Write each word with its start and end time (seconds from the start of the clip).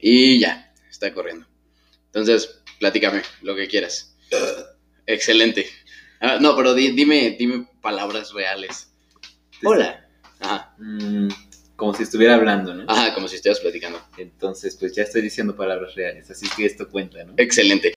Y 0.00 0.38
ya, 0.40 0.72
está 0.90 1.12
corriendo. 1.12 1.46
Entonces, 2.06 2.60
platícame 2.78 3.22
lo 3.42 3.54
que 3.56 3.66
quieras. 3.68 4.16
Excelente. 5.06 5.66
Ah, 6.20 6.38
no, 6.40 6.56
pero 6.56 6.74
di- 6.74 6.90
dime, 6.92 7.36
dime 7.38 7.66
palabras 7.80 8.32
reales. 8.32 8.90
Hola. 9.64 10.08
Ajá. 10.40 10.74
Mm, 10.78 11.28
como 11.76 11.94
si 11.94 12.02
estuviera 12.02 12.34
hablando, 12.34 12.74
¿no? 12.74 12.84
Ajá, 12.88 13.14
como 13.14 13.28
si 13.28 13.36
estuvieras 13.36 13.60
platicando. 13.60 14.00
Entonces, 14.16 14.76
pues 14.78 14.94
ya 14.94 15.02
estoy 15.04 15.22
diciendo 15.22 15.54
palabras 15.56 15.94
reales, 15.94 16.30
así 16.30 16.46
que 16.56 16.66
esto 16.66 16.88
cuenta, 16.88 17.22
¿no? 17.24 17.34
Excelente. 17.36 17.94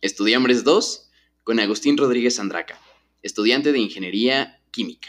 Estudiambres 0.00 0.64
2 0.64 1.10
con 1.44 1.58
Agustín 1.60 1.96
Rodríguez 1.96 2.38
Andraca, 2.38 2.78
estudiante 3.22 3.72
de 3.72 3.78
Ingeniería 3.78 4.60
Química. 4.70 5.08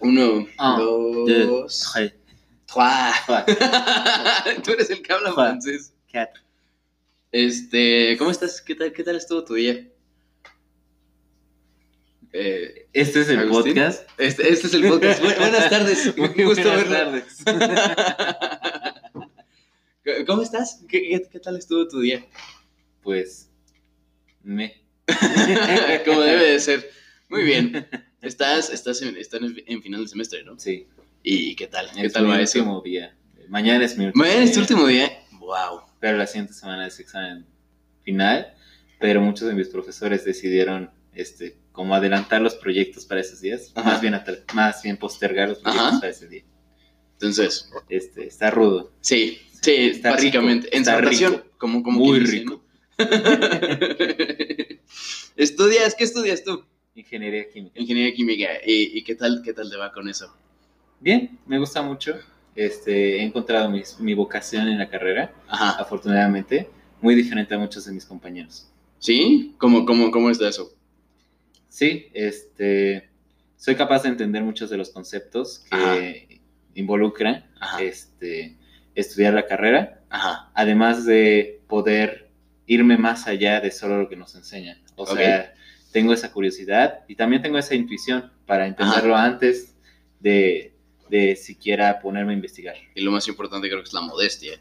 Uno, 0.00 0.46
Ah, 0.58 0.76
dos, 0.78 1.92
Ay, 1.94 2.08
trois. 2.10 2.14
Tú 4.64 4.72
eres 4.72 4.90
el 4.90 5.02
que 5.02 5.12
habla 5.12 5.32
francés. 5.32 5.92
cat. 6.12 6.30
Este, 7.32 8.16
¿cómo 8.18 8.30
estás? 8.30 8.60
¿Qué 8.60 8.74
tal, 8.74 8.92
qué 8.92 9.02
tal 9.02 9.16
estuvo 9.16 9.44
tu 9.44 9.54
día? 9.54 9.88
Eh, 12.32 12.88
Este 12.92 13.20
es 13.20 13.28
el 13.28 13.38
¿Agustín? 13.40 13.74
podcast. 13.74 14.08
este, 14.18 14.48
este 14.52 14.66
es 14.66 14.74
el 14.74 14.88
podcast. 14.88 15.22
Bu- 15.22 15.38
buenas 15.38 15.70
tardes. 15.70 16.16
Muy 16.16 16.44
gusto 16.44 16.62
buenas 16.64 16.88
tardes. 16.88 17.44
¿Cómo 20.26 20.42
estás? 20.42 20.82
¿Qué, 20.88 21.02
qué, 21.02 21.28
qué 21.30 21.40
tal 21.40 21.56
estuvo 21.56 21.86
tu 21.88 22.00
día? 22.00 22.24
Pues, 23.02 23.50
me. 24.42 24.82
Como 26.04 26.20
debe 26.20 26.50
de 26.52 26.60
ser. 26.60 26.90
Muy 27.28 27.42
bien. 27.42 27.88
Estás, 28.20 28.70
estás, 28.70 29.02
en, 29.02 29.16
estás 29.16 29.40
en- 29.42 29.62
en 29.66 29.82
final 29.82 30.02
de 30.02 30.08
semestre, 30.08 30.44
¿no? 30.44 30.58
Sí, 30.58 30.86
¿Y 31.28 31.56
qué 31.56 31.66
tal? 31.66 31.90
¿Qué 31.92 32.06
es 32.06 32.12
tal 32.12 32.22
mi 32.24 32.30
va 32.30 32.40
eso? 32.40 32.60
último 32.60 32.80
día. 32.82 33.16
Mañana 33.48 33.84
es 33.84 33.98
mi 33.98 34.06
último 34.06 34.22
Mañana 34.24 34.44
es 34.44 34.50
tu 34.52 34.54
día, 34.54 34.62
último 34.62 34.86
día. 34.86 35.10
Wow. 35.40 35.80
Pero 35.98 36.16
la 36.18 36.26
siguiente 36.28 36.52
semana 36.52 36.86
es 36.86 37.00
examen 37.00 37.44
final. 38.04 38.54
Pero 39.00 39.20
muchos 39.20 39.48
de 39.48 39.54
mis 39.54 39.68
profesores 39.68 40.24
decidieron, 40.24 40.90
este, 41.12 41.58
como 41.72 41.96
adelantar 41.96 42.40
los 42.42 42.54
proyectos 42.54 43.04
para 43.06 43.20
esos 43.22 43.40
días. 43.40 43.72
Ajá. 43.74 43.90
Más 43.90 44.00
bien, 44.00 44.14
más 44.54 44.82
bien 44.84 44.96
postergar 44.96 45.48
los 45.48 45.58
proyectos 45.58 45.88
Ajá. 45.88 46.00
para 46.00 46.12
ese 46.12 46.28
día. 46.28 46.44
Entonces, 47.14 47.70
Este, 47.88 48.26
está 48.28 48.50
rudo. 48.52 48.92
sí, 49.00 49.38
sí, 49.62 49.72
Está 49.74 50.12
básicamente. 50.12 50.66
rico, 50.66 50.76
en 50.76 50.82
está 50.82 51.00
rico. 51.00 51.44
como, 51.58 51.82
como 51.82 51.98
Muy 51.98 52.20
dice, 52.20 52.32
rico. 52.38 52.62
¿no? 52.98 53.04
¿Estudias? 55.36 55.94
¿Qué 55.96 56.04
estudias 56.04 56.44
tú? 56.44 56.64
Ingeniería 56.94 57.48
química. 57.50 57.80
Ingeniería 57.80 58.14
química. 58.14 58.48
¿Y, 58.64 58.96
y 58.98 59.02
qué 59.04 59.16
tal, 59.16 59.42
qué 59.44 59.52
tal 59.52 59.68
te 59.70 59.76
va 59.76 59.92
con 59.92 60.08
eso? 60.08 60.32
Bien, 61.00 61.38
me 61.46 61.58
gusta 61.58 61.82
mucho. 61.82 62.14
Este, 62.54 63.18
he 63.18 63.22
encontrado 63.22 63.68
mis- 63.70 63.98
mi 64.00 64.14
vocación 64.14 64.66
en 64.68 64.78
la 64.78 64.88
carrera, 64.88 65.32
Ajá. 65.48 65.72
afortunadamente, 65.80 66.68
muy 67.02 67.14
diferente 67.14 67.54
a 67.54 67.58
muchos 67.58 67.84
de 67.84 67.92
mis 67.92 68.04
compañeros. 68.06 68.70
¿Sí? 68.98 69.54
¿Cómo, 69.58 69.84
cómo, 69.84 70.10
cómo 70.10 70.30
es 70.30 70.38
de 70.38 70.48
eso? 70.48 70.72
Sí, 71.68 72.06
este, 72.14 73.10
soy 73.56 73.74
capaz 73.76 74.02
de 74.04 74.08
entender 74.08 74.42
muchos 74.42 74.70
de 74.70 74.78
los 74.78 74.88
conceptos 74.90 75.58
que 75.70 75.76
Ajá. 75.76 75.96
involucran 76.74 77.44
Ajá. 77.60 77.82
este, 77.82 78.56
estudiar 78.94 79.34
la 79.34 79.46
carrera, 79.46 80.00
Ajá. 80.08 80.50
además 80.54 81.04
de 81.04 81.60
poder 81.68 82.30
irme 82.66 82.96
más 82.96 83.26
allá 83.26 83.60
de 83.60 83.70
solo 83.70 83.98
lo 84.00 84.08
que 84.08 84.16
nos 84.16 84.34
enseñan. 84.34 84.78
O 84.96 85.06
sea, 85.06 85.52
tengo 85.92 86.14
esa 86.14 86.32
curiosidad 86.32 87.00
y 87.06 87.16
también 87.16 87.42
tengo 87.42 87.58
esa 87.58 87.74
intuición 87.74 88.32
para 88.46 88.66
entenderlo 88.66 89.14
antes 89.14 89.76
de, 90.20 90.72
de 91.08 91.36
siquiera 91.36 91.98
ponerme 92.00 92.32
a 92.32 92.34
investigar. 92.36 92.74
Y 92.94 93.00
lo 93.02 93.10
más 93.12 93.26
importante 93.28 93.68
creo 93.68 93.82
que 93.82 93.88
es 93.88 93.94
la 93.94 94.00
modestia. 94.00 94.58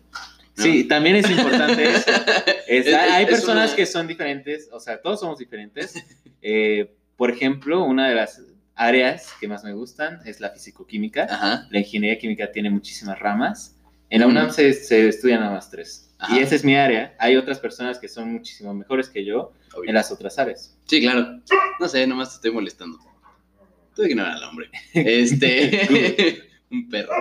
¿no? 0.58 0.64
Sí, 0.64 0.86
también 0.86 1.18
es 1.18 1.30
importante 1.30 1.84
eso. 1.96 2.12
Es- 2.68 2.88
Es- 2.88 2.94
hay 2.96 3.24
es 3.24 3.30
personas 3.30 3.70
una- 3.70 3.76
que 3.76 3.86
son 3.86 4.08
diferentes, 4.08 4.70
o 4.72 4.80
sea, 4.80 5.02
todos 5.02 5.20
somos 5.20 5.38
diferentes. 5.40 5.94
Eh, 6.42 6.94
por 7.18 7.32
ejemplo, 7.32 7.84
una 7.84 8.08
de 8.10 8.16
las 8.16 8.42
áreas 8.76 9.32
que 9.40 9.48
más 9.48 9.64
me 9.64 9.74
gustan 9.74 10.20
es 10.26 10.40
la 10.40 10.50
fisicoquímica. 10.50 11.28
Ajá. 11.30 11.68
La 11.72 11.80
ingeniería 11.80 12.20
química 12.20 12.52
tiene 12.52 12.70
muchísimas 12.70 13.18
ramas. 13.20 13.76
En 14.10 14.22
la. 14.22 14.28
UNAM 14.28 14.52
se, 14.52 14.74
se 14.74 15.08
estudian 15.10 15.40
nada 15.42 15.54
más 15.54 15.70
tres. 15.72 16.14
Ajá. 16.20 16.38
Y 16.38 16.40
esa 16.42 16.56
es 16.56 16.64
mi 16.64 16.76
área. 16.76 17.16
Hay 17.20 17.36
otras 17.36 17.60
personas 17.60 17.98
que 18.00 18.08
son 18.08 18.32
muchísimo 18.34 18.74
mejores 18.74 19.10
que 19.10 19.26
yo 19.26 19.52
Obvio. 19.74 19.90
en 19.90 19.96
las 19.96 20.12
otras 20.12 20.38
áreas. 20.40 20.78
Sí, 20.86 21.02
claro. 21.02 21.42
No 21.80 21.88
sé, 21.90 22.06
nomás 22.08 22.30
te 22.30 22.36
estoy 22.36 22.52
molestando. 22.52 22.98
Tú 23.96 24.04
ignorar 24.04 24.34
al 24.38 24.44
hombre. 24.44 24.70
Este. 24.94 26.42
un 26.72 26.90
perro. 26.90 27.12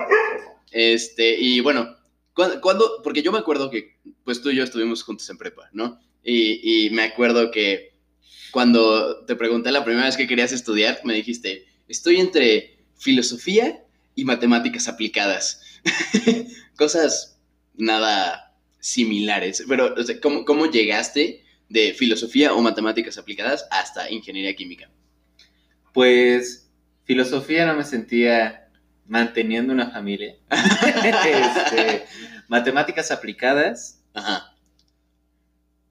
Este, 0.70 1.38
y 1.38 1.60
bueno, 1.60 1.94
¿cuándo, 2.34 2.60
cuándo- 2.60 3.00
Porque 3.02 3.22
yo 3.22 3.30
me 3.32 3.38
acuerdo 3.38 3.70
que, 3.70 3.96
pues 4.24 4.42
tú 4.42 4.50
y 4.50 4.56
yo 4.56 4.64
estuvimos 4.64 5.02
juntos 5.02 5.28
en 5.30 5.38
prepa, 5.38 5.68
¿no? 5.72 6.00
Y, 6.22 6.86
y 6.86 6.90
me 6.90 7.02
acuerdo 7.02 7.50
que 7.50 7.94
cuando 8.50 9.24
te 9.24 9.36
pregunté 9.36 9.70
la 9.72 9.84
primera 9.84 10.06
vez 10.06 10.16
que 10.16 10.26
querías 10.26 10.52
estudiar, 10.52 11.00
me 11.04 11.14
dijiste, 11.14 11.66
estoy 11.88 12.16
entre 12.16 12.78
filosofía 12.96 13.84
y 14.14 14.24
matemáticas 14.24 14.88
aplicadas. 14.88 15.60
Cosas 16.76 17.38
nada 17.74 18.56
similares. 18.80 19.64
Pero, 19.68 19.94
o 19.96 20.02
sea, 20.02 20.20
¿cómo, 20.20 20.44
¿cómo 20.44 20.66
llegaste 20.70 21.44
de 21.68 21.92
filosofía 21.94 22.52
o 22.54 22.60
matemáticas 22.62 23.18
aplicadas 23.18 23.66
hasta 23.70 24.10
ingeniería 24.10 24.54
química? 24.54 24.90
Pues 25.92 26.63
filosofía 27.04 27.66
no 27.66 27.74
me 27.74 27.84
sentía 27.84 28.68
manteniendo 29.06 29.72
una 29.72 29.90
familia. 29.90 30.36
Este, 30.50 32.04
matemáticas 32.48 33.10
aplicadas 33.10 34.00
Ajá. 34.14 34.54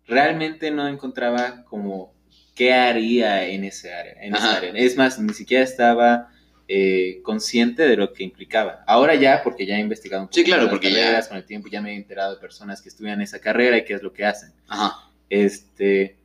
realmente 0.07 0.71
no 0.71 0.87
encontraba 0.87 1.63
como 1.65 2.13
qué 2.55 2.73
haría 2.73 3.45
en 3.47 3.63
ese 3.63 3.93
área. 3.93 4.13
En 4.21 4.35
esa 4.35 4.57
área. 4.57 4.71
Es 4.75 4.95
más, 4.97 5.17
ni 5.19 5.33
siquiera 5.33 5.63
estaba 5.63 6.29
eh, 6.67 7.19
consciente 7.23 7.83
de 7.83 7.97
lo 7.97 8.13
que 8.13 8.23
implicaba. 8.23 8.83
Ahora 8.87 9.15
ya, 9.15 9.41
porque 9.43 9.65
ya 9.65 9.77
he 9.77 9.79
investigado 9.81 10.23
un 10.23 10.27
poco 10.27 10.35
Sí, 10.35 10.43
claro, 10.43 10.69
porque 10.69 10.91
ya- 10.91 10.99
carreras, 11.03 11.27
con 11.27 11.37
el 11.37 11.45
tiempo 11.45 11.67
ya 11.69 11.81
me 11.81 11.91
he 11.93 11.95
enterado 11.95 12.35
de 12.35 12.41
personas 12.41 12.81
que 12.81 12.89
estudian 12.89 13.21
esa 13.21 13.39
carrera 13.39 13.77
y 13.77 13.85
qué 13.85 13.93
es 13.93 14.03
lo 14.03 14.13
que 14.13 14.25
hacen. 14.25 14.51
Ajá. 14.67 15.09
Este, 15.29 16.17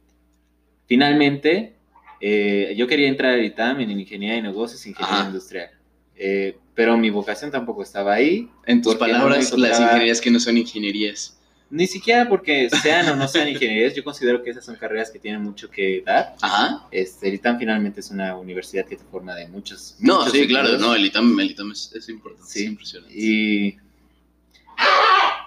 finalmente, 0.87 1.77
eh, 2.21 2.75
yo 2.77 2.87
quería 2.87 3.09
entrar 3.09 3.33
al 3.35 3.45
ITAM 3.45 3.81
en 3.81 3.91
ingeniería 3.91 4.37
de 4.37 4.43
negocios 4.43 4.85
ingeniería 4.87 5.19
Ajá. 5.21 5.27
industrial. 5.29 5.71
Eh, 6.17 6.57
pero 6.75 6.97
mi 6.97 7.11
vocación 7.11 7.51
tampoco 7.51 7.83
estaba 7.83 8.15
ahí. 8.15 8.49
En 8.67 8.83
tus 8.83 8.95
no 8.95 8.99
palabras, 8.99 9.57
las 9.57 9.81
ingenierías 9.81 10.21
que 10.21 10.31
no 10.31 10.41
son 10.41 10.57
ingenierías. 10.57 11.35
Ni 11.71 11.87
siquiera 11.87 12.29
porque 12.29 12.71
sean 12.83 13.09
o 13.11 13.17
no 13.17 13.29
sean 13.29 13.47
ingenierías, 13.49 13.95
yo 13.95 14.03
considero 14.03 14.43
que 14.43 14.51
esas 14.51 14.65
son 14.65 14.77
carreras 14.77 15.11
que 15.11 15.19
tienen 15.19 15.43
mucho 15.43 15.71
que 15.71 16.03
dar. 16.05 16.35
Ajá. 16.41 16.87
Este, 16.91 17.29
el 17.29 17.35
ITAM 17.35 17.59
finalmente 17.59 18.01
es 18.01 18.11
una 18.11 18.37
universidad 18.37 18.87
que 18.87 18.97
te 18.97 19.05
forma 19.05 19.35
de 19.35 19.49
muchos. 19.49 19.97
No, 20.01 20.19
muchos 20.21 20.33
sí, 20.33 20.47
claro, 20.47 20.79
no, 20.79 20.95
el 20.95 21.05
ITAM, 21.05 21.39
el 21.39 21.51
ITAM 21.51 21.73
es, 21.73 21.93
es 21.95 22.09
importante, 22.09 22.51
Sí. 22.51 22.61
es 22.65 22.67
impresionante. 22.71 23.15
Y 23.15 23.77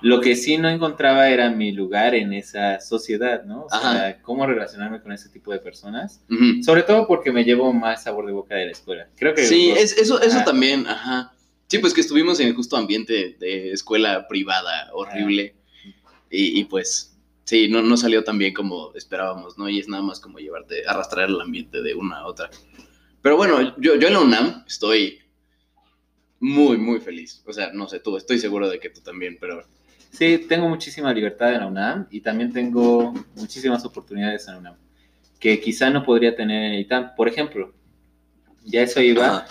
lo 0.01 0.21
que 0.21 0.35
sí 0.35 0.57
no 0.57 0.69
encontraba 0.69 1.29
era 1.29 1.49
mi 1.49 1.71
lugar 1.71 2.15
en 2.15 2.33
esa 2.33 2.79
sociedad, 2.79 3.43
¿no? 3.43 3.65
O 3.65 3.69
sea, 3.69 3.79
Ajá. 3.79 4.21
cómo 4.21 4.45
relacionarme 4.45 5.01
con 5.01 5.11
ese 5.11 5.29
tipo 5.29 5.51
de 5.51 5.59
personas. 5.59 6.23
Ujú. 6.29 6.63
Sobre 6.63 6.83
todo 6.83 7.07
porque 7.07 7.31
me 7.31 7.43
llevo 7.43 7.71
más 7.73 8.03
sabor 8.03 8.25
de 8.25 8.31
boca 8.31 8.55
de 8.55 8.65
la 8.65 8.71
escuela. 8.71 9.07
Creo 9.15 9.33
que 9.33 9.43
Sí, 9.45 9.71
es, 9.71 9.97
eso, 9.97 10.21
eso 10.21 10.37
Ajá. 10.37 10.45
también, 10.45 10.87
ajá. 10.87 11.33
Sí, 11.67 11.77
pues 11.77 11.93
que 11.93 12.01
estuvimos 12.01 12.39
en 12.39 12.47
el 12.49 12.55
justo 12.55 12.75
ambiente 12.75 13.35
de 13.39 13.71
escuela 13.71 14.27
privada 14.27 14.89
horrible. 14.93 15.55
Y, 16.29 16.59
y 16.59 16.63
pues, 16.65 17.17
sí, 17.45 17.67
no, 17.69 17.81
no 17.81 17.95
salió 17.97 18.23
tan 18.23 18.37
bien 18.37 18.53
como 18.53 18.93
esperábamos, 18.95 19.57
¿no? 19.57 19.69
Y 19.69 19.79
es 19.79 19.87
nada 19.87 20.03
más 20.03 20.19
como 20.19 20.39
llevarte, 20.39 20.83
arrastrar 20.87 21.29
el 21.29 21.39
ambiente 21.39 21.81
de 21.81 21.93
una 21.93 22.17
a 22.17 22.25
otra. 22.27 22.49
Pero 23.21 23.37
bueno, 23.37 23.75
yo, 23.77 23.95
yo 23.95 24.07
en 24.07 24.13
la 24.13 24.19
UNAM 24.21 24.63
estoy 24.67 25.19
muy, 26.39 26.77
muy 26.77 26.99
feliz. 26.99 27.43
O 27.45 27.53
sea, 27.53 27.71
no 27.71 27.87
sé 27.87 27.99
tú, 27.99 28.17
estoy 28.17 28.39
seguro 28.39 28.67
de 28.69 28.79
que 28.79 28.89
tú 28.89 29.01
también, 29.01 29.37
pero... 29.39 29.63
Sí, 30.11 30.45
tengo 30.49 30.67
muchísima 30.67 31.13
libertad 31.13 31.53
en 31.53 31.59
la 31.61 31.67
UNAM 31.67 32.07
y 32.11 32.21
también 32.21 32.51
tengo 32.51 33.13
muchísimas 33.35 33.83
oportunidades 33.85 34.47
en 34.47 34.53
la 34.55 34.59
UNAM 34.59 34.75
que 35.39 35.59
quizá 35.59 35.89
no 35.89 36.03
podría 36.03 36.35
tener 36.35 36.63
en 36.65 36.73
el 36.73 36.79
ITAM. 36.81 37.15
Por 37.15 37.27
ejemplo, 37.27 37.73
ya 38.63 38.81
eso 38.83 39.01
iba, 39.01 39.45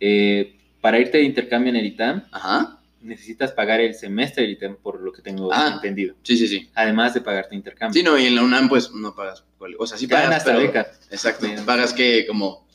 eh, 0.00 0.56
para 0.80 0.98
irte 0.98 1.18
de 1.18 1.24
intercambio 1.24 1.70
en 1.70 1.76
el 1.76 1.86
ITAM 1.86 2.24
Ajá. 2.32 2.80
necesitas 3.00 3.52
pagar 3.52 3.80
el 3.80 3.94
semestre 3.94 4.42
del 4.42 4.52
ITAM 4.52 4.76
por 4.76 5.00
lo 5.00 5.12
que 5.12 5.22
tengo 5.22 5.52
Ah. 5.52 5.72
entendido, 5.74 6.16
Sí, 6.22 6.36
sí, 6.36 6.48
sí. 6.48 6.68
además 6.74 7.14
de 7.14 7.20
pagarte 7.20 7.54
intercambio. 7.54 7.92
Sí, 7.96 8.02
no, 8.04 8.18
y 8.18 8.24
en 8.26 8.34
la 8.34 8.42
UNAM 8.42 8.68
pues 8.68 8.90
no 8.92 9.14
pagas. 9.14 9.44
O 9.78 9.86
sea, 9.86 9.96
sí 9.98 10.08
Te 10.08 10.14
pagas, 10.14 10.30
hasta 10.38 10.52
pero... 10.52 10.66
beca. 10.66 10.86
Exacto. 11.10 11.46
Pagas 11.64 11.92
que 11.92 12.26
como... 12.26 12.66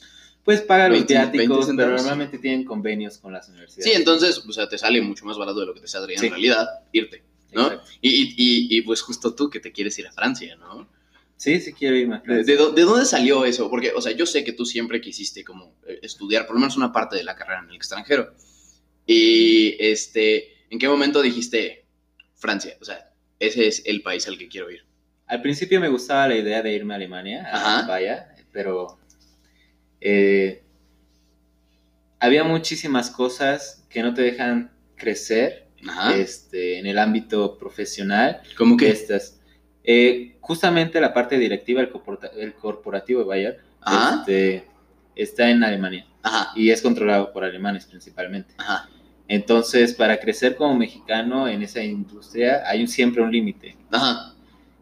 Pues 0.43 0.61
paga 0.61 0.87
los 0.87 0.97
20 0.97 1.13
20 1.13 1.37
viáticos, 1.37 1.69
pero 1.75 1.91
normalmente 1.91 2.39
tienen 2.39 2.63
convenios 2.65 3.17
con 3.19 3.31
las 3.33 3.47
universidades. 3.49 3.83
Sí, 3.91 3.91
entonces, 3.97 4.39
o 4.47 4.51
sea, 4.51 4.67
te 4.67 4.77
sale 4.77 4.99
mucho 5.01 5.23
más 5.25 5.37
barato 5.37 5.59
de 5.59 5.65
lo 5.67 5.73
que 5.75 5.81
te 5.81 5.87
saldría 5.87 6.17
Sí. 6.17 6.25
en 6.27 6.31
realidad 6.31 6.67
irte, 6.91 7.21
¿no? 7.51 7.71
Y, 8.01 8.75
y, 8.77 8.81
pues 8.81 9.01
justo 9.01 9.33
tú 9.35 9.49
que 9.49 9.59
te 9.59 9.71
quieres 9.71 9.97
ir 9.99 10.07
a 10.07 10.11
Francia, 10.11 10.55
¿no? 10.55 10.89
Sí, 11.37 11.59
sí 11.59 11.73
quiero 11.73 11.95
irme. 11.95 12.15
a 12.15 12.19
¿De, 12.19 12.23
Francia. 12.25 12.55
de 12.55 12.59
dó- 12.61 12.71
de 12.73 12.81
dónde 12.83 13.05
salió 13.05 13.45
eso? 13.45 13.69
Porque, 13.69 13.91
o 13.95 14.01
sea, 14.01 14.11
yo 14.11 14.25
sé 14.25 14.43
que 14.43 14.53
tú 14.53 14.65
siempre 14.65 15.01
quisiste 15.01 15.43
como 15.43 15.75
eh, 15.87 15.99
estudiar 16.03 16.45
por 16.45 16.55
lo 16.55 16.59
menos 16.61 16.77
una 16.77 16.91
parte 16.91 17.15
de 17.15 17.23
la 17.23 17.35
carrera 17.35 17.61
en 17.63 17.69
el 17.69 17.75
extranjero. 17.75 18.33
Y, 19.07 19.75
este, 19.79 20.65
¿en 20.69 20.77
qué 20.79 20.87
momento 20.87 21.21
dijiste, 21.21 21.85
Francia. 22.35 22.77
O 22.81 22.85
sea, 22.85 23.11
ese 23.39 23.67
es 23.67 23.81
el 23.85 24.01
país 24.01 24.27
al 24.27 24.37
que 24.37 24.47
quiero 24.47 24.69
ir. 24.71 24.85
Al 25.27 25.41
principio 25.41 25.79
me 25.79 25.89
gustaba 25.89 26.27
la 26.27 26.35
idea 26.37 26.61
de 26.61 26.73
irme 26.73 26.93
a 26.93 26.97
Alemania, 26.97 27.47
a. 27.51 27.87
Vaya, 27.87 28.35
pero 28.51 28.99
eh, 30.01 30.63
había 32.19 32.43
muchísimas 32.43 33.09
cosas 33.09 33.85
que 33.89 34.01
no 34.03 34.13
te 34.13 34.21
dejan 34.21 34.71
crecer 34.95 35.60
Ajá. 35.87 36.15
este, 36.15 36.79
en 36.79 36.85
el 36.87 36.97
ámbito 36.99 37.57
profesional. 37.57 38.41
¿Cómo 38.57 38.77
que 38.77 38.89
estas. 38.89 39.39
Eh, 39.83 40.35
justamente 40.41 41.01
la 41.01 41.13
parte 41.13 41.37
directiva, 41.37 41.81
el, 41.81 41.89
el 42.37 42.53
corporativo 42.53 43.21
de 43.21 43.25
Bayer, 43.25 43.59
este, 44.19 44.67
está 45.15 45.49
en 45.49 45.63
Alemania 45.63 46.05
Ajá. 46.21 46.51
y 46.55 46.69
es 46.69 46.81
controlado 46.81 47.31
por 47.33 47.43
alemanes 47.43 47.85
principalmente. 47.85 48.53
Ajá. 48.57 48.87
Entonces, 49.27 49.93
para 49.93 50.19
crecer 50.19 50.55
como 50.55 50.75
mexicano 50.75 51.47
en 51.47 51.61
esa 51.63 51.81
industria 51.83 52.63
hay 52.67 52.81
un- 52.81 52.87
siempre 52.87 53.21
un 53.23 53.31
límite 53.31 53.75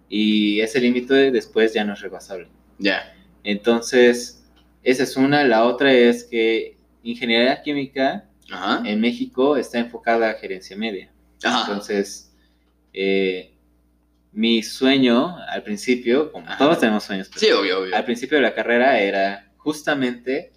y 0.09 0.59
ese 0.61 0.79
límite 0.79 1.31
después 1.31 1.73
ya 1.73 1.83
no 1.83 1.93
es 1.93 2.01
rebasable. 2.01 2.47
Ya. 2.79 3.13
Entonces, 3.43 4.43
esa 4.83 5.03
es 5.03 5.15
una. 5.17 5.43
La 5.43 5.63
otra 5.65 5.93
es 5.93 6.23
que 6.23 6.77
ingeniería 7.03 7.61
química 7.61 8.25
Ajá. 8.51 8.81
en 8.85 8.99
México 8.99 9.57
está 9.57 9.79
enfocada 9.79 10.29
a 10.31 10.33
gerencia 10.35 10.75
media. 10.77 11.11
Ajá. 11.43 11.61
Entonces, 11.67 12.33
eh, 12.93 13.53
mi 14.31 14.61
sueño 14.63 15.37
al 15.47 15.63
principio, 15.63 16.31
como 16.31 16.47
Ajá. 16.47 16.57
todos 16.57 16.79
tenemos 16.79 17.03
sueños, 17.03 17.27
pero 17.29 17.39
Sí, 17.39 17.51
obvio, 17.51 17.81
obvio. 17.81 17.95
al 17.95 18.05
principio 18.05 18.37
de 18.37 18.43
la 18.43 18.53
carrera 18.53 18.99
era 18.99 19.51
justamente 19.57 20.51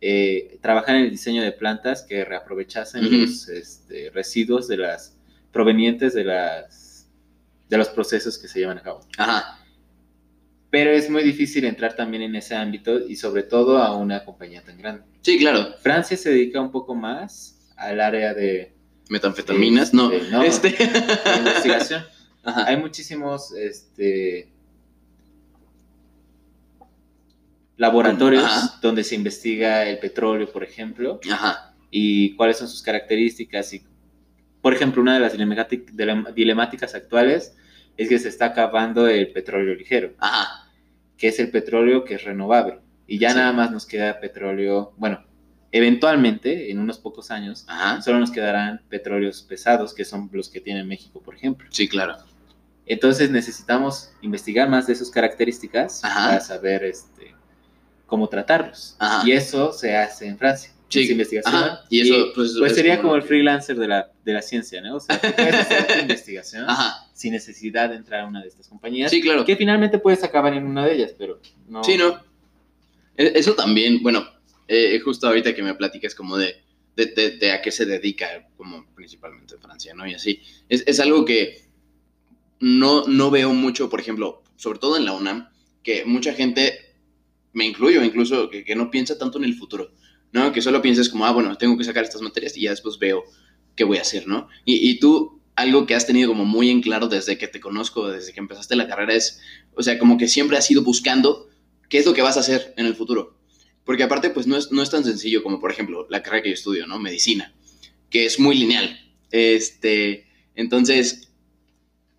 eh, 0.00 0.58
trabajar 0.60 0.96
en 0.96 1.02
el 1.02 1.10
diseño 1.10 1.42
de 1.42 1.52
plantas 1.52 2.02
que 2.02 2.24
reaprovechasen 2.24 3.04
los 3.20 3.48
este, 3.48 4.10
residuos 4.10 4.66
de 4.66 4.76
las 4.78 5.16
provenientes 5.52 6.14
de 6.14 6.24
las 6.24 7.08
de 7.68 7.78
los 7.78 7.88
procesos 7.88 8.36
que 8.38 8.48
se 8.48 8.58
llevan 8.60 8.78
a 8.78 8.82
cabo. 8.82 9.00
Ajá. 9.16 9.58
Pero 10.72 10.90
es 10.90 11.10
muy 11.10 11.22
difícil 11.22 11.66
entrar 11.66 11.94
también 11.94 12.22
en 12.22 12.34
ese 12.34 12.56
ámbito 12.56 12.98
y 13.06 13.14
sobre 13.16 13.42
todo 13.42 13.76
a 13.76 13.94
una 13.94 14.24
compañía 14.24 14.62
tan 14.62 14.78
grande. 14.78 15.02
Sí, 15.20 15.38
claro. 15.38 15.74
Francia 15.82 16.16
se 16.16 16.30
dedica 16.30 16.62
un 16.62 16.72
poco 16.72 16.94
más 16.94 17.58
al 17.76 18.00
área 18.00 18.32
de, 18.32 18.72
Metanfetaminas, 19.10 19.92
no. 19.92 20.10
Este, 20.10 20.30
no. 20.30 20.42
Este. 20.42 20.70
de 20.70 21.38
investigación. 21.40 22.02
Ajá. 22.42 22.64
Hay 22.68 22.78
muchísimos 22.78 23.52
este, 23.52 24.48
laboratorios 27.76 28.42
Ajá. 28.44 28.78
donde 28.80 29.04
se 29.04 29.14
investiga 29.14 29.86
el 29.86 29.98
petróleo, 29.98 30.50
por 30.50 30.64
ejemplo, 30.64 31.20
Ajá. 31.30 31.74
y 31.90 32.34
cuáles 32.36 32.56
son 32.56 32.68
sus 32.68 32.82
características. 32.82 33.74
Y, 33.74 33.82
por 34.62 34.72
ejemplo, 34.72 35.02
una 35.02 35.14
de 35.14 35.20
las 35.20 35.34
dilemátic- 35.36 35.90
dilem- 35.92 36.32
dilemáticas 36.32 36.94
actuales 36.94 37.54
es 37.96 38.08
que 38.08 38.18
se 38.18 38.28
está 38.28 38.46
acabando 38.46 39.06
el 39.08 39.32
petróleo 39.32 39.74
ligero, 39.74 40.14
Ajá. 40.18 40.70
que 41.16 41.28
es 41.28 41.38
el 41.38 41.50
petróleo 41.50 42.04
que 42.04 42.14
es 42.14 42.24
renovable. 42.24 42.78
Y 43.06 43.18
ya 43.18 43.30
Sí. 43.30 43.36
nada 43.36 43.52
más 43.52 43.70
nos 43.70 43.86
queda 43.86 44.20
petróleo, 44.20 44.94
bueno, 44.96 45.24
eventualmente, 45.70 46.70
en 46.70 46.78
unos 46.78 46.98
pocos 46.98 47.30
años, 47.30 47.64
Ajá. 47.68 48.00
solo 48.02 48.18
nos 48.18 48.30
quedarán 48.30 48.82
petróleos 48.88 49.42
pesados, 49.42 49.94
que 49.94 50.04
son 50.04 50.28
los 50.32 50.48
que 50.48 50.60
tiene 50.60 50.84
México, 50.84 51.20
por 51.20 51.34
ejemplo. 51.34 51.66
Sí, 51.70 51.88
claro. 51.88 52.16
Entonces 52.86 53.30
necesitamos 53.30 54.12
investigar 54.22 54.68
más 54.68 54.86
de 54.86 54.94
sus 54.94 55.10
características 55.10 56.04
Ajá. 56.04 56.28
para 56.28 56.40
saber 56.40 56.84
este, 56.84 57.34
cómo 58.06 58.28
tratarlos. 58.28 58.96
Y 59.24 59.32
eso 59.32 59.72
se 59.72 59.96
hace 59.96 60.26
en 60.26 60.36
Francia. 60.38 60.72
Sí. 60.92 61.10
investigación. 61.10 61.54
Ajá. 61.54 61.80
Y 61.90 62.00
eso, 62.00 62.32
pues, 62.34 62.50
es 62.56 62.74
sería 62.74 63.00
como 63.00 63.14
el 63.16 63.22
freelancer 63.22 63.76
de 63.78 63.88
la, 63.88 64.10
de 64.24 64.32
la 64.32 64.42
ciencia, 64.42 64.80
¿no? 64.80 64.96
O 64.96 65.00
sea, 65.00 65.20
puedes 65.20 65.54
hacer 65.54 65.86
tu 65.86 65.98
investigación 66.00 66.64
Ajá. 66.68 67.06
sin 67.14 67.32
necesidad 67.32 67.90
de 67.90 67.96
entrar 67.96 68.20
a 68.22 68.26
una 68.26 68.42
de 68.42 68.48
estas 68.48 68.68
compañías. 68.68 69.10
Sí, 69.10 69.20
claro. 69.20 69.44
Que 69.44 69.56
finalmente 69.56 69.98
puedes 69.98 70.22
acabar 70.24 70.54
en 70.54 70.64
una 70.66 70.86
de 70.86 70.94
ellas, 70.94 71.14
pero 71.18 71.40
no. 71.68 71.82
Sí, 71.84 71.96
no. 71.96 72.20
E- 73.16 73.32
Eso 73.36 73.54
también, 73.54 74.02
bueno, 74.02 74.24
eh, 74.68 74.98
justo 75.00 75.26
ahorita 75.28 75.54
que 75.54 75.62
me 75.62 75.74
platicas 75.74 76.14
como 76.14 76.36
de, 76.36 76.56
de, 76.96 77.06
de- 77.06 77.36
de 77.38 77.52
a 77.52 77.62
qué 77.62 77.70
se 77.70 77.84
dedica, 77.86 78.26
como 78.56 78.86
principalmente 78.94 79.56
Francia, 79.58 79.94
¿no? 79.94 80.06
Y 80.06 80.14
así. 80.14 80.40
Es, 80.68 80.84
es 80.86 81.00
algo 81.00 81.24
que 81.24 81.62
no, 82.60 83.06
no 83.06 83.30
veo 83.30 83.52
mucho, 83.52 83.88
por 83.90 84.00
ejemplo, 84.00 84.42
sobre 84.56 84.78
todo 84.78 84.96
en 84.96 85.04
la 85.04 85.12
UNAM, 85.12 85.48
que 85.82 86.04
mucha 86.04 86.32
gente, 86.32 86.94
me 87.52 87.64
incluyo 87.66 88.02
incluso, 88.04 88.48
que, 88.50 88.64
que 88.64 88.76
no 88.76 88.90
piensa 88.90 89.18
tanto 89.18 89.38
en 89.38 89.44
el 89.44 89.54
futuro, 89.54 89.90
¿no? 90.32 90.52
Que 90.52 90.62
solo 90.62 90.82
piensas 90.82 91.08
como, 91.08 91.26
ah, 91.26 91.32
bueno, 91.32 91.56
tengo 91.56 91.76
que 91.76 91.84
sacar 91.84 92.04
estas 92.04 92.22
materias 92.22 92.56
y 92.56 92.62
ya 92.62 92.70
después 92.70 92.98
veo 92.98 93.24
qué 93.76 93.84
voy 93.84 93.98
a 93.98 94.02
hacer, 94.02 94.26
¿no? 94.26 94.48
Y, 94.64 94.90
y 94.90 94.98
tú, 94.98 95.40
algo 95.54 95.86
que 95.86 95.94
has 95.94 96.06
tenido 96.06 96.28
como 96.28 96.44
muy 96.44 96.70
en 96.70 96.80
claro 96.80 97.08
desde 97.08 97.38
que 97.38 97.48
te 97.48 97.60
conozco, 97.60 98.08
desde 98.08 98.32
que 98.32 98.40
empezaste 98.40 98.76
la 98.76 98.88
carrera, 98.88 99.14
es, 99.14 99.40
o 99.74 99.82
sea, 99.82 99.98
como 99.98 100.18
que 100.18 100.28
siempre 100.28 100.56
has 100.56 100.70
ido 100.70 100.82
buscando 100.82 101.48
qué 101.88 101.98
es 101.98 102.06
lo 102.06 102.14
que 102.14 102.22
vas 102.22 102.36
a 102.36 102.40
hacer 102.40 102.74
en 102.76 102.86
el 102.86 102.94
futuro. 102.94 103.38
Porque 103.84 104.02
aparte, 104.04 104.30
pues 104.30 104.46
no 104.46 104.56
es, 104.56 104.70
no 104.72 104.82
es 104.82 104.90
tan 104.90 105.04
sencillo 105.04 105.42
como, 105.42 105.60
por 105.60 105.70
ejemplo, 105.70 106.06
la 106.08 106.22
carrera 106.22 106.42
que 106.42 106.48
yo 106.50 106.54
estudio, 106.54 106.86
¿no? 106.86 106.98
Medicina, 106.98 107.52
que 108.10 108.24
es 108.24 108.38
muy 108.38 108.56
lineal. 108.56 108.98
Este, 109.30 110.26
entonces, 110.54 111.32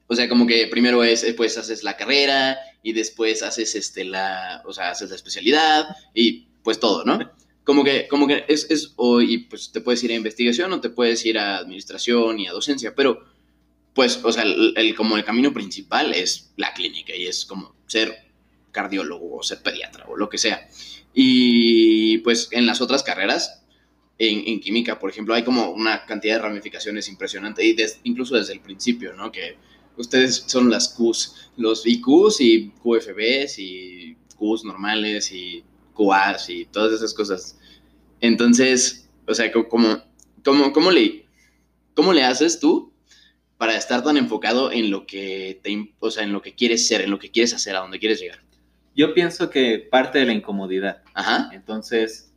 o 0.07 0.15
sea, 0.15 0.27
como 0.27 0.45
que 0.45 0.67
primero 0.67 1.03
es, 1.03 1.25
pues 1.37 1.57
haces 1.57 1.83
la 1.83 1.97
carrera 1.97 2.57
y 2.83 2.93
después 2.93 3.41
haces, 3.43 3.75
este, 3.75 4.03
la, 4.03 4.61
o 4.65 4.73
sea, 4.73 4.91
haces 4.91 5.09
la 5.09 5.15
especialidad 5.15 5.87
y 6.13 6.47
pues 6.63 6.79
todo, 6.79 7.05
¿no? 7.05 7.31
Como 7.63 7.83
que, 7.83 8.07
como 8.09 8.27
que 8.27 8.43
es, 8.47 8.69
es 8.69 8.93
o, 8.97 9.21
y 9.21 9.37
pues 9.39 9.71
te 9.71 9.79
puedes 9.81 10.03
ir 10.03 10.11
a 10.11 10.15
investigación 10.15 10.73
o 10.73 10.81
te 10.81 10.89
puedes 10.89 11.25
ir 11.25 11.37
a 11.39 11.57
administración 11.57 12.39
y 12.39 12.47
a 12.47 12.51
docencia, 12.51 12.93
pero 12.95 13.23
pues, 13.93 14.19
o 14.23 14.31
sea, 14.31 14.43
el, 14.43 14.73
el- 14.75 14.95
como 14.95 15.15
el 15.17 15.23
camino 15.23 15.53
principal 15.53 16.13
es 16.13 16.51
la 16.57 16.73
clínica 16.73 17.15
y 17.15 17.27
es 17.27 17.45
como 17.45 17.75
ser 17.87 18.15
cardiólogo 18.71 19.37
o 19.37 19.43
ser 19.43 19.61
pediatra 19.61 20.05
o 20.07 20.17
lo 20.17 20.29
que 20.29 20.37
sea. 20.39 20.67
Y 21.13 22.17
pues 22.19 22.49
en 22.51 22.65
las 22.65 22.81
otras 22.81 23.03
carreras, 23.03 23.63
en, 24.17 24.47
en 24.47 24.59
química, 24.59 24.99
por 24.99 25.09
ejemplo, 25.09 25.33
hay 25.35 25.43
como 25.43 25.69
una 25.71 26.05
cantidad 26.05 26.35
de 26.35 26.41
ramificaciones 26.41 27.07
impresionante 27.07 27.63
y 27.65 27.73
des- 27.73 27.99
incluso 28.03 28.35
desde 28.35 28.53
el 28.53 28.61
principio, 28.61 29.13
¿no? 29.13 29.31
Que 29.31 29.57
ustedes 29.97 30.43
son 30.47 30.69
las 30.69 30.89
Qs, 30.97 31.51
los 31.57 31.85
IQs 31.85 32.41
y 32.41 32.69
QFBs 32.81 33.59
y 33.59 34.17
Qs 34.37 34.63
normales 34.65 35.31
y 35.31 35.63
QAs 35.93 36.49
y 36.49 36.65
todas 36.65 36.93
esas 36.93 37.13
cosas. 37.13 37.57
Entonces, 38.21 39.09
o 39.27 39.33
sea, 39.33 39.51
co- 39.51 39.67
como, 39.67 40.01
como, 40.43 40.71
¿cómo, 40.73 40.91
le, 40.91 41.25
¿cómo 41.93 42.13
le 42.13 42.23
haces 42.23 42.59
tú 42.59 42.91
para 43.57 43.75
estar 43.77 44.03
tan 44.03 44.17
enfocado 44.17 44.71
en 44.71 44.91
lo 44.91 45.05
que 45.05 45.59
te, 45.63 45.93
o 45.99 46.11
sea, 46.11 46.23
en 46.23 46.33
lo 46.33 46.41
que 46.41 46.53
quieres 46.55 46.87
ser, 46.87 47.01
en 47.01 47.11
lo 47.11 47.19
que 47.19 47.31
quieres 47.31 47.53
hacer, 47.53 47.75
a 47.75 47.79
donde 47.79 47.99
quieres 47.99 48.19
llegar? 48.19 48.39
Yo 48.95 49.13
pienso 49.13 49.49
que 49.49 49.79
parte 49.91 50.19
de 50.19 50.25
la 50.25 50.33
incomodidad. 50.33 51.01
Ajá. 51.13 51.49
Entonces, 51.53 52.31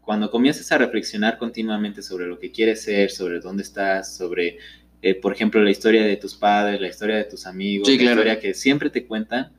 cuando 0.00 0.30
comienzas 0.30 0.70
a 0.72 0.78
reflexionar 0.78 1.38
continuamente 1.38 2.02
sobre 2.02 2.26
lo 2.26 2.38
que 2.38 2.50
quieres 2.50 2.82
ser, 2.82 3.10
sobre 3.10 3.38
dónde 3.40 3.62
estás, 3.62 4.16
sobre, 4.16 4.58
eh, 5.00 5.14
por 5.14 5.32
ejemplo, 5.32 5.62
la 5.62 5.70
historia 5.70 6.02
de 6.04 6.16
tus 6.16 6.34
padres, 6.34 6.80
la 6.80 6.88
historia 6.88 7.16
de 7.16 7.24
tus 7.24 7.46
amigos, 7.46 7.86
Sí, 7.86 7.94
la 7.98 8.02
claro. 8.02 8.20
historia 8.20 8.40
que 8.40 8.54
siempre 8.54 8.90
te 8.90 9.06
cuentan, 9.06 9.52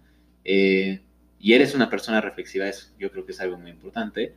eh, 0.44 1.02
y 1.44 1.52
eres 1.54 1.76
una 1.76 1.90
persona 1.90 2.22
reflexiva, 2.22 2.70
eso 2.70 2.88
yo 2.98 3.12
creo 3.12 3.26
que 3.26 3.34
es 3.34 3.42
algo 3.42 3.58
muy 3.58 3.70
importante, 3.70 4.34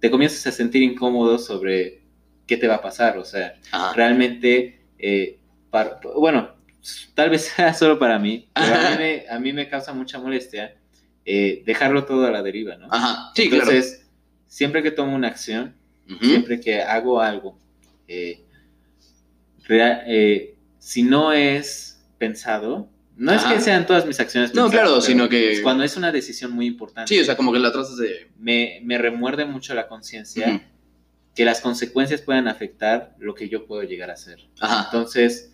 te 0.00 0.10
comienzas 0.10 0.46
a 0.46 0.52
sentir 0.52 0.82
incómodo 0.82 1.38
sobre 1.38 2.00
qué 2.46 2.56
te 2.56 2.66
va 2.66 2.76
a 2.76 2.80
pasar, 2.80 3.18
o 3.18 3.26
sea, 3.26 3.56
Ajá. 3.70 3.92
realmente, 3.92 4.80
eh, 4.98 5.38
par- 5.70 6.00
bueno, 6.16 6.56
tal 7.14 7.28
vez 7.28 7.42
sea 7.56 7.74
solo 7.74 7.98
para 7.98 8.18
mí, 8.18 8.48
pero 8.54 8.74
a 8.74 8.90
mí 8.90 8.96
me, 8.98 9.24
a 9.28 9.38
mí 9.38 9.52
me 9.52 9.68
causa 9.68 9.92
mucha 9.92 10.18
molestia 10.18 10.74
eh, 11.26 11.62
dejarlo 11.66 12.06
todo 12.06 12.26
a 12.26 12.30
la 12.30 12.42
deriva, 12.42 12.76
¿no? 12.76 12.88
Ajá. 12.90 13.32
Sí, 13.34 13.50
claro. 13.50 13.70
Entonces, 13.70 14.08
siempre 14.46 14.82
que 14.82 14.92
tomo 14.92 15.14
una 15.14 15.28
acción, 15.28 15.74
siempre 16.22 16.58
que 16.58 16.80
hago 16.80 17.20
algo, 17.20 17.58
eh, 18.08 18.40
eh, 19.68 20.56
si 20.78 21.02
no 21.02 21.34
es 21.34 22.02
pensado, 22.16 22.88
no 23.16 23.32
es 23.32 23.42
que 23.44 23.60
sean 23.60 23.86
todas 23.86 24.06
mis 24.06 24.20
acciones 24.20 24.54
No, 24.54 24.64
pensadas, 24.64 24.86
claro, 24.88 25.00
sino 25.00 25.28
que- 25.28 25.60
cuando 25.62 25.84
es 25.84 25.96
una 25.96 26.12
decisión 26.12 26.52
muy 26.52 26.66
importante, 26.66 27.12
Sí, 27.14 27.20
o 27.20 27.24
sea, 27.24 27.36
como 27.36 27.52
que 27.52 27.58
la 27.58 27.72
tratas 27.72 27.96
de... 27.96 28.30
me, 28.38 28.80
me 28.84 28.98
remuerde 28.98 29.44
mucho 29.44 29.74
la 29.74 29.88
conciencia 29.88 30.62
que 31.34 31.44
las 31.44 31.60
consecuencias 31.60 32.22
puedan 32.22 32.48
afectar 32.48 33.14
lo 33.18 33.34
que 33.34 33.48
yo 33.48 33.66
puedo 33.66 33.82
llegar 33.82 34.10
a 34.10 34.14
hacer. 34.14 34.46
Ajá. 34.60 34.84
Entonces, 34.86 35.52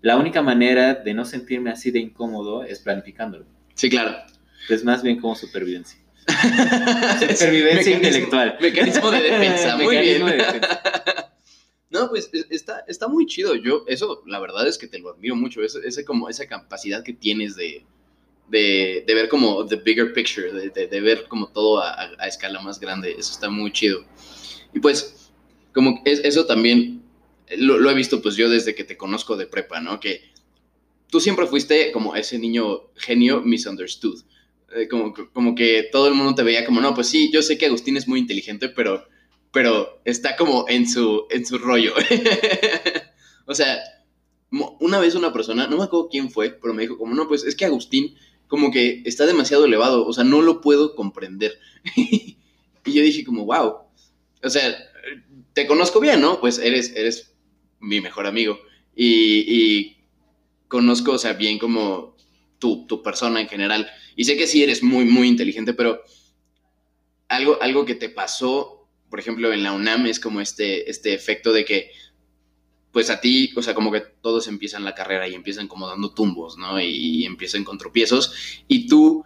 la 0.00 0.16
única 0.16 0.40
manera 0.42 0.94
de 0.94 1.12
no 1.12 1.24
sentirme 1.26 1.70
así 1.70 1.90
de 1.90 1.98
incómodo 1.98 2.64
es 2.64 2.78
planificándolo. 2.80 3.44
Sí, 3.74 3.90
claro. 3.90 4.16
Es 4.68 4.82
más 4.84 5.02
bien 5.02 5.20
como 5.20 5.34
supervivencia. 5.36 5.98
Supervivencia 6.26 7.92
Mecanismo- 7.92 7.94
intelectual. 7.96 8.58
Mecanismo 8.60 9.10
de 9.10 9.22
defensa. 9.22 9.76
Muy 9.82 9.96
bien. 9.98 10.24
Mecanismo 10.24 10.26
de 10.28 10.36
defensa. 10.36 10.82
No, 11.90 12.08
pues 12.08 12.30
e- 12.32 12.46
está, 12.50 12.84
está 12.86 13.08
muy 13.08 13.26
chido. 13.26 13.54
Yo, 13.56 13.84
eso, 13.86 14.22
la 14.26 14.38
verdad 14.40 14.66
es 14.68 14.78
que 14.78 14.86
te 14.86 14.98
lo 14.98 15.10
admiro 15.10 15.34
mucho. 15.36 15.62
Ese, 15.62 15.80
ese 15.84 16.04
como, 16.04 16.28
esa 16.28 16.46
capacidad 16.46 17.02
que 17.02 17.12
tienes 17.12 17.56
de, 17.56 17.84
de, 18.48 19.04
de 19.06 19.14
ver 19.14 19.28
como 19.28 19.66
the 19.66 19.76
bigger 19.76 20.12
picture, 20.12 20.52
de, 20.52 20.70
de- 20.88 21.00
ver 21.00 21.26
como 21.28 21.48
todo 21.48 21.80
a, 21.80 21.92
a- 22.18 22.28
escala 22.28 22.60
más 22.60 22.80
grande. 22.80 23.12
Eso 23.12 23.32
está 23.32 23.50
muy 23.50 23.72
chido. 23.72 24.04
Y 24.74 24.80
pues, 24.80 25.32
como 25.74 26.02
es, 26.04 26.20
eso 26.24 26.46
también 26.46 27.02
lo, 27.58 27.78
lo 27.78 27.90
he 27.90 27.94
visto 27.94 28.22
pues 28.22 28.36
yo 28.36 28.48
desde 28.50 28.74
que 28.74 28.84
te 28.84 28.96
conozco 28.96 29.36
de 29.36 29.46
prepa, 29.46 29.80
¿no? 29.80 30.00
Que 30.00 30.22
tú 31.10 31.20
siempre 31.20 31.46
fuiste 31.46 31.92
como 31.92 32.14
ese 32.16 32.38
niño 32.38 32.90
genio 32.96 33.42
misunderstood. 33.42 34.20
Eh, 34.74 34.88
como, 34.88 35.12
como 35.32 35.54
que 35.54 35.88
todo 35.90 36.08
el 36.08 36.14
mundo 36.14 36.34
te 36.34 36.42
veía 36.44 36.64
como, 36.64 36.80
no, 36.80 36.94
pues 36.94 37.08
sí, 37.08 37.30
yo 37.32 37.42
sé 37.42 37.58
que 37.58 37.66
Agustín 37.66 37.96
es 37.96 38.06
muy 38.06 38.20
inteligente, 38.20 38.68
pero, 38.68 39.04
pero 39.52 40.00
está 40.04 40.36
como 40.36 40.66
en 40.68 40.88
su, 40.88 41.26
en 41.30 41.44
su 41.44 41.58
rollo. 41.58 41.94
o 43.46 43.54
sea, 43.54 43.78
una 44.50 44.98
vez 44.98 45.14
una 45.14 45.32
persona, 45.32 45.66
no 45.66 45.76
me 45.76 45.84
acuerdo 45.84 46.08
quién 46.08 46.30
fue, 46.30 46.50
pero 46.50 46.74
me 46.74 46.82
dijo 46.82 46.98
como, 46.98 47.14
no, 47.14 47.28
pues 47.28 47.44
es 47.44 47.54
que 47.54 47.64
Agustín 47.64 48.16
como 48.48 48.72
que 48.72 49.02
está 49.04 49.26
demasiado 49.26 49.64
elevado, 49.64 50.04
o 50.04 50.12
sea, 50.12 50.24
no 50.24 50.42
lo 50.42 50.60
puedo 50.60 50.96
comprender. 50.96 51.58
y 51.96 52.36
yo 52.84 53.02
dije 53.02 53.24
como, 53.24 53.44
wow, 53.44 53.76
o 54.42 54.50
sea, 54.50 54.76
te 55.52 55.66
conozco 55.66 56.00
bien, 56.00 56.20
¿no? 56.20 56.40
Pues 56.40 56.58
eres, 56.58 56.92
eres 56.96 57.32
mi 57.78 58.00
mejor 58.00 58.26
amigo 58.26 58.58
y, 58.94 59.44
y 59.46 59.96
conozco, 60.68 61.12
o 61.12 61.18
sea, 61.18 61.32
bien 61.34 61.58
como 61.58 62.16
tu, 62.58 62.86
tu, 62.86 63.02
persona 63.02 63.40
en 63.40 63.48
general. 63.48 63.88
Y 64.16 64.24
sé 64.24 64.36
que 64.36 64.46
sí 64.46 64.62
eres 64.62 64.82
muy, 64.82 65.04
muy 65.04 65.28
inteligente, 65.28 65.72
pero 65.72 66.02
algo, 67.28 67.58
algo 67.62 67.84
que 67.84 67.94
te 67.94 68.08
pasó, 68.08 68.79
por 69.10 69.20
ejemplo, 69.20 69.52
en 69.52 69.62
la 69.62 69.72
UNAM 69.72 70.06
es 70.06 70.20
como 70.20 70.40
este, 70.40 70.88
este 70.88 71.12
efecto 71.12 71.52
de 71.52 71.64
que 71.64 71.90
pues 72.92 73.10
a 73.10 73.20
ti, 73.20 73.52
o 73.56 73.62
sea, 73.62 73.74
como 73.74 73.92
que 73.92 74.00
todos 74.00 74.48
empiezan 74.48 74.84
la 74.84 74.94
carrera 74.94 75.28
y 75.28 75.34
empiezan 75.34 75.68
como 75.68 75.86
dando 75.86 76.12
tumbos, 76.12 76.58
¿no? 76.58 76.80
Y, 76.80 77.24
empiezan 77.24 77.64
con 77.64 77.78
tropiezos 77.78 78.62
y 78.66 78.88
tú, 78.88 79.24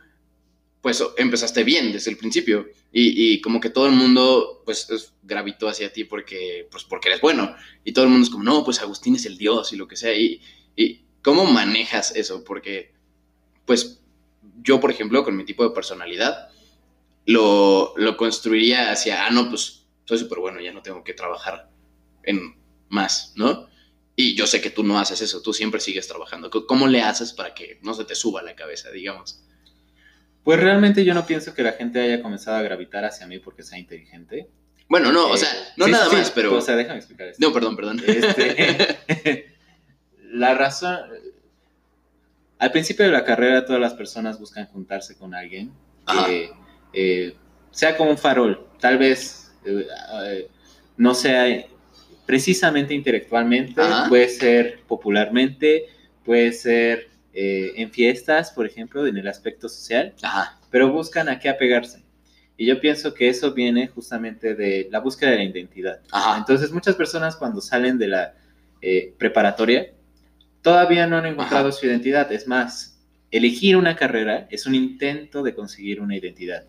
pues 0.83 1.03
empezaste 1.17 1.65
bien 1.65 1.93
desde 1.93 2.11
el 2.11 2.19
principio 2.19 2.67
y, 2.93 3.41
como 3.41 3.61
que 3.61 3.71
todo 3.71 3.87
el 3.87 3.93
mundo, 3.93 4.63
pues 4.65 5.15
gravitó 5.23 5.69
hacia 5.69 5.93
ti 5.93 6.05
porque, 6.05 6.69
pues 6.71 6.85
porque 6.85 7.09
eres 7.09 7.23
bueno 7.23 7.55
y 7.85 7.93
todo 7.93 8.05
el 8.05 8.11
mundo 8.11 8.25
es 8.25 8.31
como, 8.31 8.45
no, 8.45 8.65
pues 8.65 8.81
Agustín 8.81 9.15
es 9.17 9.25
el 9.25 9.39
Dios 9.39 9.73
y 9.73 9.77
lo 9.77 9.89
que 9.89 9.97
sea. 9.97 10.15
Y, 10.15 10.43
y 10.77 11.01
¿cómo 11.23 11.47
manejas 11.47 12.15
eso? 12.15 12.45
Porque, 12.45 12.93
pues 13.65 14.03
yo, 14.63 14.79
por 14.79 14.91
ejemplo, 14.91 15.25
con 15.25 15.37
mi 15.37 15.45
tipo 15.45 15.65
de 15.65 15.75
personalidad, 15.75 16.51
lo, 17.27 17.95
lo 17.97 18.17
construiría 18.17 18.91
hacia, 18.91 19.27
ah, 19.27 19.31
no, 19.31 19.49
pues 19.49 19.87
soy 20.05 20.19
súper 20.19 20.39
bueno, 20.39 20.61
ya 20.61 20.73
no 20.73 20.83
tengo 20.83 21.03
que 21.03 21.15
trabajar 21.15 21.71
en 22.23 22.57
más, 22.89 23.33
¿no? 23.37 23.69
Y 24.17 24.35
yo 24.37 24.47
sé 24.47 24.61
que 24.61 24.71
tú 24.71 24.85
no 24.85 24.99
haces 24.99 25.21
eso, 25.21 25.43
tú 25.43 25.53
siempre 25.53 25.81
sigues 25.81 26.07
trabajando. 26.07 26.51
¿Cómo 26.51 26.87
le 26.87 27.03
haces 27.03 27.33
para 27.33 27.53
que 27.53 27.81
no 27.83 27.95
se 27.95 28.05
te 28.05 28.15
suba 28.15 28.43
la 28.43 28.55
cabeza, 28.55 28.91
digamos? 28.91 29.43
Pues 30.45 30.61
realmente 30.61 31.05
yo 31.05 31.15
no 31.15 31.27
pienso 31.27 31.55
que 31.55 31.63
la 31.63 31.73
gente 31.73 32.01
haya 32.01 32.23
comenzado 32.23 32.59
a 32.59 32.63
gravitar 32.63 33.05
hacia 33.05 33.27
mí 33.27 33.39
porque 33.41 33.63
sea 33.63 33.79
inteligente. 33.79 34.49
Bueno, 34.89 35.11
no, 35.11 35.31
o 35.31 35.37
sea, 35.37 35.51
eh, 35.51 35.69
no 35.77 35.89
nada 35.89 36.09
más, 36.13 36.31
pero... 36.31 36.55
O 36.55 36.61
sea, 36.61 36.77
déjame 36.77 36.99
explicar 36.99 37.29
esto. 37.29 37.45
No, 37.45 37.53
perdón, 37.53 37.75
perdón. 37.75 38.03
Este, 38.07 39.57
la 40.31 40.55
razón... 40.55 41.01
Al 42.59 42.71
principio 42.71 43.05
de 43.07 43.11
la 43.11 43.25
carrera 43.25 43.67
todas 43.67 43.81
las 43.81 43.95
personas 43.95 44.39
buscan 44.39 44.67
juntarse 44.67 45.19
con 45.19 45.35
alguien 45.35 45.73
que 46.07 46.53
eh, 46.95 47.35
sea 47.71 47.97
como 47.97 48.11
un 48.11 48.19
farol. 48.19 48.67
Tal 48.81 48.99
vez 48.99 49.53
eh, 49.65 50.49
no 50.97 51.15
sea 51.15 51.67
precisamente 52.27 52.95
intelectualmente, 52.95 53.83
puede 54.09 54.29
ser 54.29 54.81
popularmente, 54.87 55.87
puede 56.25 56.53
ser 56.53 57.09
eh, 57.33 57.73
en 57.77 57.91
fiestas, 57.91 58.53
por 58.53 58.67
ejemplo, 58.67 59.07
en 59.07 59.17
el 59.17 59.29
aspecto 59.29 59.69
social, 59.69 60.15
pero 60.71 60.93
buscan 60.93 61.29
a 61.29 61.39
qué 61.39 61.49
apegarse. 61.49 62.05
Y 62.57 62.67
yo 62.67 62.81
pienso 62.81 63.13
que 63.13 63.29
eso 63.29 63.53
viene 63.53 63.89
justamente 63.89 64.55
de 64.55 64.89
la 64.91 65.01
búsqueda 65.01 65.31
de 65.31 65.39
la 65.39 65.45
identidad. 65.45 66.01
Entonces, 66.39 66.71
muchas 66.71 66.95
personas 66.95 67.35
cuando 67.35 67.61
salen 67.61 67.99
de 67.99 68.07
la 68.07 68.35
eh, 68.81 69.13
preparatoria, 69.19 69.93
todavía 70.63 71.07
no 71.09 71.17
han 71.17 71.27
encontrado 71.27 71.73
su 71.73 71.87
identidad. 71.87 72.31
Es 72.31 72.47
más, 72.47 73.01
elegir 73.33 73.77
una 73.77 73.97
carrera 73.97 74.47
es 74.51 74.67
un 74.67 74.77
intento 74.77 75.43
de 75.43 75.55
conseguir 75.55 76.01
una 76.01 76.17
identidad. 76.17 76.65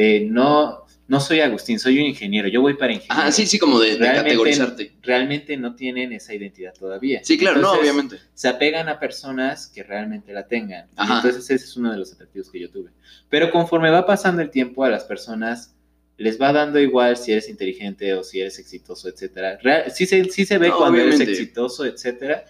De 0.00 0.20
no, 0.20 0.86
no 1.08 1.20
soy 1.20 1.40
Agustín, 1.40 1.78
soy 1.78 1.98
un 1.98 2.06
ingeniero, 2.06 2.48
yo 2.48 2.62
voy 2.62 2.72
para 2.72 2.94
ingeniero. 2.94 3.22
Ah, 3.22 3.30
sí, 3.30 3.44
sí, 3.46 3.58
como 3.58 3.78
de, 3.78 3.98
categorizarte. 3.98 4.92
Realmente 5.02 5.58
no 5.58 5.74
tienen 5.74 6.14
esa 6.14 6.32
identidad 6.32 6.72
todavía. 6.72 7.20
Sí, 7.22 7.36
claro, 7.36 7.60
no, 7.60 7.72
obviamente. 7.72 8.16
Se 8.32 8.48
apegan 8.48 8.88
a 8.88 8.98
personas 8.98 9.66
que 9.66 9.82
realmente 9.82 10.32
la 10.32 10.46
tengan. 10.46 10.88
entonces 10.98 11.50
ese 11.50 11.56
es 11.56 11.76
uno 11.76 11.92
de 11.92 11.98
los 11.98 12.14
atractivos 12.14 12.48
que 12.48 12.60
yo 12.60 12.70
tuve. 12.70 12.88
Pero 13.28 13.50
conforme 13.50 13.90
va 13.90 14.06
pasando 14.06 14.40
el 14.40 14.48
tiempo 14.48 14.84
a 14.84 14.88
las 14.88 15.04
personas 15.04 15.74
les 16.16 16.40
va 16.40 16.50
dando 16.50 16.78
igual 16.78 17.18
si 17.18 17.32
eres 17.32 17.50
inteligente 17.50 18.14
o 18.14 18.24
si 18.24 18.40
eres 18.40 18.58
exitoso, 18.58 19.06
etcétera. 19.08 19.58
sí, 19.90 20.06
se, 20.06 20.24
sí 20.30 20.46
se 20.46 20.56
ve 20.56 20.70
cuando 20.70 20.98
eres 20.98 21.20
exitoso, 21.20 21.84
etcétera. 21.84 22.46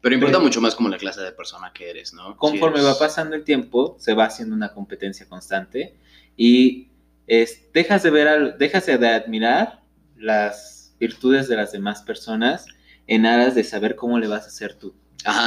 Pero 0.00 0.14
importa 0.14 0.38
mucho 0.38 0.62
más 0.62 0.74
como 0.74 0.88
la 0.88 0.96
clase 0.96 1.20
de 1.20 1.32
persona 1.32 1.70
que 1.74 1.90
eres, 1.90 2.14
¿no? 2.14 2.36
Conforme 2.36 2.80
va 2.80 2.98
pasando 2.98 3.36
el 3.36 3.44
tiempo, 3.44 3.96
se 3.98 4.14
va 4.14 4.24
haciendo 4.24 4.54
una 4.54 4.72
competencia 4.72 5.26
constante 5.28 5.94
y 6.38 6.88
es, 7.26 7.70
dejas, 7.74 8.02
de 8.02 8.10
ver 8.10 8.56
dejas 8.56 8.86
de 8.86 9.06
admirar 9.06 9.82
las 10.16 10.94
virtudes 10.98 11.48
de 11.48 11.56
las 11.56 11.72
demás 11.72 12.00
personas 12.02 12.64
en 13.06 13.26
aras 13.26 13.54
de 13.54 13.64
saber 13.64 13.96
cómo 13.96 14.18
le 14.18 14.28
vas 14.28 14.44
a 14.44 14.48
hacer 14.48 14.74
tú. 14.74 14.94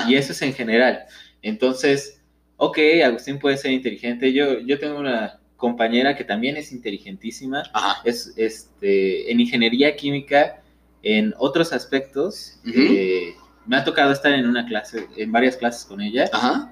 Y 0.07 0.15
eso 0.15 0.33
es 0.33 0.41
en 0.41 0.53
general. 0.53 1.05
Entonces, 1.41 2.21
ok, 2.57 2.77
Agustín 3.03 3.39
puede 3.39 3.57
ser 3.57 3.71
inteligente. 3.71 4.33
Yo, 4.33 4.59
yo 4.59 4.77
tengo 4.77 4.99
una 4.99 5.39
compañera 5.55 6.15
que 6.15 6.23
también 6.23 6.57
es 6.57 6.71
inteligentísima. 6.71 7.63
Es 8.03 8.33
este, 8.35 9.31
en 9.31 9.39
ingeniería 9.39 9.95
química, 9.95 10.61
en 11.03 11.33
otros 11.37 11.71
aspectos. 11.71 12.59
Eh, 12.65 13.33
me 13.65 13.77
ha 13.77 13.83
tocado 13.83 14.11
estar 14.11 14.33
en 14.33 14.47
una 14.47 14.65
clase, 14.65 15.07
en 15.15 15.31
varias 15.31 15.55
clases 15.55 15.85
con 15.85 16.01
ella, 16.01 16.29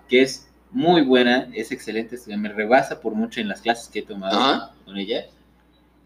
que 0.09 0.23
es 0.23 0.48
muy 0.71 1.01
buena, 1.01 1.49
es 1.53 1.71
excelente, 1.71 2.17
me 2.37 2.49
rebasa 2.49 2.99
por 3.01 3.15
mucho 3.15 3.39
en 3.41 3.47
las 3.47 3.61
clases 3.61 3.87
que 3.87 3.99
he 3.99 4.03
tomado 4.03 4.71
con 4.85 4.97
ella. 4.97 5.25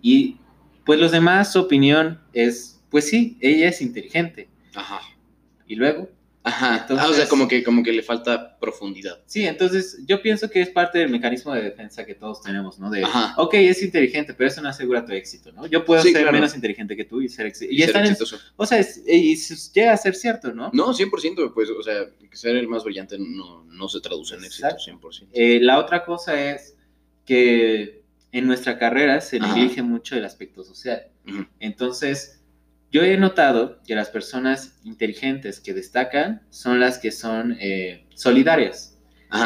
Y 0.01 0.37
pues 0.85 0.99
los 0.99 1.11
demás, 1.11 1.53
su 1.53 1.59
opinión 1.59 2.21
es, 2.33 2.81
pues 2.89 3.09
sí, 3.09 3.37
ella 3.41 3.69
es 3.69 3.81
inteligente. 3.81 4.49
Ajá. 4.75 5.01
Y 5.67 5.75
luego, 5.75 6.09
Ajá. 6.45 6.85
ah, 6.89 7.07
o 7.09 7.13
sea, 7.13 7.27
como 7.29 7.47
que, 7.47 7.63
como 7.63 7.83
que 7.83 7.93
le 7.93 8.03
falta 8.03 8.57
profundidad. 8.59 9.21
Sí, 9.25 9.45
entonces 9.45 9.99
yo 10.05 10.21
pienso 10.21 10.49
que 10.49 10.61
es 10.61 10.69
parte 10.69 10.99
del 10.99 11.09
mecanismo 11.09 11.53
de 11.53 11.61
defensa 11.61 12.05
que 12.05 12.15
todos 12.15 12.41
tenemos, 12.41 12.79
¿no? 12.79 12.89
De, 12.89 13.03
Ajá. 13.03 13.33
ok, 13.37 13.53
es 13.55 13.81
inteligente, 13.81 14.33
pero 14.33 14.49
eso 14.49 14.61
no 14.61 14.67
asegura 14.67 15.05
tu 15.05 15.13
éxito, 15.13 15.53
¿no? 15.53 15.65
Yo 15.67 15.85
puedo 15.85 16.01
ser 16.01 16.29
menos 16.31 16.53
inteligente 16.53 16.97
que 16.97 17.05
tú 17.05 17.21
y 17.21 17.29
ser, 17.29 17.53
y 17.61 17.81
exitoso. 17.81 18.37
o 18.57 18.65
sea, 18.65 18.85
y 19.07 19.35
llega 19.73 19.93
a 19.93 19.97
ser 19.97 20.15
cierto, 20.15 20.53
¿no? 20.53 20.69
No, 20.73 20.93
100%, 20.93 21.53
pues, 21.53 21.69
o 21.69 21.81
sea, 21.81 22.07
ser 22.33 22.57
el 22.57 22.67
más 22.67 22.83
brillante 22.83 23.17
no, 23.17 23.63
no 23.63 23.87
se 23.87 24.01
traduce 24.01 24.35
en 24.35 24.43
éxito, 24.43 24.67
100%. 24.67 25.29
Eh, 25.31 25.59
la 25.61 25.79
otra 25.79 26.03
cosa 26.03 26.51
es 26.51 26.75
que 27.25 28.03
en 28.33 28.47
nuestra 28.47 28.77
carrera 28.77 29.21
se 29.21 29.39
nelige 29.39 29.81
mucho 29.81 30.15
el 30.15 30.25
aspecto 30.25 30.63
social. 30.63 31.07
Entonces 31.59 32.42
yo 32.93 33.01
he 33.01 33.17
notado 33.17 33.81
que 33.85 33.95
las 33.95 34.09
personas 34.09 34.79
inteligentes 34.83 35.59
que 35.59 35.73
destacan 35.73 36.43
son 36.51 36.79
las 36.79 36.99
que 36.99 37.11
son 37.11 37.57
eh, 37.59 38.05
solidarias. 38.13 38.99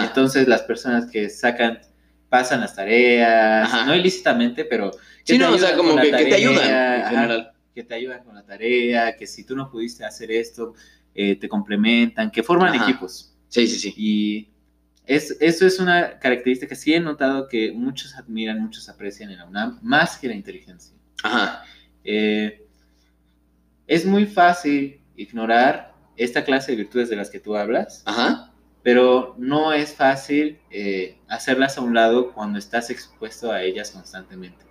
Entonces, 0.04 0.50
las 0.50 0.64
personas 0.64 1.10
que 1.10 1.30
sacan, 1.30 1.80
pasan 2.28 2.60
las 2.60 2.76
tareas, 2.76 3.88
no 3.88 3.96
ilícitamente, 3.96 4.66
pero... 4.66 4.92
Que 5.26 5.34
sí, 5.34 5.38
no, 5.38 5.54
o 5.54 5.58
sea, 5.58 5.78
como 5.78 5.96
que, 5.96 6.12
te 6.12 6.36
ayudan 6.36 7.00
en 7.00 7.06
general. 7.06 7.52
Que 7.74 7.86
te 7.86 7.96
ayudan 7.96 8.22
con 8.26 8.36
la 8.36 8.44
tarea, 8.44 9.16
que 9.16 9.26
si 9.26 9.46
tú 9.46 9.56
no 9.56 9.72
pudiste 9.72 10.04
hacer 10.04 10.30
esto, 10.30 10.74
eh, 11.16 11.38
te 11.38 11.48
complementan, 11.48 12.30
que 12.30 12.44
forman 12.44 12.76
equipos. 12.76 13.34
Sí, 13.48 13.66
sí, 13.66 13.80
sí. 13.80 13.94
Y 13.96 14.50
es, 15.06 15.38
eso 15.40 15.66
es 15.66 15.80
una 15.80 16.20
característica 16.20 16.68
que 16.68 16.76
sí 16.76 16.94
he 16.94 17.00
notado 17.00 17.48
que 17.48 17.72
muchos 17.72 18.14
admiran, 18.16 18.62
muchos 18.62 18.90
aprecian 18.90 19.32
en 19.32 19.38
la 19.38 19.46
UNAM, 19.46 19.80
más 19.82 20.18
que 20.18 20.28
la 20.28 20.36
inteligencia. 20.36 20.98
Ajá. 21.24 21.64
Eh, 22.04 22.67
es 23.88 24.06
muy 24.06 24.26
fácil 24.26 25.00
ignorar 25.16 25.94
esta 26.18 26.44
clase 26.44 26.72
de 26.72 26.78
virtudes 26.78 27.10
de 27.10 27.16
las 27.16 27.30
que 27.30 27.40
tú 27.40 27.56
hablas, 27.56 28.04
pero 28.84 29.36
no 29.38 29.74
es 29.74 29.94
fácil 29.94 30.60
eh, 30.72 31.18
hacerlas 31.28 31.78
a 31.78 31.82
un 31.82 31.94
lado 31.94 32.34
cuando 32.34 32.60
estás 32.60 32.90
expuesto 32.90 33.52
a 33.52 33.64
ellas 33.64 33.92
constantemente. 33.92 34.66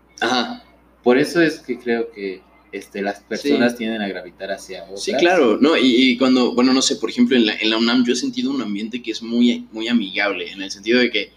Por 1.03 1.19
eso 1.19 1.41
es 1.41 1.61
que 1.61 1.79
creo 1.79 2.11
que 2.11 2.43
este, 2.73 3.01
las 3.01 3.21
personas 3.21 3.77
tienden 3.77 4.03
a 4.03 4.09
gravitar 4.09 4.51
hacia 4.51 4.85
otras. 4.85 5.03
Sí, 5.03 5.15
claro, 5.15 5.57
no, 5.61 5.77
y, 5.77 6.17
cuando, 6.19 6.55
bueno, 6.55 6.73
no 6.73 6.83
sé, 6.83 6.97
por 6.97 7.11
ejemplo, 7.11 7.37
en 7.37 7.47
la, 7.47 7.55
en 7.55 7.71
la, 7.71 7.79
UNAM 7.79 8.05
yo 8.05 8.13
he 8.13 8.17
sentido 8.17 8.51
un 8.51 8.61
ambiente 8.61 9.03
que 9.03 9.13
es 9.13 9.23
muy, 9.23 9.69
muy 9.73 9.89
amigable, 9.89 10.51
en 10.51 10.63
el 10.63 10.71
sentido 10.71 10.99
de 10.99 11.11
que, 11.11 11.33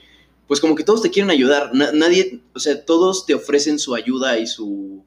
pues 0.47 0.59
como 0.59 0.75
que 0.75 0.83
todos 0.83 1.03
te 1.03 1.11
quieren 1.11 1.29
ayudar, 1.29 1.71
nadie, 1.73 2.39
o 2.53 2.59
sea, 2.59 2.83
todos 2.83 3.25
te 3.27 3.35
ofrecen 3.35 3.77
su 3.77 3.93
ayuda 3.93 4.39
y 4.39 4.47
su, 4.47 5.05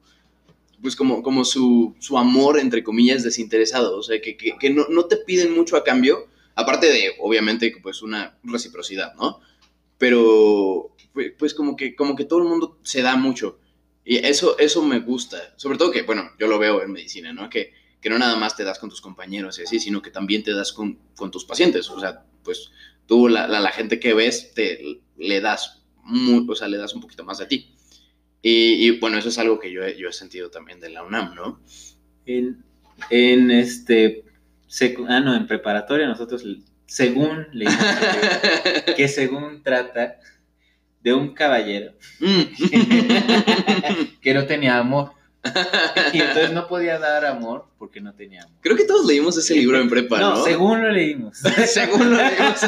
pues 0.83 0.97
como, 0.97 1.23
como 1.23 1.45
su, 1.45 1.95
su, 1.99 2.17
amor, 2.17 2.59
entre 2.59 2.83
comillas, 2.83 3.23
desinteresado, 3.23 3.97
o 3.97 4.03
sea, 4.03 4.21
que, 4.21 4.35
que, 4.35 4.69
no, 4.69 4.85
no, 4.89 5.05
te 5.05 5.15
piden 5.15 5.55
mucho 5.55 5.77
a 5.77 5.83
cambio, 5.83 6.27
aparte 6.55 6.87
de, 6.87 7.13
obviamente, 7.21 7.73
pues 7.81 8.01
una 8.01 8.37
reciprocidad, 8.43 9.15
¿no? 9.15 9.39
Pero, 9.97 10.93
pues, 11.13 11.31
pues 11.39 11.53
como 11.53 11.77
que, 11.77 11.95
como 11.95 12.17
que 12.17 12.25
todo 12.25 12.39
el 12.39 12.49
mundo 12.49 12.77
se 12.83 13.01
da 13.01 13.15
mucho, 13.15 13.59
y 14.03 14.17
eso, 14.17 14.59
eso 14.59 14.83
me 14.83 14.99
gusta, 14.99 15.53
sobre 15.55 15.77
todo 15.77 15.89
que, 15.89 16.01
bueno, 16.01 16.29
yo 16.37 16.47
lo 16.47 16.59
veo 16.59 16.83
en 16.83 16.91
medicina, 16.91 17.31
¿no? 17.31 17.49
Que, 17.49 17.71
que 18.01 18.09
no 18.09 18.19
nada 18.19 18.35
más 18.35 18.57
te 18.57 18.65
das 18.65 18.77
con 18.77 18.89
tus 18.89 18.99
compañeros 18.99 19.57
y 19.59 19.63
así, 19.63 19.79
sino 19.79 20.01
que 20.01 20.11
también 20.11 20.43
te 20.43 20.53
das 20.53 20.73
con, 20.73 20.99
con 21.15 21.31
tus 21.31 21.45
pacientes, 21.45 21.89
o 21.89 21.97
sea, 21.97 22.25
pues 22.43 22.71
tú, 23.07 23.29
la, 23.29 23.47
la, 23.47 23.61
la 23.61 23.71
gente 23.71 24.01
que 24.01 24.13
ves, 24.13 24.53
te 24.53 24.99
le 25.15 25.39
das, 25.39 25.81
muy, 26.03 26.45
o 26.45 26.55
sea, 26.55 26.67
le 26.67 26.77
das 26.77 26.93
un 26.93 26.99
poquito 26.99 27.23
más 27.23 27.37
de 27.37 27.45
ti. 27.45 27.72
Y, 28.45 28.85
y 28.87 28.99
bueno, 28.99 29.17
eso 29.17 29.29
es 29.29 29.37
algo 29.39 29.57
que 29.59 29.71
yo, 29.71 29.83
he- 29.83 29.97
yo 29.97 30.09
he 30.09 30.13
sentido 30.13 30.51
también 30.51 30.79
de 30.79 30.89
la 30.89 31.01
UNAM, 31.03 31.33
¿no? 31.33 31.59
En, 32.25 32.63
en 33.09 33.49
este. 33.51 34.25
ah, 35.07 35.19
no, 35.21 35.33
en 35.35 35.47
preparatoria 35.47 36.07
nosotros, 36.07 36.43
según 36.85 37.47
leímos 37.53 37.77
que, 38.97 39.07
según 39.07 39.63
trata 39.63 40.19
de 41.01 41.13
un 41.13 41.33
caballero 41.33 41.93
Mm. 42.19 42.41
que 44.21 44.33
no 44.33 44.45
tenía 44.45 44.77
amor. 44.77 45.11
Y 46.13 46.19
entonces 46.21 46.51
no 46.53 46.67
podía 46.69 46.97
dar 46.99 47.25
amor 47.25 47.65
porque 47.77 47.99
no 47.99 48.13
tenía 48.13 48.43
amor. 48.43 48.55
Creo 48.61 48.77
que 48.77 48.85
todos 48.85 49.05
leímos 49.05 49.37
ese 49.37 49.55
libro 49.55 49.77
en 49.79 49.89
prepa, 49.89 50.17
¿no? 50.19 50.35
No, 50.37 50.43
según 50.45 50.81
lo 50.81 50.89
leímos. 50.89 51.37
Según 51.67 52.11
lo 52.11 52.17
leímos. 52.17 52.59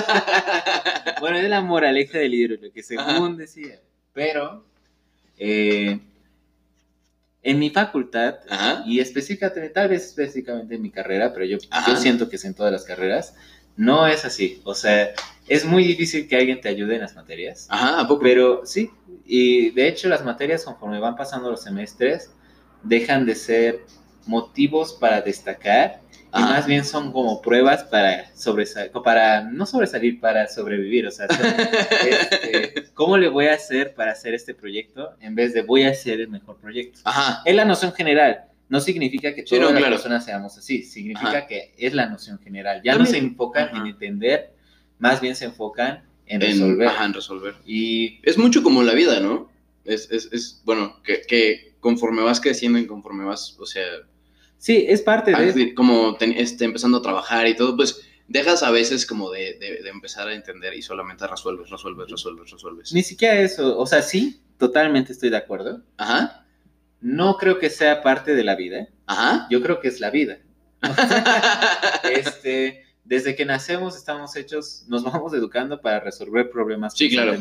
bueno, 1.22 1.38
es 1.38 1.50
la 1.50 1.62
moraleja 1.62 2.18
del 2.18 2.32
libro, 2.32 2.58
lo 2.62 2.72
que 2.74 2.84
según 2.84 3.38
decía. 3.38 3.80
Pero, 4.14 4.66
eh, 5.38 6.00
en 7.44 7.60
mi 7.60 7.70
facultad, 7.70 8.40
Ajá. 8.50 8.84
y 8.88 9.00
específicamente, 9.00 9.70
tal 9.70 9.90
vez 9.90 10.06
específicamente 10.08 10.76
en 10.76 10.82
mi 10.82 10.90
carrera, 10.90 11.32
pero 11.34 11.46
yo, 11.46 11.58
siento 11.96 12.28
que 12.28 12.38
es 12.38 12.46
en 12.46 12.56
todas 12.56 12.72
las 12.72 12.84
carreras, 12.86 13.36
no 13.78 14.08
es 14.08 14.26
así. 14.26 14.62
O 14.64 14.74
sea, 14.74 15.14
es 15.48 15.64
muy 15.64 15.84
difícil 15.84 16.28
que 16.28 16.38
alguien 16.38 16.60
te 16.60 16.70
ayude 16.70 16.96
en 16.96 17.02
las 17.02 17.16
materias. 17.16 17.68
Ajá, 17.70 18.00
¿a 18.00 18.08
poco? 18.08 18.24
Pero 18.24 18.66
sí, 18.66 18.90
y 19.26 19.70
de 19.72 19.88
hecho 19.88 20.10
las 20.10 20.24
materias 20.24 20.64
conforme 20.64 21.00
van 21.00 21.16
pasando 21.16 21.52
los 21.52 21.62
semestres 21.62 22.32
dejan 22.84 23.26
de 23.26 23.36
ser 23.36 23.86
motivos 24.26 24.94
para 24.94 25.22
destacar 25.22 26.02
y 26.36 26.42
Ajá. 26.42 26.50
más 26.52 26.68
bien 26.68 26.84
son 26.84 27.12
como 27.14 27.42
pruebas 27.42 27.84
para 27.86 28.36
sobresalir, 28.36 28.92
para 28.92 29.42
no 29.42 29.66
sobresalir, 29.66 30.20
para 30.20 30.48
sobrevivir, 30.48 31.08
o 31.08 31.12
sea, 31.12 31.28
son, 31.28 31.46
este, 32.10 32.86
¿cómo 32.94 33.18
le 33.18 33.30
voy 33.30 33.46
a 33.48 33.54
hacer 33.54 33.94
para 33.96 34.12
hacer 34.12 34.34
este 34.34 34.54
proyecto 34.54 35.12
en 35.22 35.36
vez 35.36 35.54
de 35.54 35.62
voy 35.62 35.84
a 35.84 35.90
hacer 35.92 36.20
el 36.22 36.28
mejor 36.30 36.58
proyecto? 36.58 37.00
Ajá. 37.06 37.42
Es 37.46 37.56
la 37.56 37.66
noción 37.66 37.94
general. 37.94 38.46
No 38.68 38.80
significa 38.82 39.34
que 39.36 39.42
Sí, 39.42 39.56
todas 39.56 39.62
no, 39.66 39.70
las 39.72 39.80
claro. 39.80 39.96
personas 39.96 40.26
seamos 40.26 40.58
así, 40.58 40.84
significa 40.84 41.30
Ajá. 41.30 41.48
que 41.48 41.74
es 41.78 41.94
la 41.94 42.08
noción 42.08 42.40
general. 42.40 42.82
Ya 42.84 42.98
no 42.98 43.06
se 43.06 43.14
También- 43.14 43.32
enfocan 43.32 43.76
en 43.78 43.86
entender, 43.88 44.54
más 45.00 45.22
bien 45.22 45.36
se 45.36 45.46
enfocan 45.46 46.04
en 46.26 46.42
En- 46.42 46.52
resolver. 46.52 46.88
Ajá, 46.88 47.06
en 47.06 47.14
resolver. 47.14 47.54
Y 47.66 48.20
Es 48.24 48.38
mucho 48.38 48.64
como 48.64 48.82
la 48.84 48.94
vida, 48.94 49.20
¿no? 49.20 49.50
Es, 49.84 50.10
es, 50.12 50.30
es 50.34 50.62
bueno, 50.66 51.02
que, 51.04 51.22
que 51.22 51.76
conforme 51.80 52.24
vas 52.24 52.42
creciendo 52.42 52.80
y 52.80 52.88
conforme 52.88 53.24
vas, 53.24 53.56
o 53.60 53.66
sea, 53.68 53.84
sí, 54.66 54.86
es 54.90 55.02
parte 55.04 55.32
de... 55.32 55.76
como 55.76 56.16
ten- 56.18 56.34
este, 56.36 56.66
empezando 56.66 56.98
a 56.98 57.02
trabajar 57.04 57.46
y 57.48 57.56
todo, 57.56 57.76
pues 57.76 58.02
dejas 58.28 58.64
a 58.64 58.72
veces 58.72 59.06
como 59.06 59.30
de, 59.30 59.58
de- 59.60 59.84
de 59.84 59.90
empezar 59.90 60.28
a 60.28 60.34
entender 60.34 60.74
y 60.74 60.82
solamente 60.82 61.28
resuelves, 61.28 61.70
resuelves, 61.70 62.10
resuelves, 62.10 62.50
resuelves. 62.50 62.92
Ni 62.94 63.04
siquiera 63.04 63.40
eso, 63.40 63.78
o 63.78 63.86
sea, 63.86 64.02
sí, 64.02 64.42
totalmente 64.58 65.12
estoy 65.14 65.30
de 65.30 65.38
acuerdo. 65.38 65.84
Ajá, 65.98 66.48
No 67.00 67.38
creo 67.38 67.60
que 67.60 67.70
sea 67.70 68.02
parte 68.02 68.34
de 68.34 68.44
la 68.44 68.56
vida, 68.56 68.88
ajá. 69.06 69.46
yo 69.52 69.62
creo 69.62 69.80
que 69.80 69.88
es 69.90 70.00
la 70.00 70.10
vida. 70.10 70.40
Este, 72.04 72.84
desde 73.04 73.36
que 73.36 73.46
nacemos 73.46 73.96
estamos 73.96 74.36
hechos, 74.36 74.86
nos 74.88 75.04
vamos 75.04 75.34
educando 75.34 75.80
para 75.82 76.00
resolver 76.00 76.50
problemas 76.50 76.96
Sí, 76.98 77.10
claro. 77.10 77.36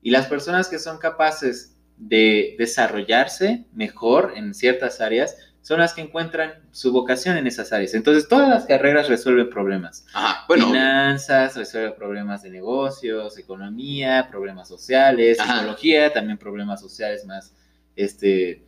Y 0.00 0.10
las 0.10 0.26
personas 0.26 0.68
que 0.68 0.78
son 0.78 0.98
capaces 0.98 1.76
de 1.96 2.54
desarrollarse 2.58 3.66
mejor 3.72 4.32
en 4.36 4.54
ciertas 4.54 5.00
áreas 5.00 5.36
son 5.68 5.80
las 5.80 5.92
que 5.92 6.00
encuentran 6.00 6.54
su 6.70 6.92
vocación 6.92 7.36
en 7.36 7.46
esas 7.46 7.74
áreas. 7.74 7.92
Entonces, 7.92 8.26
todas 8.26 8.48
las 8.48 8.64
carreras 8.64 9.06
resuelven 9.06 9.50
problemas. 9.50 10.06
Ajá, 10.14 10.46
bueno, 10.48 10.68
Finanzas, 10.68 11.56
resuelve 11.56 11.92
problemas 11.92 12.42
de 12.42 12.48
negocios, 12.48 13.36
economía, 13.36 14.28
problemas 14.30 14.66
sociales, 14.66 15.38
Ajá. 15.38 15.58
psicología, 15.58 16.10
también 16.10 16.38
problemas 16.38 16.80
sociales 16.80 17.26
más, 17.26 17.54
este, 17.96 18.64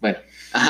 bueno, 0.00 0.18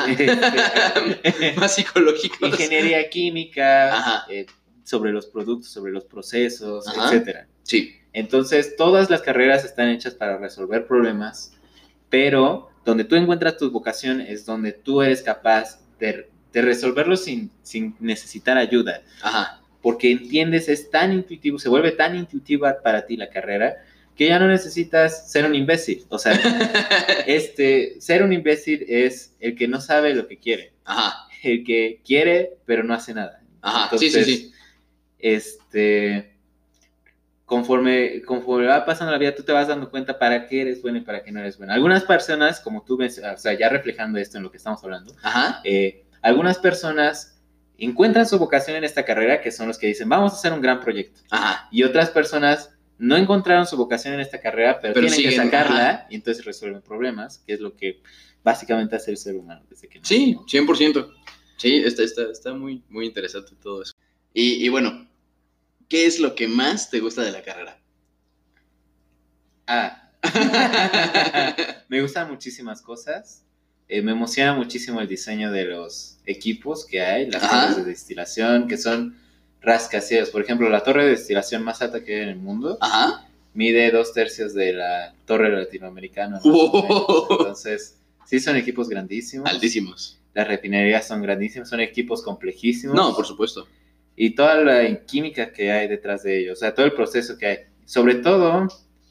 este, 0.07 1.53
más 1.57 1.75
psicológicos. 1.75 2.51
ingeniería 2.51 3.09
química, 3.09 4.23
eh, 4.29 4.45
sobre 4.85 5.11
los 5.11 5.25
productos, 5.25 5.73
sobre 5.73 5.91
los 5.91 6.05
procesos, 6.05 6.87
Ajá. 6.87 7.07
etcétera. 7.07 7.47
Sí, 7.63 7.99
Entonces, 8.13 8.77
todas 8.77 9.09
las 9.09 9.21
carreras 9.21 9.65
están 9.65 9.89
hechas 9.89 10.13
para 10.13 10.37
resolver 10.37 10.87
problemas, 10.87 11.51
pero 12.09 12.69
donde 12.85 13.03
tú 13.03 13.15
encuentras 13.15 13.57
tu 13.57 13.69
vocación 13.71 14.21
es 14.21 14.45
donde 14.45 14.71
tú 14.71 15.01
eres 15.01 15.21
capaz 15.21 15.79
de, 15.99 16.29
de 16.53 16.61
resolverlos 16.61 17.23
sin, 17.23 17.51
sin 17.63 17.95
necesitar 17.99 18.57
ayuda 18.57 19.01
ajá. 19.21 19.61
porque 19.81 20.11
entiendes, 20.11 20.69
es 20.69 20.89
tan 20.91 21.11
intuitivo, 21.11 21.59
se 21.59 21.67
vuelve 21.69 21.91
tan 21.91 22.15
intuitiva 22.15 22.77
para 22.83 23.05
ti 23.05 23.17
la 23.17 23.29
carrera, 23.29 23.75
que 24.15 24.27
ya 24.27 24.39
no 24.39 24.47
necesitas 24.47 25.29
ser 25.29 25.45
un 25.45 25.55
imbécil. 25.55 26.05
O 26.09 26.17
sea, 26.17 26.31
este, 27.27 27.99
ser 27.99 28.23
un 28.23 28.31
imbécil 28.31 28.85
es 28.87 29.35
el 29.41 29.55
que 29.55 29.67
no 29.67 29.81
sabe 29.81 30.13
lo 30.15 30.27
que 30.27 30.37
quiere, 30.37 30.71
Ajá, 30.85 31.27
el 31.43 31.63
que 31.65 32.01
quiere 32.05 32.53
pero 32.65 32.83
no 32.83 32.93
hace 32.93 33.13
nada. 33.13 33.41
ajá. 33.61 33.97
sí, 33.97 34.09
sí, 34.09 34.23
sí. 34.23 34.51
Este, 35.19 36.34
conforme, 37.45 38.21
conforme 38.23 38.65
va 38.65 38.85
pasando 38.85 39.11
la 39.11 39.17
vida, 39.19 39.35
tú 39.35 39.43
te 39.43 39.51
vas 39.51 39.67
dando 39.67 39.89
cuenta 39.89 40.17
para 40.17 40.47
qué 40.47 40.61
eres 40.61 40.81
bueno 40.81 40.97
y 40.97 41.01
para 41.01 41.23
qué 41.23 41.31
no 41.31 41.39
eres 41.39 41.57
bueno. 41.57 41.73
Algunas 41.73 42.03
personas, 42.03 42.59
como 42.59 42.83
tú 42.83 42.97
ves, 42.97 43.19
o 43.19 43.37
sea, 43.37 43.53
ya 43.53 43.69
reflejando 43.69 44.19
esto 44.19 44.37
en 44.37 44.43
lo 44.43 44.51
que 44.51 44.57
estamos 44.57 44.83
hablando, 44.83 45.15
Ajá. 45.21 45.61
eh, 45.63 46.05
algunas 46.21 46.57
personas 46.57 47.39
encuentran 47.77 48.25
su 48.25 48.39
vocación 48.39 48.77
en 48.77 48.83
esta 48.83 49.05
carrera, 49.05 49.41
que 49.41 49.51
son 49.51 49.67
los 49.67 49.77
que 49.77 49.87
dicen, 49.87 50.09
vamos 50.09 50.33
a 50.33 50.35
hacer 50.35 50.53
un 50.53 50.61
gran 50.61 50.81
proyecto. 50.81 51.21
Ajá. 51.29 51.67
Y 51.71 51.83
otras 51.83 52.09
personas 52.09 52.71
no 52.97 53.15
encontraron 53.15 53.67
su 53.67 53.77
vocación 53.77 54.15
en 54.15 54.21
esta 54.21 54.39
carrera, 54.39 54.79
pero, 54.81 54.93
Pero 54.93 55.07
tienen 55.07 55.23
que 55.23 55.31
siguen, 55.31 55.45
sacarla 55.51 56.07
y 56.09 56.15
entonces 56.15 56.45
resuelven 56.45 56.81
problemas, 56.81 57.39
que 57.45 57.53
es 57.53 57.59
lo 57.59 57.75
que 57.75 58.01
básicamente 58.43 58.95
hace 58.95 59.11
el 59.11 59.17
ser 59.17 59.35
humano 59.35 59.63
desde 59.69 59.87
que 59.87 59.99
Sí, 60.01 60.33
¿no? 60.33 60.45
100%. 60.45 61.13
Sí, 61.57 61.83
está, 61.85 62.03
está, 62.03 62.23
está 62.31 62.53
muy, 62.53 62.83
muy 62.89 63.05
interesante 63.05 63.53
todo 63.61 63.83
eso. 63.83 63.93
Y, 64.33 64.65
y 64.65 64.69
bueno, 64.69 65.07
¿qué 65.89 66.05
es 66.05 66.19
lo 66.19 66.35
que 66.35 66.47
más 66.47 66.89
te 66.89 66.99
gusta 66.99 67.21
de 67.21 67.31
la 67.31 67.41
carrera? 67.41 67.79
Ah. 69.67 70.09
me 71.89 72.01
gustan 72.01 72.29
muchísimas 72.29 72.81
cosas. 72.81 73.43
Eh, 73.87 74.01
me 74.01 74.11
emociona 74.11 74.53
muchísimo 74.53 74.99
el 74.99 75.07
diseño 75.07 75.51
de 75.51 75.65
los 75.65 76.17
equipos 76.25 76.85
que 76.85 77.01
hay, 77.01 77.29
las 77.29 77.43
Ajá. 77.43 77.61
torres 77.61 77.77
de 77.77 77.91
destilación, 77.91 78.67
que 78.67 78.77
son 78.77 79.15
rascacielos. 79.61 80.29
Por 80.29 80.41
ejemplo, 80.41 80.69
la 80.69 80.83
torre 80.83 81.05
de 81.05 81.11
destilación 81.11 81.63
más 81.63 81.81
alta 81.81 82.03
que 82.03 82.15
hay 82.15 82.21
en 82.23 82.29
el 82.29 82.37
mundo 82.37 82.77
Ajá. 82.81 83.27
mide 83.53 83.91
dos 83.91 84.13
tercios 84.13 84.53
de 84.53 84.73
la 84.73 85.13
torre 85.25 85.51
latinoamericana. 85.55 86.39
Entonces, 86.43 87.97
sí 88.25 88.39
son 88.39 88.55
equipos 88.55 88.89
grandísimos. 88.89 89.49
Altísimos. 89.49 90.19
Las 90.33 90.47
refinerías 90.47 91.07
son 91.07 91.21
grandísimas, 91.21 91.69
son 91.69 91.79
equipos 91.79 92.21
complejísimos. 92.23 92.95
No, 92.95 93.15
por 93.15 93.25
supuesto. 93.25 93.67
Y 94.15 94.31
toda 94.35 94.55
la 94.63 95.05
química 95.05 95.51
que 95.51 95.71
hay 95.71 95.87
detrás 95.87 96.23
de 96.23 96.39
ellos, 96.39 96.57
o 96.57 96.59
sea, 96.59 96.73
todo 96.73 96.85
el 96.85 96.93
proceso 96.93 97.37
que 97.37 97.45
hay. 97.45 97.57
Sobre 97.85 98.15
todo, 98.15 98.67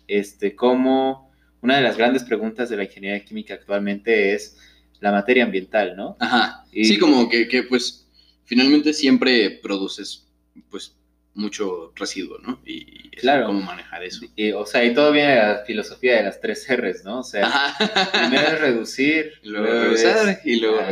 este, 0.09 0.55
como 0.57 1.31
una 1.61 1.77
de 1.77 1.83
las 1.83 1.97
grandes 1.97 2.25
preguntas 2.25 2.69
de 2.69 2.77
la 2.77 2.85
ingeniería 2.85 3.25
química 3.25 3.55
actualmente 3.55 4.35
es 4.35 4.57
la 5.01 5.13
materia 5.13 5.45
ambiental, 5.45 5.95
¿no? 5.97 6.17
Ajá. 6.21 6.65
Y- 6.73 6.85
Sí, 6.87 6.99
como 6.99 7.29
que, 7.29 7.47
que, 7.49 7.63
pues 7.65 8.07
finalmente 8.45 8.93
siempre 8.93 9.51
produces 9.63 10.27
pues 10.71 10.97
mucho 11.35 11.93
residuo, 11.97 12.39
¿no? 12.39 12.61
Y, 12.65 13.09
y 13.09 13.11
Claro. 13.17 13.47
cómo 13.47 13.61
manejar 13.61 14.05
eso. 14.05 14.25
Y, 14.37 14.53
o 14.53 14.65
sea, 14.67 14.85
y 14.85 14.95
todo 14.95 15.11
viene 15.13 15.33
de 15.33 15.37
la 15.37 15.65
filosofía 15.67 16.17
de 16.17 16.23
las 16.25 16.41
tres 16.41 16.67
R's, 16.69 17.05
¿no? 17.05 17.21
O 17.21 17.23
sea, 17.25 17.47
Ajá. 17.47 18.11
primero 18.29 18.49
es 18.49 18.61
reducir, 18.61 19.33
luego 19.43 19.67
reusar, 19.85 20.41
y 20.45 20.57
luego 20.61 20.79
reciclar. 20.81 20.89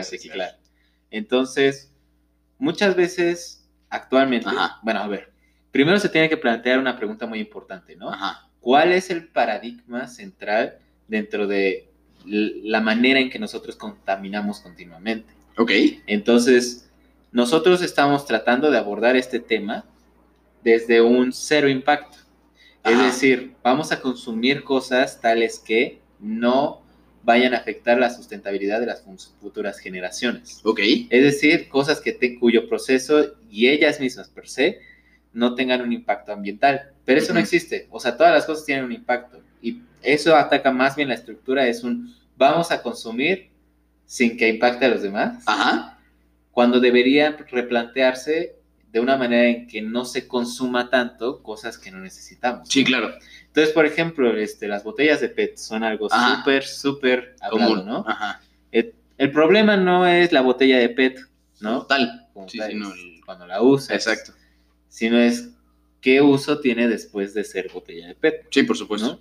reciclar. 0.48 0.59
Entonces, 1.11 1.92
muchas 2.59 2.96
veces, 2.96 3.62
actualmente, 3.92 4.48
Ajá. 4.48 4.81
bueno, 4.83 5.00
a 5.00 5.07
ver, 5.07 5.33
primero 5.70 5.98
se 5.98 6.09
tiene 6.09 6.28
que 6.28 6.37
plantear 6.37 6.78
una 6.78 6.96
pregunta 6.96 7.26
muy 7.26 7.38
importante, 7.38 7.94
¿no? 7.94 8.11
Ajá. 8.11 8.48
¿Cuál 8.61 8.92
es 8.92 9.11
el 9.11 9.28
paradigma 9.28 10.07
central 10.07 10.78
dentro 11.09 11.46
de 11.46 11.88
la 12.24 12.81
manera 12.81 13.20
en 13.20 13.31
que 13.31 13.38
nosotros 13.38 13.76
contaminamos 13.76 14.61
continuamente? 14.61 15.35
Ok. 15.59 15.70
Entonces, 16.07 16.90
nosotros 17.33 17.83
estamos 17.83 18.24
tratando 18.24 18.70
de 18.70 18.78
abordar 18.78 19.16
este 19.16 19.40
tema 19.40 19.85
desde 20.62 21.00
un 21.00 21.33
cero 21.33 21.68
impacto. 21.68 22.18
Es 22.85 22.98
decir, 22.98 23.55
vamos 23.62 23.92
a 23.92 24.00
consumir 24.00 24.64
cosas 24.64 25.20
tales 25.20 25.59
que 25.59 26.00
no 26.18 26.82
vayan 27.25 27.55
a 27.55 27.59
afectar 27.59 27.99
la 27.99 28.11
sustentabilidad 28.11 28.81
de 28.81 28.87
las 28.87 29.05
futuras 29.41 29.79
generaciones. 29.79 30.61
Ok. 30.65 30.81
Es 31.11 31.23
decir, 31.23 31.69
cosas 31.69 32.01
que 32.01 32.13
te- 32.13 32.39
cuyo 32.39 32.69
proceso 32.69 33.35
y 33.51 33.69
ellas 33.69 34.01
mismas 34.01 34.29
per 34.29 34.49
se 34.49 34.81
no 35.33 35.55
tengan 35.55 35.81
un 35.83 35.93
impacto 35.93 36.33
ambiental. 36.33 36.91
Pero 37.05 37.21
eso 37.21 37.33
no 37.33 37.41
existe. 37.41 37.87
O 37.91 37.99
sea, 38.01 38.17
todas 38.17 38.33
las 38.33 38.45
cosas 38.45 38.65
tienen 38.67 38.85
un 38.85 38.93
impacto. 38.93 39.41
Y 39.61 39.83
eso 40.03 40.37
ataca 40.37 40.71
más 40.71 40.97
bien 40.97 41.09
la 41.09 41.15
estructura. 41.15 41.67
Es 41.67 41.83
un 41.85 42.15
vamos 42.37 42.71
a 42.71 42.83
consumir 42.83 43.51
sin 44.05 44.37
que 44.37 44.49
impacte 44.49 44.85
a 44.85 44.89
los 44.89 45.03
demás. 45.03 45.43
Ajá. 45.47 45.99
Cuando 46.51 46.81
debería 46.81 47.37
replantearse 47.51 48.57
de 48.92 49.00
una 49.00 49.16
manera 49.16 49.46
en 49.48 49.66
que 49.66 49.81
no 49.81 50.05
se 50.05 50.28
consuma 50.28 50.90
tanto 50.90 51.42
cosas 51.42 51.78
que 51.78 51.90
no 51.90 51.98
necesitamos. 51.98 52.68
Sí, 52.68 52.85
claro. 52.85 53.14
Entonces, 53.46 53.72
por 53.72 53.87
ejemplo, 53.87 54.37
este, 54.37 54.68
las 54.68 54.85
botellas 54.85 55.20
de 55.20 55.31
PET 55.31 55.57
son 55.57 55.83
algo 55.83 56.09
súper, 56.11 56.64
súper 56.64 57.37
hablado, 57.40 57.83
¿no? 57.85 58.05
Ajá. 58.07 58.40
El, 58.70 58.94
el, 59.16 59.31
problema 59.33 59.76
no 59.76 60.07
es 60.07 60.31
la 60.33 60.42
botella 60.42 60.78
de 60.78 60.90
PET, 60.90 61.20
¿no? 61.61 61.87
Tal. 61.87 62.28
Como 62.35 62.48
Sí, 62.48 62.59
tal, 62.59 62.70
sí, 62.70 62.76
no, 62.76 62.92
es 62.92 63.00
el- 63.00 63.20
Cuando 63.24 63.46
la 63.46 63.62
usas. 63.62 63.90
Exacto. 63.96 64.33
Sino 64.88 65.18
es 65.18 65.48
qué 66.02 66.20
uso 66.20 66.61
tiene 66.61 66.87
después 66.88 67.33
de 67.33 67.44
ser 67.44 67.70
botella 67.72 68.09
de 68.09 68.14
PET, 68.14 68.46
Sí, 68.50 68.62
por 68.64 68.76
supuesto. 68.76 69.09
¿no? 69.09 69.20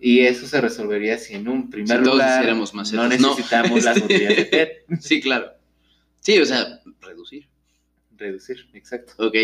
Y 0.00 0.20
eso 0.20 0.46
se 0.46 0.60
resolvería 0.60 1.16
si 1.18 1.34
en 1.34 1.46
un 1.46 1.68
primer 1.70 1.98
Si 1.98 2.04
lugar 2.04 2.44
no 2.46 2.64
etos. 2.64 2.74
No. 2.92 3.06
necesitamos 3.08 3.84
las 3.84 4.00
botellas 4.00 4.34
de 4.36 4.44
PET. 4.50 4.84
Sí, 5.00 5.20
claro. 5.20 5.52
Sí, 6.20 6.38
o 6.38 6.46
sea, 6.46 6.80
reducir. 7.02 7.48
Reducir, 8.16 8.68
exacto. 8.74 9.14
Ok. 9.18 9.36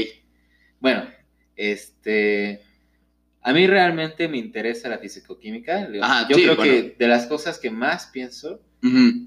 Bueno, 0.80 1.08
este. 1.56 2.62
A 3.42 3.52
mí 3.52 3.66
realmente 3.66 4.28
me 4.28 4.38
interesa 4.38 4.88
la 4.88 4.98
fisicoquímica. 4.98 5.88
Ajá, 6.02 6.28
Yo 6.28 6.36
sí, 6.36 6.42
creo 6.42 6.56
bueno. 6.56 6.72
que 6.72 6.96
de 6.98 7.08
las 7.08 7.26
cosas 7.26 7.58
que 7.58 7.70
más 7.70 8.06
pienso 8.08 8.60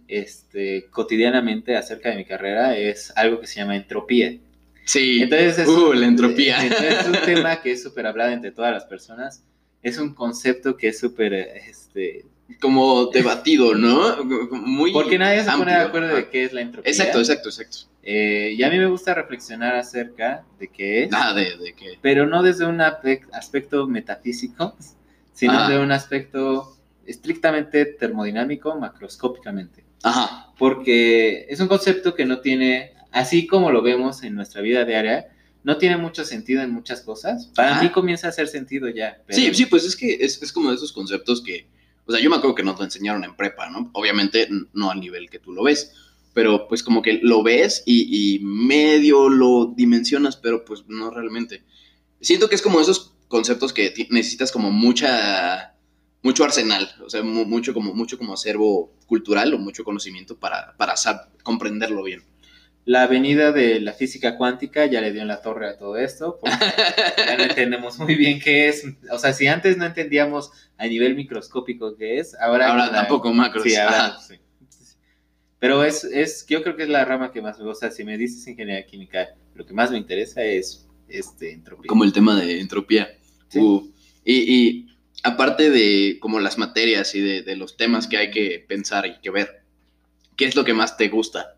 este, 0.08 0.88
cotidianamente 0.90 1.76
acerca 1.76 2.10
de 2.10 2.18
mi 2.18 2.26
carrera 2.26 2.78
es 2.78 3.12
algo 3.16 3.40
que 3.40 3.48
se 3.48 3.60
llama 3.60 3.76
entropía. 3.76 4.38
Sí. 4.86 5.22
Entonces 5.24 5.60
es, 5.60 5.68
Uh, 5.68 5.94
la 5.94 6.08
entropía. 6.08 6.58
entonces 6.64 7.00
es 7.02 7.08
un 7.08 7.26
tema 7.26 7.62
que 7.62 7.72
es 7.72 7.84
súper 7.84 8.06
hablado 8.08 8.32
entre 8.32 8.52
todas 8.52 8.72
las 8.72 8.86
personas. 8.86 9.44
Es 9.82 9.98
un 9.98 10.14
concepto 10.14 10.78
que 10.78 10.90
es 10.90 11.00
súper, 11.00 11.34
este, 11.34 12.26
Como 12.60 13.08
debatido, 13.08 13.74
¿no? 13.76 14.24
Muy 14.24 14.92
porque 14.92 15.18
nadie 15.18 15.44
se 15.44 15.52
pone 15.52 15.72
de 15.72 15.78
acuerdo 15.82 16.16
de 16.16 16.30
qué 16.30 16.44
es 16.44 16.54
la 16.54 16.62
entropía. 16.62 16.92
Exacto, 16.92 17.20
exacto, 17.20 17.50
exacto. 17.50 17.78
Eh, 18.04 18.54
y 18.58 18.64
a 18.64 18.70
mí 18.70 18.78
me 18.78 18.88
gusta 18.88 19.14
reflexionar 19.14 19.76
acerca 19.76 20.44
de 20.60 20.68
qué 20.68 21.04
es, 21.04 21.12
Nada 21.12 21.34
de, 21.34 21.56
de 21.58 21.74
que. 21.74 21.98
pero 22.02 22.26
no 22.28 22.42
desde 22.44 22.66
un 22.66 22.82
aspecto 22.82 23.88
metafísico, 23.88 24.76
sino 25.34 25.54
Ajá. 25.54 25.70
de 25.70 25.80
un 25.80 25.92
aspecto 25.92 26.76
estrictamente 27.06 27.86
termodinámico, 27.86 28.76
macroscópicamente. 28.76 29.84
Ajá. 30.04 30.52
Porque 30.58 31.46
es 31.50 31.60
un 31.60 31.68
concepto 31.68 32.16
que 32.16 32.26
no 32.26 32.42
tiene, 32.42 32.94
así 33.12 33.48
como 33.48 33.72
lo 33.72 33.82
vemos 33.82 34.24
en 34.24 34.36
nuestra 34.36 34.62
vida 34.62 34.84
diaria, 34.84 35.28
no 35.64 35.78
tiene 35.78 35.98
mucho 35.98 36.26
sentido 36.26 36.64
en 36.64 36.72
muchas 36.72 37.02
cosas. 37.02 37.48
Para 37.56 37.74
Ajá. 37.74 37.84
mí 37.84 37.90
comienza 37.90 38.28
a 38.28 38.30
hacer 38.32 38.48
sentido 38.48 38.90
ya. 38.90 39.22
pero- 39.28 39.38
Sí, 39.38 39.54
sí, 39.54 39.66
pues 39.68 39.86
es 39.86 39.96
que 39.96 40.18
es, 40.22 40.42
es 40.42 40.52
como 40.52 40.70
de 40.70 40.76
esos 40.76 40.92
conceptos 40.92 41.42
que. 41.44 41.68
O 42.12 42.16
sea, 42.16 42.24
yo 42.24 42.30
me 42.30 42.36
acuerdo 42.36 42.56
que 42.56 42.64
nos 42.64 42.78
lo 42.78 42.86
enseñaron 42.86 43.24
en 43.24 43.36
prepa, 43.36 43.70
¿no? 43.70 43.90
Obviamente 43.94 44.48
no 44.74 44.92
al 44.92 45.00
nivel 45.00 45.30
que 45.30 45.40
tú 45.40 45.52
lo 45.54 45.64
ves. 45.64 45.94
Pero 46.34 46.68
pues 46.70 46.82
como 46.84 47.02
que 47.02 47.20
lo 47.22 47.44
ves 47.44 47.84
y, 47.86 48.36
y 48.36 48.40
medio 48.40 49.28
lo 49.30 49.74
dimensionas, 49.76 50.38
pero 50.38 50.64
pues 50.64 50.86
no 50.88 51.10
realmente. 51.10 51.64
Siento 52.22 52.48
que 52.48 52.56
es 52.56 52.62
como 52.62 52.80
esos 52.80 53.14
conceptos 53.28 53.74
que 53.74 53.94
necesitas 54.12 54.52
como 54.52 54.72
mucha. 54.72 55.76
Mucho 56.24 56.44
arsenal, 56.44 56.88
o 57.04 57.10
sea, 57.10 57.24
mu- 57.24 57.46
mucho 57.46 57.74
como, 57.74 57.96
mucho 57.96 58.16
como 58.16 58.34
acervo 58.36 58.94
cultural 59.08 59.56
o 59.56 59.58
mucho 59.58 59.84
conocimiento 59.84 60.38
para, 60.38 60.78
para 60.78 60.94
comprenderlo 61.42 62.04
bien. 62.04 62.22
La 62.86 63.04
avenida 63.04 63.52
de 63.52 63.80
la 63.80 63.94
física 63.94 64.38
cuántica 64.38 64.86
ya 64.88 65.02
le 65.02 65.12
dio 65.12 65.22
en 65.22 65.28
la 65.28 65.42
torre 65.42 65.70
a 65.70 65.78
todo 65.78 65.98
esto, 65.98 66.40
porque 66.42 66.56
ya 67.18 67.38
no 67.38 67.44
entendemos 67.44 68.00
muy 68.00 68.16
bien 68.16 68.40
qué 68.40 68.68
es. 68.70 68.84
O 69.12 69.20
sea, 69.20 69.34
si 69.34 69.48
antes 69.48 69.78
no 69.78 69.86
entendíamos 69.86 70.52
a 70.78 70.88
nivel 70.88 71.16
microscópico 71.16 71.96
qué 71.96 72.18
es, 72.20 72.34
ahora... 72.40 72.70
Ahora 72.70 72.88
la- 72.88 72.92
tampoco 72.92 73.32
macros. 73.34 73.64
Sí, 73.64 73.76
ahora 73.76 74.18
sí. 74.20 74.36
Pero 75.60 75.84
es, 75.84 76.04
es, 76.06 76.46
yo 76.48 76.64
creo 76.64 76.76
que 76.76 76.84
es 76.84 76.90
la 76.90 77.06
rama 77.06 77.32
que 77.32 77.42
más 77.42 77.60
me 77.60 77.66
gusta. 77.66 77.92
Si 77.92 78.04
me 78.04 78.18
dices 78.18 78.48
ingeniería 78.48 78.84
química, 78.86 79.36
lo 79.54 79.64
que 79.64 79.74
más 79.74 79.92
me 79.92 79.98
interesa 80.00 80.42
es 80.44 80.88
este, 81.08 81.52
entropía. 81.52 81.88
como 81.88 82.04
el 82.04 82.14
tema 82.14 82.40
de 82.40 82.60
entropía. 82.60 83.16
Sí. 83.48 83.60
Uh, 83.60 83.92
y, 84.26 84.34
y 84.56 84.88
aparte 85.22 85.70
de 85.70 86.18
como 86.20 86.40
las 86.40 86.58
materias 86.58 87.14
y 87.14 87.22
de, 87.22 87.44
de 87.44 87.56
los 87.56 87.78
temas 87.78 88.08
que 88.08 88.18
hay 88.18 88.32
que 88.32 88.66
pensar 88.68 89.06
y 89.06 89.20
que 89.22 89.30
ver, 89.30 89.62
¿qué 90.36 90.46
es 90.46 90.56
lo 90.56 90.64
que 90.66 90.74
más 90.74 90.98
te 90.98 91.10
gusta? 91.10 91.56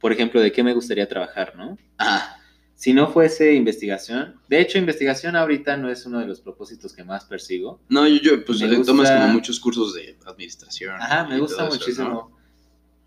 Por 0.00 0.12
ejemplo, 0.12 0.40
de 0.40 0.52
qué 0.52 0.62
me 0.62 0.74
gustaría 0.74 1.08
trabajar, 1.08 1.54
¿no? 1.56 1.76
Ah, 1.98 2.36
Si 2.74 2.92
no 2.92 3.08
fuese 3.10 3.54
investigación, 3.54 4.38
de 4.48 4.60
hecho, 4.60 4.76
investigación 4.76 5.34
ahorita 5.34 5.78
no 5.78 5.88
es 5.90 6.04
uno 6.04 6.18
de 6.18 6.26
los 6.26 6.40
propósitos 6.42 6.92
que 6.92 7.02
más 7.04 7.24
persigo. 7.24 7.80
no, 7.88 8.06
yo, 8.06 8.16
yo, 8.20 8.44
pues 8.44 8.60
eh, 8.60 8.68
tomas 8.68 8.86
gusta- 9.08 9.20
como 9.20 9.32
muchos 9.32 9.58
cursos 9.58 9.94
de 9.94 10.14
administración. 10.26 10.94
Ajá, 11.00 11.24
me 11.26 11.38
gusta 11.38 11.66
eso, 11.66 11.72
muchísimo. 11.74 12.08
¿no? 12.10 12.36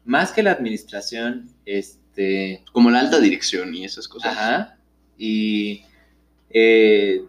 Más 0.06 0.32
que 0.32 0.42
la 0.42 0.52
administración, 0.54 1.52
este, 1.66 2.64
Como 2.72 2.90
la 2.90 3.02
alta 3.02 3.20
dirección 3.20 3.76
y 3.76 3.86
esas 3.86 4.08
cosas. 4.08 4.36
ajá, 4.36 4.78
y 5.20 5.84
eh, 6.50 7.22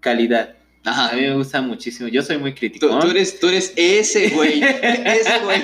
calidad. 0.00 0.56
Ajá. 0.88 1.08
A 1.10 1.14
mí 1.14 1.22
me 1.22 1.34
gusta 1.34 1.60
muchísimo. 1.62 2.08
Yo 2.08 2.22
soy 2.22 2.38
muy 2.38 2.54
crítico. 2.54 2.88
Tú, 2.88 2.98
tú 3.00 3.10
eres, 3.10 3.38
tú 3.40 3.48
eres 3.48 3.72
ese 3.76 4.30
güey, 4.30 4.60
ese 4.82 5.38
güey. 5.44 5.62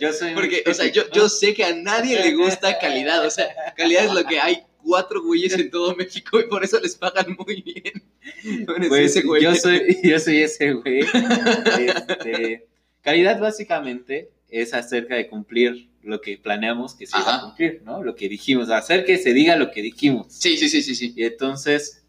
Yo 0.00 0.12
soy 0.12 0.28
muy 0.32 0.34
Porque, 0.34 0.62
o 0.68 0.74
sea, 0.74 0.86
yo, 0.90 1.02
yo 1.12 1.28
sé 1.28 1.54
que 1.54 1.64
a 1.64 1.74
nadie 1.74 2.18
le 2.20 2.34
gusta 2.34 2.78
calidad, 2.78 3.24
o 3.26 3.30
sea, 3.30 3.48
calidad 3.76 4.04
es 4.06 4.12
lo 4.12 4.24
que 4.24 4.40
hay 4.40 4.58
cuatro 4.82 5.22
güeyes 5.22 5.52
en 5.54 5.70
todo 5.70 5.94
México 5.94 6.40
y 6.40 6.44
por 6.48 6.64
eso 6.64 6.80
les 6.80 6.96
pagan 6.96 7.36
muy 7.38 7.62
bien. 7.62 8.64
Tú 8.66 8.72
eres 8.74 8.88
Pues, 8.88 9.10
ese 9.16 9.22
güey. 9.22 9.42
yo 9.42 9.54
soy, 9.54 9.98
yo 10.02 10.18
soy 10.18 10.38
ese 10.42 10.72
güey. 10.72 11.00
Este, 11.00 12.66
calidad 13.02 13.38
básicamente 13.40 14.30
es 14.48 14.74
acerca 14.74 15.14
de 15.14 15.28
cumplir 15.28 15.88
lo 16.02 16.20
que 16.20 16.38
planeamos 16.38 16.94
que 16.94 17.06
se 17.06 17.16
iba 17.18 17.26
a 17.26 17.36
Ajá. 17.36 17.44
cumplir, 17.46 17.82
¿no? 17.84 18.02
Lo 18.02 18.14
que 18.14 18.28
dijimos, 18.28 18.70
hacer 18.70 19.04
que 19.04 19.18
se 19.18 19.32
diga 19.34 19.56
lo 19.56 19.70
que 19.70 19.82
dijimos. 19.82 20.26
Sí, 20.30 20.56
sí, 20.56 20.68
sí, 20.68 20.82
sí, 20.82 20.94
sí. 20.94 21.12
Y 21.14 21.24
entonces, 21.24 22.02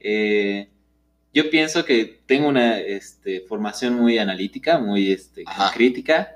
eh, 0.00 0.68
yo 1.34 1.50
pienso 1.50 1.84
que 1.84 2.20
tengo 2.26 2.48
una 2.48 2.78
este, 2.78 3.40
formación 3.40 3.94
muy 3.94 4.18
analítica, 4.18 4.78
muy 4.78 5.12
este, 5.12 5.44
crítica, 5.74 6.34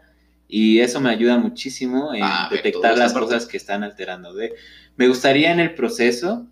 y 0.49 0.81
eso 0.81 1.01
me 1.01 1.11
ayuda 1.11 1.39
muchísimo 1.39 2.15
en 2.15 2.23
Ah, 2.23 2.49
detectar 2.51 2.97
las 2.99 3.13
parte. 3.13 3.27
cosas 3.27 3.47
que 3.47 3.57
están 3.57 3.83
alterando. 3.85 4.35
De, 4.35 4.53
me 4.97 5.09
gustaría 5.09 5.51
en 5.51 5.61
el 5.61 5.75
proceso, 5.75 6.47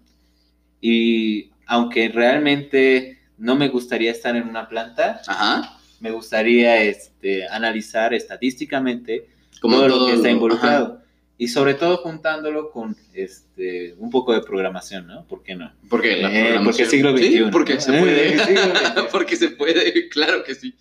y 0.81 1.51
aunque 1.67 2.09
realmente 2.09 3.21
no 3.37 3.57
me 3.57 3.69
gustaría 3.69 4.11
estar 4.11 4.35
en 4.37 4.49
una 4.49 4.69
planta, 4.69 5.21
Ajá. 5.27 5.79
me 6.01 6.11
gustaría 6.11 6.83
este, 6.83 7.47
analizar 7.49 8.15
estadísticamente 8.15 9.27
Como 9.61 9.77
todo, 9.77 9.89
todo 9.89 9.99
lo 10.01 10.07
que 10.07 10.15
está 10.15 10.31
involucrado. 10.31 11.03
Y 11.43 11.49
sobre 11.49 11.73
todo 11.73 11.97
juntándolo 11.99 12.71
con 12.71 12.95
este, 13.15 13.95
un 13.99 14.11
poco 14.11 14.35
de 14.35 14.43
programación, 14.43 15.07
¿no? 15.07 15.27
¿Por 15.27 15.43
qué 15.43 15.55
no? 15.55 15.73
Porque 15.89 16.17
la 16.21 16.31
Eh, 16.31 16.43
programación- 16.53 16.65
porque 16.65 16.87
siglo 16.87 17.17
Sí, 17.17 17.25
XXI, 17.27 17.51
porque 17.51 17.75
¿no? 17.77 17.81
se 17.81 17.93
puede. 17.99 18.35
Eh, 18.35 18.39
porque 19.13 19.37
se 19.37 19.49
puede, 19.51 20.09
claro 20.11 20.45
que 20.45 20.55
sí. 20.55 20.75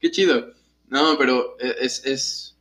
Qué 0.00 0.10
chido. 0.12 0.52
No, 0.88 1.18
pero 1.18 1.56
es, 1.58 2.04
es 2.06 2.56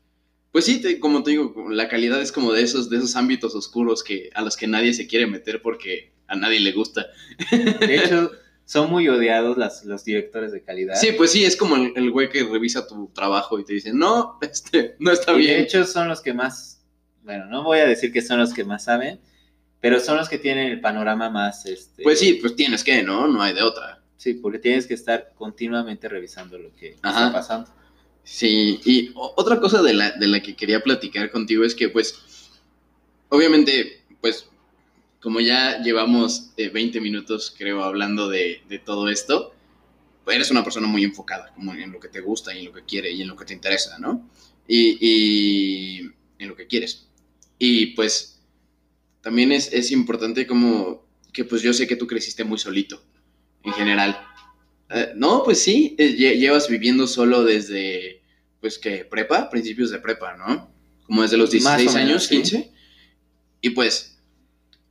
pues 0.52 0.66
sí, 0.66 0.82
te- 0.82 1.00
como 1.00 1.22
te 1.22 1.30
digo, 1.32 1.54
la 1.70 1.88
calidad 1.88 2.20
es 2.20 2.32
como 2.32 2.52
de 2.54 2.64
esos, 2.64 2.90
de 2.90 2.98
esos 2.98 3.16
ámbitos 3.16 3.54
oscuros 3.54 4.04
que, 4.04 4.32
a 4.34 4.42
los 4.42 4.58
que 4.58 4.66
nadie 4.66 4.92
se 4.94 5.06
quiere 5.06 5.28
meter 5.28 5.62
porque 5.62 6.14
a 6.28 6.36
nadie 6.36 6.60
le 6.60 6.72
gusta. 6.72 7.06
De 7.52 7.96
hecho, 8.04 8.32
son 8.66 8.90
muy 8.90 9.08
odiados 9.10 9.58
las, 9.58 9.86
los 9.86 10.04
directores 10.04 10.52
de 10.52 10.64
calidad. 10.64 10.96
Sí, 10.96 11.10
pues 11.16 11.32
sí, 11.32 11.46
es 11.46 11.56
como 11.56 11.76
el, 11.76 11.94
el 11.96 12.10
güey 12.10 12.30
que 12.30 12.44
revisa 12.44 12.88
tu 12.88 13.12
trabajo 13.14 13.60
y 13.60 13.64
te 13.66 13.74
dice, 13.74 13.92
no, 13.94 14.40
este, 14.42 14.96
no 14.98 15.12
está 15.12 15.34
y 15.34 15.38
bien. 15.38 15.58
de 15.58 15.62
hecho 15.62 15.86
son 15.86 16.08
los 16.10 16.22
que 16.22 16.34
más, 16.34 16.82
bueno, 17.28 17.46
no 17.46 17.64
voy 17.64 17.80
a 17.80 17.86
decir 17.88 18.12
que 18.12 18.24
son 18.24 18.40
los 18.40 18.54
que 18.56 18.66
más 18.66 18.86
saben, 18.86 19.22
pero 19.82 20.00
son 20.00 20.18
los 20.18 20.30
que 20.30 20.40
tienen 20.40 20.70
el 20.72 20.82
panorama 20.82 21.30
más, 21.30 21.66
este, 21.68 22.04
Pues 22.04 22.20
sí, 22.20 22.36
pues 22.36 22.56
tienes 22.56 22.84
que, 22.84 23.04
¿no? 23.04 23.28
No 23.28 23.42
hay 23.44 23.54
de 23.54 23.62
otra. 23.64 24.04
sí, 24.18 24.34
porque 24.36 24.60
tienes 24.60 24.88
que 24.88 24.96
estar 24.96 25.34
continuamente 25.36 26.10
revisando 26.10 26.58
lo 26.58 26.76
que 26.76 27.00
Ajá. 27.04 27.28
está 27.28 27.32
pasando. 27.32 27.72
Sí, 28.24 28.82
y 28.86 29.12
otra 29.16 29.60
cosa 29.60 29.82
de 29.82 29.94
la, 29.94 30.12
de 30.12 30.28
la 30.28 30.42
que 30.42 30.56
quería 30.56 30.82
platicar 30.84 31.32
contigo 31.32 31.64
es 31.64 31.76
que, 31.76 31.90
pues, 31.90 32.20
obviamente, 33.30 34.04
pues, 34.22 34.50
como 35.22 35.40
ya 35.42 35.82
llevamos 35.82 36.52
eh, 36.58 36.70
20 36.70 37.02
minutos, 37.02 37.54
creo, 37.58 37.84
hablando 37.84 38.30
de, 38.30 38.64
de 38.70 38.80
todo 38.80 39.10
esto, 39.10 39.54
eres 40.28 40.52
una 40.52 40.64
persona 40.64 40.88
muy 40.88 41.04
enfocada, 41.06 41.54
como 41.56 41.74
en 41.74 41.92
lo 41.92 42.00
que 42.00 42.10
te 42.10 42.22
gusta 42.22 42.54
y 42.56 42.60
en 42.60 42.66
lo 42.68 42.74
que 42.74 42.86
quiere 42.86 43.12
y 43.12 43.22
en 43.24 43.30
lo 43.30 43.36
que 43.38 43.46
te 43.46 43.54
interesa, 43.54 44.00
¿no? 44.00 44.30
Y, 44.68 44.98
y 45.02 46.12
en 46.40 46.50
lo 46.50 46.56
que 46.56 46.68
quieres. 46.68 47.07
Y 47.60 47.88
pues, 47.88 48.42
también 49.22 49.52
es, 49.52 49.72
es 49.74 49.92
importante 49.92 50.46
como 50.48 51.06
que, 51.34 51.44
pues, 51.46 51.62
yo 51.62 51.74
sé 51.74 51.88
que 51.88 51.96
tú 51.96 52.08
creciste 52.08 52.44
muy 52.44 52.58
solito, 52.58 53.02
en 53.64 53.74
general. 53.74 54.20
Eh, 54.90 55.12
no, 55.16 55.44
pues 55.44 55.62
sí, 55.62 55.96
eh, 55.98 56.16
lle- 56.18 56.38
llevas 56.38 56.70
viviendo 56.70 57.08
solo 57.08 57.44
desde, 57.44 58.22
pues 58.62 58.78
que 58.80 59.06
prepa, 59.06 59.50
principios 59.50 59.90
de 59.92 60.00
prepa, 60.00 60.36
¿no? 60.38 60.72
Como 61.06 61.22
desde 61.24 61.38
los 61.38 61.54
Más 61.56 61.66
o 61.66 61.78
16 61.78 61.94
menos, 61.96 62.10
años, 62.10 62.24
sí. 62.26 62.36
15. 62.38 62.72
Y 63.62 63.70
pues, 63.72 64.20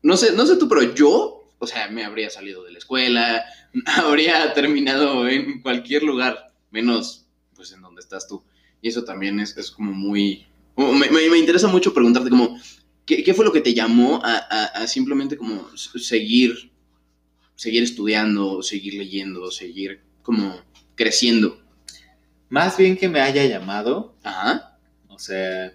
no 0.02 0.16
sé, 0.16 0.32
no 0.32 0.44
sé 0.46 0.56
tú, 0.56 0.68
pero 0.68 0.94
yo, 0.94 1.48
o 1.58 1.66
sea, 1.66 1.88
me 1.88 2.04
habría 2.04 2.28
salido 2.30 2.62
de 2.64 2.72
la 2.72 2.78
escuela, 2.78 3.44
habría 3.86 4.52
terminado 4.54 5.28
en 5.28 5.62
cualquier 5.62 6.02
lugar, 6.02 6.52
menos 6.70 7.26
pues 7.54 7.72
en 7.72 7.80
donde 7.80 8.00
estás 8.02 8.28
tú. 8.28 8.42
Y 8.82 8.88
eso 8.88 9.04
también 9.04 9.40
es, 9.40 9.56
es 9.56 9.70
como 9.70 9.92
muy... 9.92 10.46
Me, 10.76 11.10
me- 11.10 11.30
me 11.30 11.38
interesa 11.38 11.68
mucho 11.68 11.92
preguntarte 11.94 12.30
como, 12.30 12.58
¿qué, 13.06 13.22
qué 13.24 13.34
fue 13.34 13.44
lo 13.44 13.52
que 13.52 13.60
te 13.60 13.74
llamó 13.74 14.20
a, 14.22 14.36
a- 14.36 14.64
a 14.82 14.86
simplemente 14.86 15.36
como 15.36 15.68
seguir, 15.76 16.70
seguir 17.54 17.82
estudiando, 17.82 18.62
seguir 18.62 18.94
leyendo, 18.94 19.50
seguir 19.50 20.00
como 20.22 20.54
creciendo? 20.94 21.60
Más 22.48 22.76
bien 22.76 22.96
que 22.96 23.08
me 23.08 23.20
haya 23.20 23.44
llamado, 23.46 24.14
Ajá. 24.22 24.78
o 25.08 25.18
sea, 25.18 25.72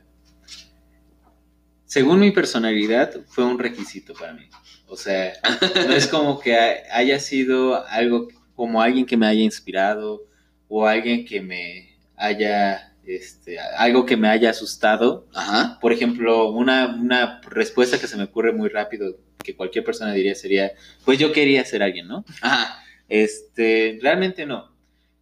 según 1.85 2.19
mi 2.19 2.31
personalidad, 2.31 3.21
fue 3.27 3.43
un 3.43 3.59
requisito 3.59 4.13
para 4.13 4.33
mí. 4.33 4.43
O 4.87 4.95
sea, 4.95 5.33
no 5.87 5.93
es 5.93 6.07
como 6.07 6.39
que 6.39 6.55
ha- 6.55 6.95
haya 6.95 7.19
sido 7.19 7.85
algo 7.87 8.27
como 8.55 8.81
alguien 8.81 9.05
que 9.05 9.17
me 9.17 9.25
haya 9.25 9.41
inspirado 9.41 10.23
o 10.69 10.85
alguien 10.85 11.25
que 11.25 11.41
me 11.41 11.97
haya, 12.15 12.90
este, 13.05 13.59
algo 13.59 14.05
que 14.05 14.17
me 14.17 14.27
haya 14.27 14.49
asustado. 14.49 15.27
Ajá. 15.33 15.79
Por 15.79 15.93
ejemplo, 15.93 16.49
una, 16.51 16.87
una 16.87 17.41
respuesta 17.49 17.99
que 17.99 18.07
se 18.07 18.17
me 18.17 18.23
ocurre 18.23 18.53
muy 18.53 18.69
rápido 18.69 19.17
que 19.43 19.55
cualquier 19.55 19.83
persona 19.83 20.13
diría 20.13 20.35
sería, 20.35 20.71
pues 21.03 21.19
yo 21.19 21.31
quería 21.31 21.65
ser 21.65 21.83
alguien, 21.83 22.07
¿no? 22.07 22.23
Ajá. 22.41 22.83
Este, 23.09 23.99
realmente 24.01 24.45
no. 24.45 24.71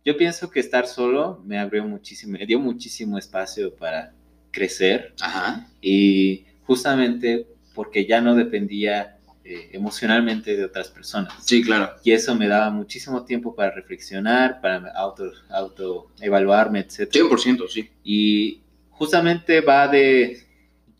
Yo 0.05 0.17
pienso 0.17 0.49
que 0.49 0.59
estar 0.59 0.87
solo 0.87 1.41
me 1.45 1.59
abrió 1.59 1.83
muchísimo, 1.85 2.37
me 2.37 2.45
dio 2.45 2.59
muchísimo 2.59 3.17
espacio 3.17 3.75
para 3.75 4.13
crecer 4.51 5.13
Ajá. 5.19 5.67
y 5.81 6.45
justamente 6.63 7.47
porque 7.75 8.05
ya 8.05 8.21
no 8.21 8.35
dependía 8.35 9.18
eh, 9.49 9.69
emocionalmente 9.73 10.55
de 10.55 10.63
otras 10.65 10.89
personas. 10.89 11.33
Sí, 11.43 11.63
claro. 11.63 11.91
Y 12.03 12.11
eso 12.11 12.35
me 12.35 12.47
daba 12.47 12.69
muchísimo 12.69 13.25
tiempo 13.25 13.55
para 13.55 13.71
reflexionar, 13.71 14.61
para 14.61 14.91
auto, 14.95 15.31
auto 15.49 16.11
evaluarme, 16.21 16.79
etc. 16.81 17.09
100%, 17.11 17.67
sí. 17.67 17.89
Y 18.03 18.61
justamente 18.91 19.61
va 19.61 19.87
de, 19.87 20.43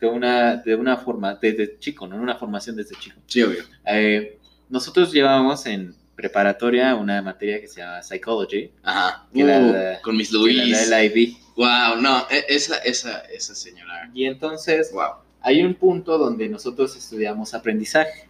de, 0.00 0.06
una, 0.06 0.56
de 0.56 0.74
una 0.74 0.96
forma, 0.96 1.34
desde 1.36 1.78
chico, 1.78 2.06
¿no? 2.06 2.16
Una 2.16 2.34
formación 2.36 2.76
desde 2.76 2.96
chico. 2.96 3.20
Sí, 3.26 3.42
obvio. 3.42 3.62
Eh, 3.86 4.38
nosotros 4.68 5.12
llevábamos 5.12 5.64
en 5.66 5.94
preparatoria 6.16 6.94
una 6.96 7.22
materia 7.22 7.60
que 7.60 7.68
se 7.68 7.80
llama 7.80 8.02
Psychology, 8.02 8.70
Ajá. 8.82 9.26
La- 9.32 9.58
Uh, 9.58 9.72
la- 9.72 10.00
con 10.02 10.16
Miss 10.16 10.28
que 10.30 10.34
Louise. 10.36 10.88
la 10.90 11.04
IB. 11.04 11.36
Wow, 11.56 12.00
no, 12.00 12.26
e- 12.30 12.44
esa, 12.48 12.76
esa, 12.78 13.20
esa 13.32 13.54
señora. 13.54 14.10
Y 14.14 14.24
entonces 14.24 14.90
Wow. 14.92 15.12
hay 15.42 15.62
un 15.62 15.74
punto 15.74 16.18
donde 16.18 16.48
nosotros 16.48 16.96
estudiamos 16.96 17.52
aprendizaje 17.54 18.28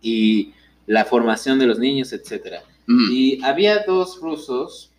y 0.00 0.52
la 0.86 1.04
formación 1.04 1.58
de 1.58 1.66
los 1.66 1.78
niños, 1.78 2.12
etc. 2.12 2.60
Mm. 2.86 3.12
Y 3.12 3.42
había 3.44 3.80
dos 3.86 4.18
rusos, 4.20 4.90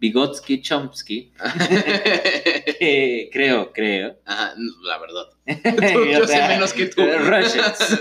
Vygotsky, 0.00 0.60
Chomsky, 0.60 1.32
que 2.78 3.30
creo, 3.32 3.72
creo. 3.72 4.16
Ajá, 4.24 4.54
la 4.82 4.98
verdad. 4.98 5.26
yo 6.12 6.24
O 6.24 6.26
sé 6.26 6.48
menos 6.48 6.72
que 6.72 6.86
tú. 6.86 7.02
Russians. 7.18 7.98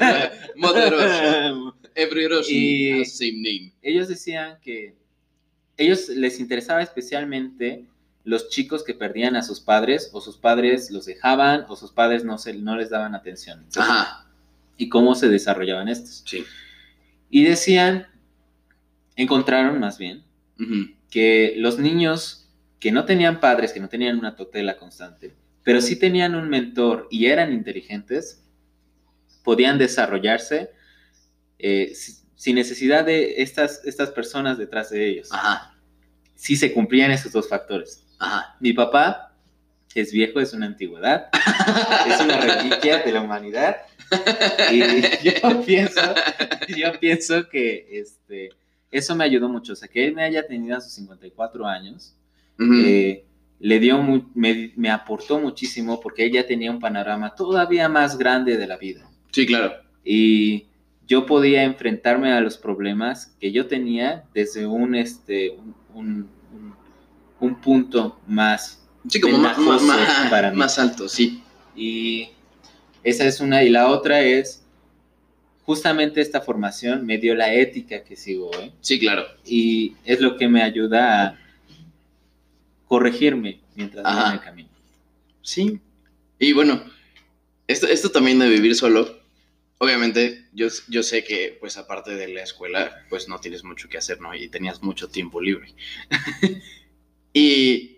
Mother 0.55 0.91
Russia. 0.93 1.53
Every 1.95 2.27
Russian 2.27 2.57
Y- 2.59 3.01
has 3.01 3.17
same 3.17 3.33
name. 3.35 3.71
ellos 3.83 4.07
decían 4.07 4.57
que 4.61 4.95
ellos 5.77 6.09
les 6.09 6.39
interesaba 6.39 6.81
especialmente 6.81 7.85
los 8.23 8.49
chicos 8.49 8.83
que 8.83 8.93
perdían 8.93 9.35
a 9.35 9.43
sus 9.43 9.59
padres 9.59 10.09
o 10.13 10.21
sus 10.21 10.37
padres 10.37 10.89
los 10.91 11.05
dejaban 11.05 11.65
o 11.67 11.75
sus 11.75 11.91
padres 11.91 12.23
no, 12.23 12.37
se, 12.37 12.53
no 12.53 12.75
les 12.77 12.89
daban 12.89 13.15
atención. 13.15 13.65
Ajá. 13.75 14.22
Y 14.77 14.89
cómo 14.89 15.15
se 15.15 15.29
desarrollaban 15.29 15.88
estos. 15.88 16.23
Sí. 16.25 16.43
Y 17.29 17.43
decían, 17.43 18.07
encontraron 19.15 19.79
más 19.79 19.97
bien, 19.97 20.23
que 21.09 21.53
los 21.57 21.77
niños 21.79 22.49
que 22.79 22.91
no 22.91 23.05
tenían 23.05 23.39
padres, 23.39 23.73
que 23.73 23.79
no 23.79 23.89
tenían 23.89 24.17
una 24.17 24.36
tutela 24.36 24.77
constante, 24.77 25.33
pero 25.63 25.81
sí 25.81 25.95
tenían 25.97 26.36
un 26.36 26.49
mentor 26.49 27.07
y 27.12 27.27
eran 27.27 27.53
inteligentes, 27.53 28.43
podían 29.43 29.77
desarrollarse 29.77 30.71
eh, 31.59 31.91
si- 31.95 32.17
sin 32.36 32.55
necesidad 32.55 33.05
de 33.05 33.41
estas, 33.41 33.81
estas 33.86 34.09
personas 34.09 34.57
detrás 34.57 34.89
de 34.89 35.07
ellos. 35.07 35.29
Ajá. 35.31 35.75
Si 36.36 36.55
se 36.57 36.73
cumplían 36.73 37.12
esos 37.12 37.31
dos 37.31 37.47
factores. 37.47 38.03
Ajá. 38.19 38.57
Mi 38.59 38.73
papá 38.73 39.33
es 39.95 40.12
viejo, 40.12 40.39
es 40.41 40.51
una 40.53 40.65
antigüedad, 40.65 41.29
es 42.07 42.19
una 42.19 42.38
reliquia 42.41 42.99
de 42.99 43.12
la 43.13 43.21
humanidad. 43.21 43.77
Y 44.71 44.80
yo 45.41 45.62
pienso, 45.65 46.02
yo 46.76 46.99
pienso 46.99 47.47
que 47.49 47.88
este, 47.91 48.49
eso 48.91 49.15
me 49.15 49.23
ayudó 49.23 49.49
mucho. 49.49 49.73
O 49.73 49.76
sea, 49.76 49.88
que 49.88 50.06
él 50.06 50.13
me 50.15 50.23
haya 50.23 50.45
tenido 50.45 50.78
a 50.78 50.82
sus 50.82 50.93
54 50.93 51.65
años, 51.67 52.15
Ujú. 52.60 52.73
eh, 52.86 53.26
le 53.60 53.80
dio 53.80 54.02
me, 54.34 54.73
me 54.76 54.89
aportó 54.89 55.39
muchísimo 55.39 55.99
porque 56.02 56.26
ella 56.26 56.45
tenía 56.45 56.69
un 56.71 56.80
panorama 56.80 57.34
todavía 57.36 57.88
más 57.89 58.17
grande 58.17 58.58
de 58.58 58.67
la 58.67 58.78
vida. 58.78 59.10
Sí, 59.32 59.45
claro. 59.45 59.73
Y 60.04 60.65
yo 61.08 61.26
podía 61.26 61.63
enfrentarme 61.63 62.32
a 62.34 62.41
los 62.41 62.58
problemas 62.58 63.36
que 63.39 63.52
yo 63.52 63.67
tenía 63.67 64.26
desde 64.34 64.65
un, 64.67 64.95
este, 64.95 65.52
un, 65.52 65.76
un- 65.93 66.30
un- 66.54 66.73
un 67.39 67.56
punto 67.62 68.19
más. 68.28 68.80
Sí, 69.10 69.19
como 69.19 69.38
más, 69.38 69.58
más, 69.58 69.82
más- 69.82 70.30
para 70.30 70.52
mí. 70.52 70.58
más 70.58 70.78
alto, 70.80 71.08
sí. 71.10 71.41
Y 71.76 72.30
esa 73.03 73.25
es 73.25 73.39
una. 73.39 73.63
Y 73.63 73.69
la 73.69 73.89
otra 73.89 74.21
es, 74.21 74.63
justamente 75.63 76.21
esta 76.21 76.41
formación 76.41 77.05
me 77.05 77.17
dio 77.17 77.35
la 77.35 77.53
ética 77.53 78.03
que 78.03 78.15
sigo 78.15 78.49
hoy. 78.51 78.71
Sí, 78.81 78.99
claro. 78.99 79.25
Y 79.45 79.95
es 80.05 80.19
lo 80.21 80.37
que 80.37 80.47
me 80.47 80.61
ayuda 80.61 81.25
a 81.25 81.39
corregirme 82.87 83.59
mientras 83.75 84.03
voy 84.03 84.23
en 84.25 84.33
el 84.33 84.41
camino. 84.41 84.69
Sí. 85.41 85.79
Y 86.39 86.53
bueno, 86.53 86.83
esto, 87.67 87.87
esto 87.87 88.09
también 88.09 88.39
de 88.39 88.49
vivir 88.49 88.75
solo, 88.75 89.19
obviamente 89.77 90.45
yo, 90.53 90.67
yo 90.87 91.03
sé 91.03 91.23
que 91.23 91.57
pues 91.59 91.77
aparte 91.77 92.15
de 92.15 92.27
la 92.27 92.43
escuela, 92.43 93.05
pues 93.09 93.27
no 93.27 93.39
tienes 93.39 93.63
mucho 93.63 93.89
que 93.89 93.97
hacer, 93.97 94.21
¿no? 94.21 94.35
Y 94.35 94.49
tenías 94.49 94.81
mucho 94.83 95.09
tiempo 95.09 95.41
libre. 95.41 95.73
y 97.33 97.92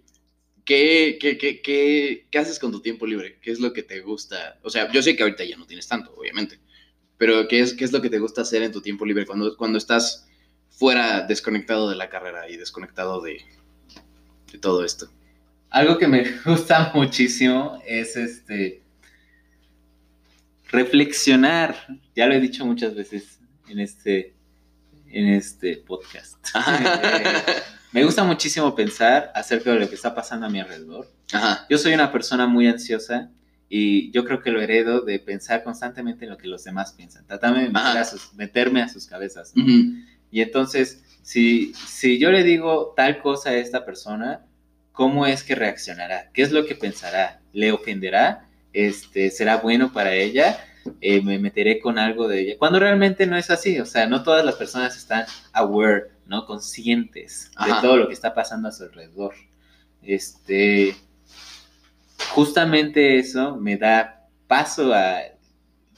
¿qué, 0.66 1.18
qué, 1.22 1.38
qué, 1.38 1.62
qué, 1.62 2.28
qué 2.30 2.38
haces 2.38 2.60
con 2.60 2.72
tu 2.72 2.82
tiempo 2.82 3.06
libre? 3.06 3.38
¿Qué 3.42 3.52
es 3.52 3.60
lo 3.60 3.72
que 3.72 3.84
te 3.84 4.02
gusta? 4.02 4.60
O 4.64 4.70
sea, 4.70 4.92
yo 4.92 5.02
sé 5.02 5.16
que 5.16 5.24
ahorita 5.24 5.44
ya 5.44 5.58
no 5.58 5.66
tienes 5.66 5.88
tanto, 5.88 6.14
obviamente, 6.16 6.60
pero 7.18 7.48
¿qué 7.48 7.62
es, 7.62 7.74
qué 7.74 7.86
es 7.86 7.92
lo 7.92 8.02
que 8.02 8.10
te 8.10 8.20
gusta 8.20 8.42
hacer 8.42 8.64
en 8.64 8.72
tu 8.72 8.82
tiempo 8.82 9.06
libre 9.06 9.26
cuando, 9.26 9.56
cuando 9.56 9.78
estás 9.78 10.28
fuera 10.70 11.22
desconectado 11.22 11.90
de 11.90 11.96
la 11.96 12.10
carrera 12.10 12.50
y 12.50 12.58
desconectado 12.58 13.22
de, 13.22 13.42
de 14.52 14.58
todo 14.58 14.84
esto? 14.84 15.10
Algo 15.70 15.98
que 15.98 16.08
me 16.08 16.24
gusta 16.46 16.92
muchísimo 16.94 17.82
es 17.86 18.18
este 18.18 18.82
reflexionar. 20.70 21.76
Ya 22.16 22.28
lo 22.28 22.34
he 22.34 22.40
dicho 22.40 22.66
muchas 22.66 22.96
veces 22.96 23.40
en 23.68 23.80
este, 23.80 24.34
en 25.08 25.28
este 25.28 25.78
podcast. 25.78 26.36
Me 27.96 28.04
gusta 28.04 28.26
muchísimo 28.26 28.76
pensar 28.76 29.32
acerca 29.34 29.72
de 29.72 29.80
lo 29.80 29.88
que 29.88 29.96
está 29.96 30.14
pasando 30.14 30.46
a 30.46 30.50
mi 30.50 30.60
alrededor. 30.60 31.10
Ajá. 31.32 31.66
Yo 31.70 31.78
soy 31.78 31.94
una 31.94 32.12
persona 32.12 32.46
muy 32.46 32.68
ansiosa 32.68 33.32
y 33.70 34.12
yo 34.12 34.26
creo 34.26 34.42
que 34.42 34.52
lo 34.52 34.62
heredo 34.62 35.00
de 35.00 35.18
pensar 35.18 35.64
constantemente 35.64 36.26
en 36.26 36.32
lo 36.32 36.38
que 36.38 36.50
los 36.50 36.66
demás 36.66 36.92
piensan. 36.92 37.26
Tratarme 37.26 37.64
de 37.64 37.70
meter 37.70 37.98
a 37.98 38.04
sus, 38.04 38.34
meterme 38.34 38.82
a 38.82 38.90
sus 38.90 39.08
cabezas. 39.08 39.54
¿no? 39.56 39.64
Ujú. 39.64 39.94
Y 40.30 40.42
entonces, 40.42 41.06
si, 41.24 41.74
si 41.74 42.20
yo 42.20 42.32
le 42.32 42.44
digo 42.44 42.94
tal 42.98 43.22
cosa 43.22 43.52
a 43.52 43.56
esta 43.56 43.86
persona, 43.86 44.46
¿cómo 44.92 45.26
es 45.26 45.44
que 45.44 45.56
reaccionará? 45.56 46.32
¿Qué 46.34 46.42
es 46.42 46.52
lo 46.52 46.66
que 46.66 46.76
pensará? 46.76 47.40
¿Le 47.54 47.72
ofenderá? 47.72 48.50
Este, 48.74 49.32
¿Será 49.32 49.56
bueno 49.56 49.94
para 49.94 50.14
ella? 50.14 50.60
Eh, 51.00 51.22
¿Me 51.22 51.40
meteré 51.40 51.80
con 51.80 51.98
algo 51.98 52.28
de 52.28 52.42
ella? 52.42 52.56
Cuando 52.60 52.78
realmente 52.78 53.26
no 53.26 53.38
es 53.38 53.50
así. 53.50 53.80
O 53.80 53.86
sea, 53.86 54.06
no 54.06 54.22
todas 54.22 54.44
las 54.44 54.56
personas 54.56 54.98
están 54.98 55.26
aware, 55.54 56.10
¿no? 56.28 56.46
Conscientes 56.46 57.52
Ajá. 57.56 57.76
de 57.76 57.82
todo 57.82 57.98
lo 57.98 58.08
que 58.08 58.14
está 58.14 58.34
pasando 58.34 58.68
a 58.68 58.72
su 58.72 58.84
alrededor. 58.84 59.34
Este, 60.04 60.96
justamente 62.32 63.18
eso 63.20 63.56
me 63.58 63.78
da 63.78 64.28
paso 64.48 64.94
a 64.94 65.20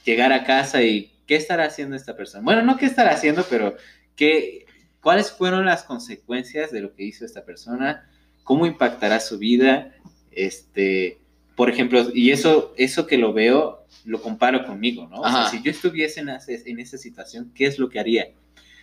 llegar 0.05 0.31
a 0.31 0.43
casa 0.43 0.81
y 0.83 1.11
¿qué 1.25 1.35
estará 1.35 1.65
haciendo 1.65 1.95
esta 1.95 2.15
persona? 2.15 2.43
Bueno, 2.43 2.63
no 2.63 2.77
qué 2.77 2.85
estará 2.85 3.11
haciendo, 3.11 3.45
pero 3.49 3.75
¿qué, 4.15 4.65
¿cuáles 5.01 5.31
fueron 5.31 5.65
las 5.65 5.83
consecuencias 5.83 6.71
de 6.71 6.81
lo 6.81 6.93
que 6.95 7.03
hizo 7.03 7.25
esta 7.25 7.43
persona? 7.43 8.09
¿Cómo 8.43 8.65
impactará 8.65 9.19
su 9.19 9.37
vida? 9.37 9.93
Este, 10.31 11.17
por 11.55 11.69
ejemplo, 11.69 12.05
y 12.13 12.31
eso, 12.31 12.73
eso 12.77 13.07
que 13.07 13.17
lo 13.17 13.33
veo, 13.33 13.85
lo 14.05 14.21
comparo 14.21 14.65
conmigo, 14.65 15.07
¿no? 15.07 15.21
O 15.21 15.29
sea, 15.29 15.41
Ajá. 15.41 15.49
si 15.49 15.61
yo 15.61 15.71
estuviese 15.71 16.21
en, 16.21 16.29
ese- 16.29 16.63
en 16.65 16.79
esa 16.79 16.97
situación, 16.97 17.51
¿qué 17.53 17.65
es 17.65 17.77
lo 17.79 17.89
que 17.89 17.99
haría? 17.99 18.27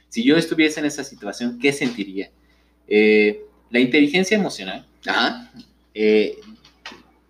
Si 0.09 0.23
yo 0.25 0.37
estuviese 0.37 0.81
en 0.81 0.87
esa 0.87 1.03
situación, 1.05 1.59
¿qué 1.59 1.73
sentiría? 1.73 2.31
Eh, 2.87 3.41
la 3.71 3.81
inteligencia 3.81 4.37
emocional 4.37 4.87
eh, 5.95 6.37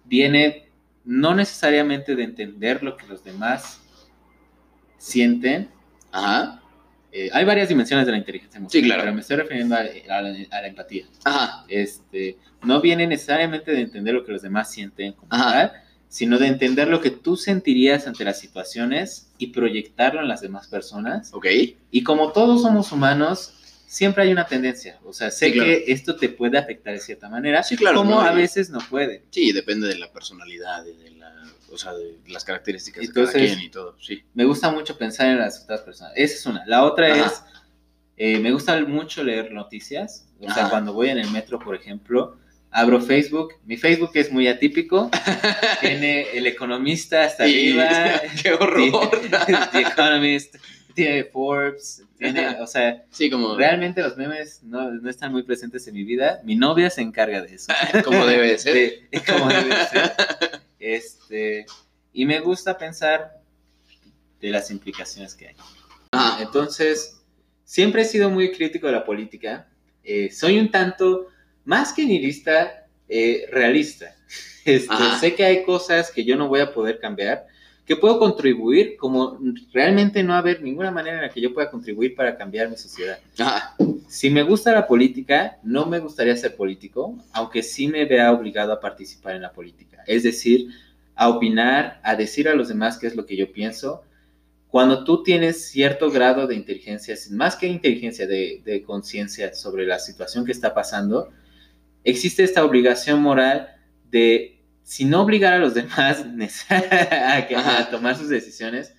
viene 0.04 0.68
no 1.04 1.34
necesariamente 1.34 2.14
de 2.16 2.24
entender 2.24 2.82
lo 2.82 2.96
que 2.96 3.06
los 3.06 3.24
demás 3.24 3.80
sienten. 4.98 5.68
Eh, 7.12 7.30
hay 7.32 7.44
varias 7.44 7.68
dimensiones 7.68 8.06
de 8.06 8.12
la 8.12 8.18
inteligencia 8.18 8.58
emocional, 8.58 8.82
Sí, 8.82 8.86
claro. 8.88 9.02
pero 9.02 9.14
me 9.14 9.20
estoy 9.20 9.36
refiriendo 9.36 9.76
a, 9.76 9.78
a 9.80 10.22
la, 10.22 10.36
a 10.50 10.60
la 10.62 10.66
empatía. 10.66 11.04
Ajá. 11.24 11.64
Este, 11.68 12.36
no 12.64 12.80
viene 12.80 13.06
necesariamente 13.06 13.70
de 13.70 13.82
entender 13.82 14.14
lo 14.14 14.24
que 14.24 14.32
los 14.32 14.42
demás 14.42 14.70
sienten 14.72 15.12
como 15.12 15.28
tal, 15.30 15.72
sino 16.14 16.38
de 16.38 16.46
entender 16.46 16.86
lo 16.86 17.00
que 17.00 17.10
tú 17.10 17.36
sentirías 17.36 18.06
ante 18.06 18.22
las 18.24 18.38
situaciones 18.38 19.32
y 19.36 19.48
proyectarlo 19.48 20.20
en 20.20 20.28
las 20.28 20.40
demás 20.42 20.68
personas. 20.68 21.34
Ok. 21.34 21.46
Y 21.90 22.04
como 22.04 22.30
todos 22.30 22.62
somos 22.62 22.92
humanos, 22.92 23.52
siempre 23.88 24.22
hay 24.22 24.30
una 24.30 24.46
tendencia. 24.46 25.00
O 25.04 25.12
sea, 25.12 25.32
sé 25.32 25.46
Sí, 25.46 25.52
claro. 25.54 25.68
que 25.70 25.84
esto 25.92 26.14
te 26.14 26.28
puede 26.28 26.56
afectar 26.56 26.94
de 26.94 27.00
cierta 27.00 27.28
manera, 27.28 27.64
Sí, 27.64 27.76
claro, 27.76 27.96
como 27.98 28.12
¿no? 28.12 28.20
a 28.20 28.30
veces 28.32 28.70
no 28.70 28.78
puede. 28.88 29.24
Sí, 29.30 29.50
depende 29.50 29.88
de 29.88 29.96
la 29.98 30.12
personalidad 30.12 30.84
de 30.84 31.10
la, 31.18 31.32
o 31.72 31.76
sea, 31.76 31.92
de 31.94 32.16
las 32.28 32.44
características 32.44 33.00
de 33.00 33.06
Entonces- 33.06 33.34
cada 33.34 33.46
quien 33.46 33.60
y 33.60 33.70
todo. 33.70 33.96
Sí. 34.00 34.22
Me 34.34 34.44
gusta 34.44 34.70
mucho 34.70 34.96
pensar 34.96 35.26
en 35.26 35.38
las 35.40 35.64
otras 35.64 35.80
personas. 35.80 36.12
Esa 36.14 36.34
es 36.36 36.46
una. 36.46 36.64
La 36.66 36.84
otra 36.84 37.12
Ajá. 37.12 37.26
es, 37.26 37.42
eh, 38.18 38.38
me 38.38 38.52
gusta 38.52 38.80
mucho 38.84 39.24
leer 39.24 39.50
noticias. 39.50 40.28
O 40.40 40.48
sea, 40.52 40.70
cuando 40.70 40.92
voy 40.92 41.08
en 41.08 41.18
el 41.18 41.28
metro, 41.32 41.58
por 41.58 41.74
ejemplo, 41.74 42.36
abro 42.74 43.00
Facebook. 43.00 43.54
Mi 43.64 43.76
Facebook 43.76 44.10
es 44.14 44.30
muy 44.32 44.48
atípico. 44.48 45.10
Tiene 45.80 46.22
el 46.36 46.46
economista 46.46 47.24
hasta 47.24 47.46
Y- 47.46 47.78
arriba. 47.78 48.20
¡Qué 48.42 48.52
horror! 48.52 49.10
The 49.72 49.80
Economist. 49.80 50.56
Tiene 50.94 51.24
Forbes. 51.24 52.02
Tiene, 52.18 52.60
o 52.60 52.66
sea, 52.66 53.04
Sí, 53.10 53.30
como, 53.30 53.56
realmente 53.56 54.00
los 54.02 54.16
memes 54.16 54.62
no, 54.62 54.90
no 54.90 55.08
están 55.10 55.32
muy 55.32 55.42
presentes 55.44 55.86
en 55.88 55.94
mi 55.94 56.04
vida. 56.04 56.40
Mi 56.44 56.56
novia 56.56 56.90
se 56.90 57.00
encarga 57.00 57.42
de 57.42 57.54
eso. 57.54 57.72
como 58.04 58.26
debe 58.26 58.48
de 58.48 58.58
ser. 58.58 58.74
De- 58.74 59.22
como 59.26 59.48
debe 59.48 59.74
de 59.74 59.84
ser. 59.86 60.12
Este, 60.78 61.66
y 62.12 62.26
me 62.26 62.40
gusta 62.40 62.76
pensar 62.76 63.40
de 64.40 64.50
las 64.50 64.70
implicaciones 64.70 65.34
que 65.34 65.48
hay. 65.48 65.56
Ajá. 66.12 66.42
Entonces, 66.42 67.20
siempre 67.64 68.02
he 68.02 68.04
sido 68.04 68.30
muy 68.30 68.52
crítico 68.52 68.86
de 68.86 68.92
la 68.92 69.04
política. 69.04 69.68
Eh, 70.04 70.30
soy 70.30 70.58
un 70.58 70.70
tanto, 70.70 71.28
más 71.64 71.92
que 71.92 72.04
nihilista, 72.04 72.86
eh, 73.08 73.46
realista. 73.50 74.14
Este, 74.66 74.94
sé 75.20 75.34
que 75.34 75.44
hay 75.44 75.62
cosas 75.62 76.10
que 76.10 76.24
yo 76.24 76.36
no 76.36 76.48
voy 76.48 76.60
a 76.60 76.72
poder 76.72 76.98
cambiar, 76.98 77.46
que 77.84 77.96
puedo 77.96 78.18
contribuir, 78.18 78.96
como 78.96 79.38
realmente 79.74 80.22
no 80.22 80.34
haber 80.34 80.62
ninguna 80.62 80.90
manera 80.90 81.16
en 81.16 81.22
la 81.22 81.28
que 81.28 81.42
yo 81.42 81.52
pueda 81.52 81.70
contribuir 81.70 82.14
para 82.14 82.34
cambiar 82.34 82.70
mi 82.70 82.76
sociedad. 82.78 83.18
Ajá. 83.38 83.76
Si 84.08 84.30
me 84.30 84.42
gusta 84.42 84.72
la 84.72 84.86
política, 84.86 85.58
no 85.62 85.84
me 85.84 85.98
gustaría 85.98 86.34
ser 86.36 86.56
político, 86.56 87.18
aunque 87.32 87.62
sí 87.62 87.88
me 87.88 88.06
vea 88.06 88.32
obligado 88.32 88.72
a 88.72 88.80
participar 88.80 89.34
en 89.36 89.42
la 89.42 89.52
política. 89.52 90.02
Es 90.06 90.22
decir, 90.22 90.70
a 91.14 91.28
opinar, 91.28 92.00
a 92.02 92.16
decir 92.16 92.48
a 92.48 92.54
los 92.54 92.68
demás 92.68 92.96
qué 92.96 93.06
es 93.06 93.16
lo 93.16 93.26
que 93.26 93.36
yo 93.36 93.52
pienso. 93.52 94.02
Cuando 94.68 95.04
tú 95.04 95.22
tienes 95.22 95.68
cierto 95.68 96.10
grado 96.10 96.46
de 96.46 96.54
inteligencia, 96.54 97.14
más 97.32 97.56
que 97.56 97.66
inteligencia, 97.66 98.26
de, 98.26 98.62
de 98.64 98.82
conciencia 98.82 99.52
sobre 99.54 99.86
la 99.86 99.98
situación 99.98 100.44
que 100.44 100.52
está 100.52 100.74
pasando, 100.74 101.30
existe 102.04 102.44
esta 102.44 102.64
obligación 102.64 103.20
moral 103.22 103.74
de, 104.10 104.62
si 104.82 105.04
no 105.04 105.22
obligar 105.22 105.54
a 105.54 105.58
los 105.58 105.74
demás 105.74 106.24
a, 106.70 107.46
que- 107.48 107.56
a 107.56 107.88
tomar 107.90 108.16
sus 108.16 108.28
decisiones, 108.28 108.94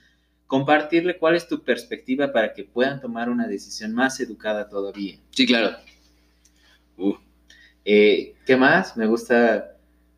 compartirle 0.47 1.17
cuál 1.17 1.35
es 1.35 1.47
tu 1.47 1.63
perspectiva 1.63 2.31
para 2.33 2.53
que 2.53 2.63
puedan 2.65 2.99
tomar 3.01 3.29
una 3.29 3.47
decisión 3.47 3.93
más 3.93 4.19
educada 4.19 4.67
todavía. 4.69 5.17
Sí, 5.31 5.45
claro. 5.45 5.77
Uh, 6.97 7.13
Eh, 7.87 8.33
¿Qué 8.45 8.55
más? 8.57 8.97
Me 8.97 9.05
gusta. 9.05 9.71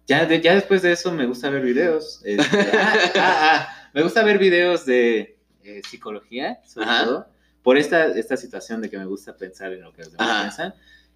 Ya, 0.07 0.25
de- 0.25 0.39
ya 0.41 0.55
después 0.55 0.81
de 0.81 0.93
eso 0.93 1.11
me 1.11 1.25
gusta 1.25 1.49
ver 1.49 1.61
videos. 1.63 2.21
Este, 2.23 2.57
ah, 2.73 2.93
ah, 3.15 3.39
ah, 3.51 3.89
me 3.93 4.01
gusta 4.03 4.23
ver 4.23 4.37
videos 4.37 4.85
de 4.85 5.37
eh, 5.63 5.81
psicología, 5.89 6.61
sobre 6.65 6.87
Ajá. 6.87 7.03
todo, 7.05 7.27
por 7.61 7.77
esta, 7.77 8.05
esta 8.17 8.37
situación 8.37 8.81
de 8.81 8.89
que 8.89 8.97
me 8.97 9.05
gusta 9.05 9.35
pensar 9.35 9.73
en 9.73 9.81
lo 9.81 9.91
que 9.91 10.03
los 10.03 10.11
demás 10.13 10.29
Ajá. 10.29 10.41
piensan. 10.43 10.73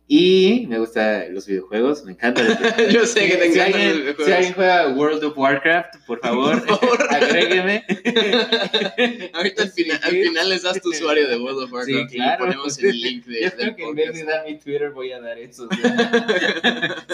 Y 0.07 0.65
me 0.67 0.77
gustan 0.77 1.33
los 1.33 1.47
videojuegos, 1.47 2.03
me 2.03 2.11
encanta. 2.11 2.43
Yo 2.91 3.05
sé 3.05 3.29
que 3.29 3.37
te 3.37 3.53
si 3.53 3.59
encantan 3.59 3.81
alguien, 3.81 3.89
los 3.91 3.97
videojuegos. 4.01 4.25
Si 4.25 4.31
alguien 4.33 4.53
juega 4.53 4.87
World 4.89 5.23
of 5.23 5.37
Warcraft, 5.37 5.95
por 6.05 6.19
favor, 6.21 6.61
agrégueme. 7.09 7.85
Ahorita 9.33 9.63
al 9.63 9.71
final, 9.71 9.99
al 10.03 10.11
final 10.11 10.49
les 10.49 10.63
das 10.63 10.81
tu 10.81 10.89
usuario 10.89 11.29
de 11.29 11.37
World 11.37 11.63
of 11.63 11.71
Warcraft 11.71 12.09
Sí, 12.09 12.15
claro. 12.17 12.43
y 12.43 12.47
ponemos 12.47 12.77
el 12.79 12.99
link 12.99 13.25
de, 13.25 13.41
Yo 13.43 13.51
creo 13.51 13.75
que 13.75 13.83
en 13.83 13.95
vez 13.95 14.13
de 14.15 14.23
dar 14.25 14.45
mi 14.45 14.57
Twitter 14.59 14.91
voy 14.91 15.11
a 15.13 15.21
dar 15.21 15.37
eso. 15.37 15.69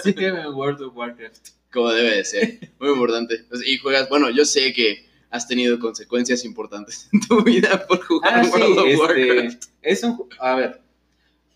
Sígueme 0.03 0.41
en 0.41 0.47
World 0.53 0.81
of 0.81 0.95
Warcraft. 0.95 1.49
Como 1.71 1.91
debe 1.91 2.15
de 2.17 2.25
ser. 2.25 2.59
Muy 2.79 2.89
importante. 2.89 3.45
Y 3.65 3.77
juegas, 3.77 4.09
bueno, 4.09 4.29
yo 4.31 4.43
sé 4.45 4.73
que 4.73 5.05
has 5.29 5.47
tenido 5.47 5.77
consecuencias 5.79 6.43
importantes 6.45 7.09
en 7.13 7.19
tu 7.21 7.43
vida 7.43 7.85
por 7.85 8.01
jugar 8.03 8.33
Ah, 8.39 8.43
sí, 8.43 8.49
World 8.49 8.79
of 8.79 8.85
este, 8.87 8.97
Warcraft. 8.99 9.63
es 9.81 10.03
un, 10.03 10.27
a 10.39 10.55
ver, 10.55 10.81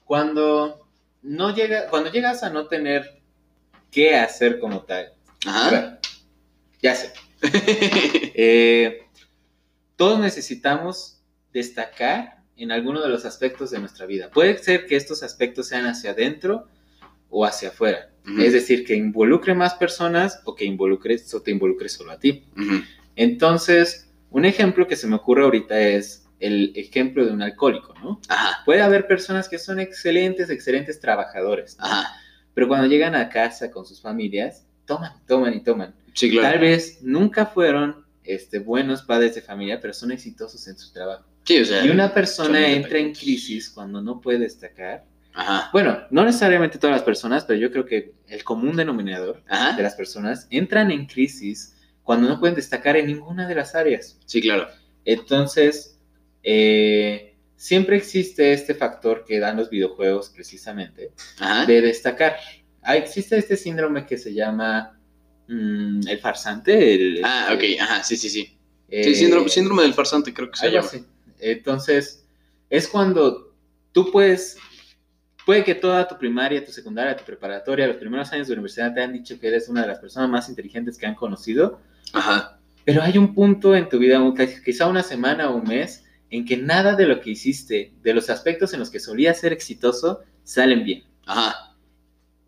cuando 0.05 0.80
no 1.21 1.53
llega, 1.55 1.87
cuando 1.87 2.11
llegas 2.11 2.43
a 2.43 2.49
no 2.49 2.67
tener 2.67 3.21
qué 3.91 4.15
hacer 4.15 4.59
como 4.59 4.81
tal, 4.81 5.13
Ajá. 5.45 5.99
ya 6.81 6.95
sé, 6.95 7.13
eh, 7.41 9.07
todos 9.95 10.19
necesitamos 10.19 11.21
destacar 11.53 12.41
en 12.55 12.71
alguno 12.71 13.01
de 13.01 13.09
los 13.09 13.25
aspectos 13.25 13.71
de 13.71 13.79
nuestra 13.79 14.05
vida. 14.05 14.29
Puede 14.29 14.57
ser 14.57 14.85
que 14.85 14.95
estos 14.95 15.23
aspectos 15.23 15.67
sean 15.67 15.85
hacia 15.85 16.11
adentro 16.11 16.67
o 17.29 17.45
hacia 17.45 17.69
afuera. 17.69 18.09
Es 18.37 18.53
decir, 18.53 18.85
que 18.85 18.93
involucre 18.93 19.55
más 19.55 19.73
personas 19.73 20.41
o 20.45 20.53
que 20.53 20.63
involucres 20.63 21.33
o 21.33 21.41
te 21.41 21.49
involucre 21.49 21.89
solo 21.89 22.11
a 22.11 22.19
ti. 22.19 22.45
Entonces, 23.15 24.11
un 24.29 24.45
ejemplo 24.45 24.87
que 24.87 24.95
se 24.95 25.07
me 25.07 25.15
ocurre 25.15 25.43
ahorita 25.43 25.79
es 25.79 26.27
el 26.41 26.73
ejemplo 26.75 27.25
de 27.25 27.31
un 27.31 27.41
alcohólico, 27.41 27.93
¿no? 28.03 28.19
Ajá. 28.27 28.63
Puede 28.65 28.81
haber 28.81 29.07
personas 29.07 29.47
que 29.47 29.59
son 29.59 29.79
excelentes, 29.79 30.49
excelentes 30.49 30.99
trabajadores, 30.99 31.77
¿no? 31.77 31.85
Ajá. 31.85 32.15
pero 32.53 32.67
cuando 32.67 32.87
llegan 32.87 33.15
a 33.15 33.29
casa 33.29 33.71
con 33.71 33.85
sus 33.85 34.01
familias, 34.01 34.65
toman, 34.85 35.13
toman 35.25 35.53
y 35.53 35.63
toman. 35.63 35.95
Sí, 36.13 36.29
claro. 36.31 36.49
Tal 36.49 36.59
vez 36.59 36.99
nunca 37.01 37.45
fueron 37.45 38.05
este, 38.23 38.59
buenos 38.59 39.03
padres 39.03 39.35
de 39.35 39.41
familia, 39.41 39.79
pero 39.79 39.93
son 39.93 40.11
exitosos 40.11 40.67
en 40.67 40.77
su 40.77 40.91
trabajo. 40.91 41.25
Sí, 41.43 41.61
o 41.61 41.65
sea. 41.65 41.85
Y 41.85 41.89
una 41.89 42.07
son 42.07 42.13
persona 42.13 42.67
entra 42.67 42.97
en 42.97 43.13
crisis 43.13 43.69
cuando 43.69 44.01
no 44.01 44.19
puede 44.19 44.39
destacar. 44.39 45.05
Ajá. 45.33 45.69
Bueno, 45.71 45.99
no 46.09 46.25
necesariamente 46.25 46.77
todas 46.77 46.95
las 46.95 47.03
personas, 47.03 47.45
pero 47.45 47.59
yo 47.59 47.71
creo 47.71 47.85
que 47.85 48.13
el 48.27 48.43
común 48.43 48.75
denominador 48.75 49.41
de 49.77 49.83
las 49.83 49.95
personas 49.95 50.47
entran 50.49 50.91
en 50.91 51.05
crisis 51.05 51.77
cuando 52.03 52.27
no 52.27 52.39
pueden 52.39 52.55
destacar 52.55 52.97
en 52.97 53.07
ninguna 53.07 53.47
de 53.47 53.55
las 53.55 53.75
áreas. 53.75 54.19
Sí, 54.25 54.41
claro. 54.41 54.67
Entonces, 55.05 55.90
eh, 56.43 57.35
siempre 57.55 57.97
existe 57.97 58.53
este 58.53 58.73
factor 58.73 59.23
que 59.25 59.39
dan 59.39 59.57
los 59.57 59.69
videojuegos 59.69 60.29
precisamente 60.29 61.11
Ajá. 61.39 61.65
de 61.65 61.81
destacar. 61.81 62.35
Ah, 62.81 62.95
existe 62.97 63.37
este 63.37 63.55
síndrome 63.57 64.05
que 64.05 64.17
se 64.17 64.33
llama 64.33 64.99
mm, 65.47 66.07
el 66.07 66.19
farsante. 66.19 66.95
El, 66.95 67.21
Ah, 67.23 67.51
ok. 67.53 67.61
este, 67.63 67.79
Ajá. 67.79 68.03
Sí, 68.03 68.17
sí, 68.17 68.29
sí. 68.29 68.57
eh, 68.89 69.03
Sí, 69.03 69.15
síndrome, 69.15 69.49
síndrome 69.49 69.83
del 69.83 69.93
farsante 69.93 70.33
creo 70.33 70.49
que 70.49 70.57
se 70.57 70.71
llama. 70.71 70.87
así. 70.87 71.05
Entonces, 71.39 72.25
es 72.69 72.87
cuando 72.87 73.53
tú 73.91 74.11
puedes, 74.11 74.57
puede 75.45 75.63
que 75.63 75.75
toda 75.75 76.07
tu 76.07 76.17
primaria, 76.17 76.63
tu 76.63 76.71
secundaria, 76.71 77.15
tu 77.15 77.23
preparatoria, 77.25 77.85
los 77.87 77.97
primeros 77.97 78.31
años 78.31 78.47
de 78.47 78.53
universidad 78.53 78.93
te 78.93 79.01
han 79.01 79.13
dicho 79.13 79.39
que 79.39 79.47
eres 79.47 79.67
una 79.69 79.81
de 79.81 79.87
las 79.87 79.99
personas 79.99 80.29
más 80.29 80.49
inteligentes 80.49 80.97
que 80.97 81.05
han 81.05 81.15
conocido, 81.15 81.79
Ajá. 82.13 82.59
pero 82.85 83.01
hay 83.03 83.17
un 83.17 83.33
punto 83.35 83.75
en 83.75 83.89
tu 83.89 83.97
vida, 83.99 84.19
quizá 84.63 84.87
una 84.87 85.03
semana 85.03 85.49
o 85.49 85.55
un 85.57 85.67
mes, 85.67 86.05
en 86.31 86.45
que 86.45 86.57
nada 86.57 86.95
de 86.95 87.05
lo 87.05 87.19
que 87.19 87.31
hiciste, 87.31 87.93
de 88.01 88.13
los 88.13 88.29
aspectos 88.29 88.73
en 88.73 88.79
los 88.79 88.89
que 88.89 88.99
solías 88.99 89.39
ser 89.39 89.51
exitoso, 89.53 90.21
salen 90.43 90.83
bien. 90.85 91.03
Ajá. 91.25 91.75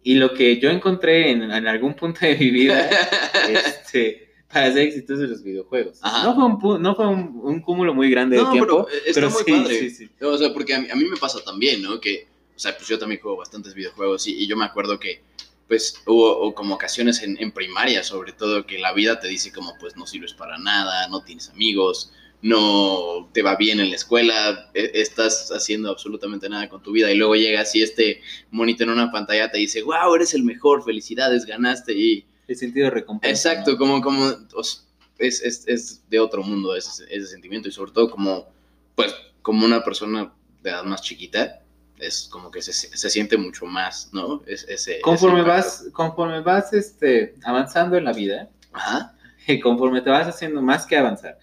Y 0.02 0.16
lo 0.16 0.34
que 0.34 0.60
yo 0.60 0.70
encontré 0.70 1.32
en, 1.32 1.44
en 1.44 1.68
algún 1.68 1.94
punto 1.94 2.22
de 2.26 2.36
mi 2.38 2.50
vida, 2.50 2.90
este, 3.50 4.32
para 4.52 4.72
ser 4.72 4.84
exitoso 4.88 5.24
en 5.24 5.32
los 5.32 5.44
videojuegos. 5.44 6.00
Ajá. 6.02 6.24
No 6.24 6.34
fue, 6.60 6.76
un, 6.76 6.82
no 6.82 6.96
fue 6.96 7.08
un, 7.08 7.40
un 7.44 7.62
cúmulo 7.62 7.94
muy 7.94 8.10
grande 8.10 8.38
de 8.38 8.44
No, 8.44 8.52
tiempo, 8.52 8.88
pero 8.88 9.00
está 9.06 9.14
pero 9.22 9.32
muy 9.32 9.44
sí, 9.44 9.52
padre. 9.52 9.80
sí, 9.80 9.90
sí. 9.90 10.10
O 10.22 10.38
sea, 10.38 10.54
porque 10.54 10.74
a 10.76 10.80
mí, 10.82 10.88
a 10.90 10.96
mí 10.96 11.06
me 11.06 11.18
pasa 11.18 11.44
también, 11.44 11.82
¿no? 11.82 12.00
Que, 12.00 12.28
o 12.56 12.60
sea, 12.60 12.76
pues 12.78 12.88
yo 12.88 12.98
también 12.98 13.22
juego 13.22 13.38
bastantes 13.38 13.74
videojuegos 13.74 14.28
y, 14.28 14.36
y 14.44 14.48
yo 14.48 14.56
me 14.56 14.66
acuerdo 14.66 15.00
que, 15.00 15.22
pues, 15.68 16.02
hubo 16.06 16.38
o 16.40 16.54
como 16.54 16.76
ocasiones 16.76 17.22
en, 17.24 17.38
en 17.42 17.52
primaria, 17.52 18.04
sobre 18.04 18.32
todo, 18.32 18.66
que 18.66 18.78
la 18.80 18.94
vida 18.94 19.20
te 19.20 19.28
dice 19.28 19.52
como, 19.52 19.74
pues, 19.80 19.96
no 19.98 20.06
sirves 20.06 20.34
para 20.34 20.58
nada, 20.58 21.08
no 21.10 21.24
tienes 21.24 21.50
amigos, 21.50 22.14
no 22.44 23.30
te 23.32 23.42
va 23.42 23.56
bien 23.56 23.80
en 23.80 23.90
la 23.90 23.96
escuela, 23.96 24.70
e- 24.74 24.92
estás 24.96 25.50
haciendo 25.52 25.90
absolutamente 25.90 26.50
nada 26.50 26.68
con 26.68 26.84
tu 26.84 26.92
vida 26.92 27.10
y 27.10 27.16
luego 27.16 27.36
llegas 27.36 27.74
y 27.74 27.82
este 27.82 28.22
monito 28.52 28.84
en 28.84 28.90
una 28.90 29.12
pantalla 29.12 29.50
te 29.50 29.58
dice, 29.58 29.82
wow, 29.82 30.14
eres 30.14 30.34
el 30.34 30.44
mejor, 30.44 30.84
felicidades, 30.84 31.46
ganaste 31.46 31.94
y... 31.94 32.26
El 32.48 32.58
sentido 32.58 32.86
de 32.86 32.92
recompensa. 32.92 33.54
Exacto, 33.54 33.72
¿no? 33.72 33.78
como, 33.78 34.02
como 34.02 34.26
o 34.26 34.62
es, 35.18 35.42
es, 35.42 35.68
es 35.68 36.04
de 36.10 36.20
otro 36.20 36.44
mundo 36.44 36.76
ese, 36.76 37.06
ese 37.10 37.28
sentimiento 37.28 37.70
y 37.70 37.72
sobre 37.72 37.94
todo 37.94 38.12
como, 38.12 38.50
pues, 38.96 39.16
como 39.42 39.66
una 39.66 39.82
persona 39.82 40.34
de 40.62 40.70
edad 40.70 40.84
más 40.84 41.02
chiquita, 41.02 41.62
es 41.98 42.28
como 42.30 42.52
que 42.52 42.62
se, 42.62 42.74
se 42.74 43.10
siente 43.10 43.38
mucho 43.38 43.66
más, 43.66 44.10
¿no? 44.12 44.44
Es, 44.46 44.66
ese, 44.68 45.00
Conforme 45.00 45.40
ese 45.40 45.50
vas, 45.50 45.86
conforme 45.94 46.42
vas 46.42 46.74
este, 46.74 47.36
avanzando 47.46 47.96
en 47.96 48.04
la 48.04 48.12
vida, 48.12 48.50
Ajá, 48.74 49.16
y 49.48 49.60
conforme 49.62 50.02
te 50.02 50.10
vas 50.10 50.28
haciendo 50.28 50.62
más 50.62 50.86
que 50.86 50.98
avanzar, 50.98 51.40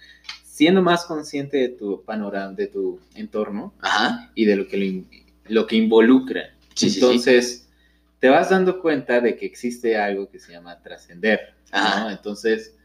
siendo 0.61 0.83
más 0.83 1.07
consciente 1.07 1.57
de 1.57 1.69
tu 1.71 2.03
panorama, 2.05 2.53
de 2.53 2.67
tu 2.67 3.01
entorno 3.15 3.73
ajá, 3.81 4.31
y 4.35 4.45
de 4.45 4.57
lo 4.57 4.69
que 4.69 5.05
lo, 5.47 5.67
que 5.67 5.77
involucra. 5.77 6.55
Sí, 6.75 6.91
sí, 6.91 6.91
sí. 6.91 6.97
Entonces, 7.01 7.69
te 8.19 8.29
vas 8.29 8.51
dando 8.51 8.83
cuenta 8.83 9.23
de 9.23 9.39
que 9.39 9.47
existe 9.47 9.97
algo 9.97 10.29
que 10.29 10.39
se 10.39 10.53
llama 10.53 10.79
trascender. 10.83 11.55
Entonces, 12.11 12.77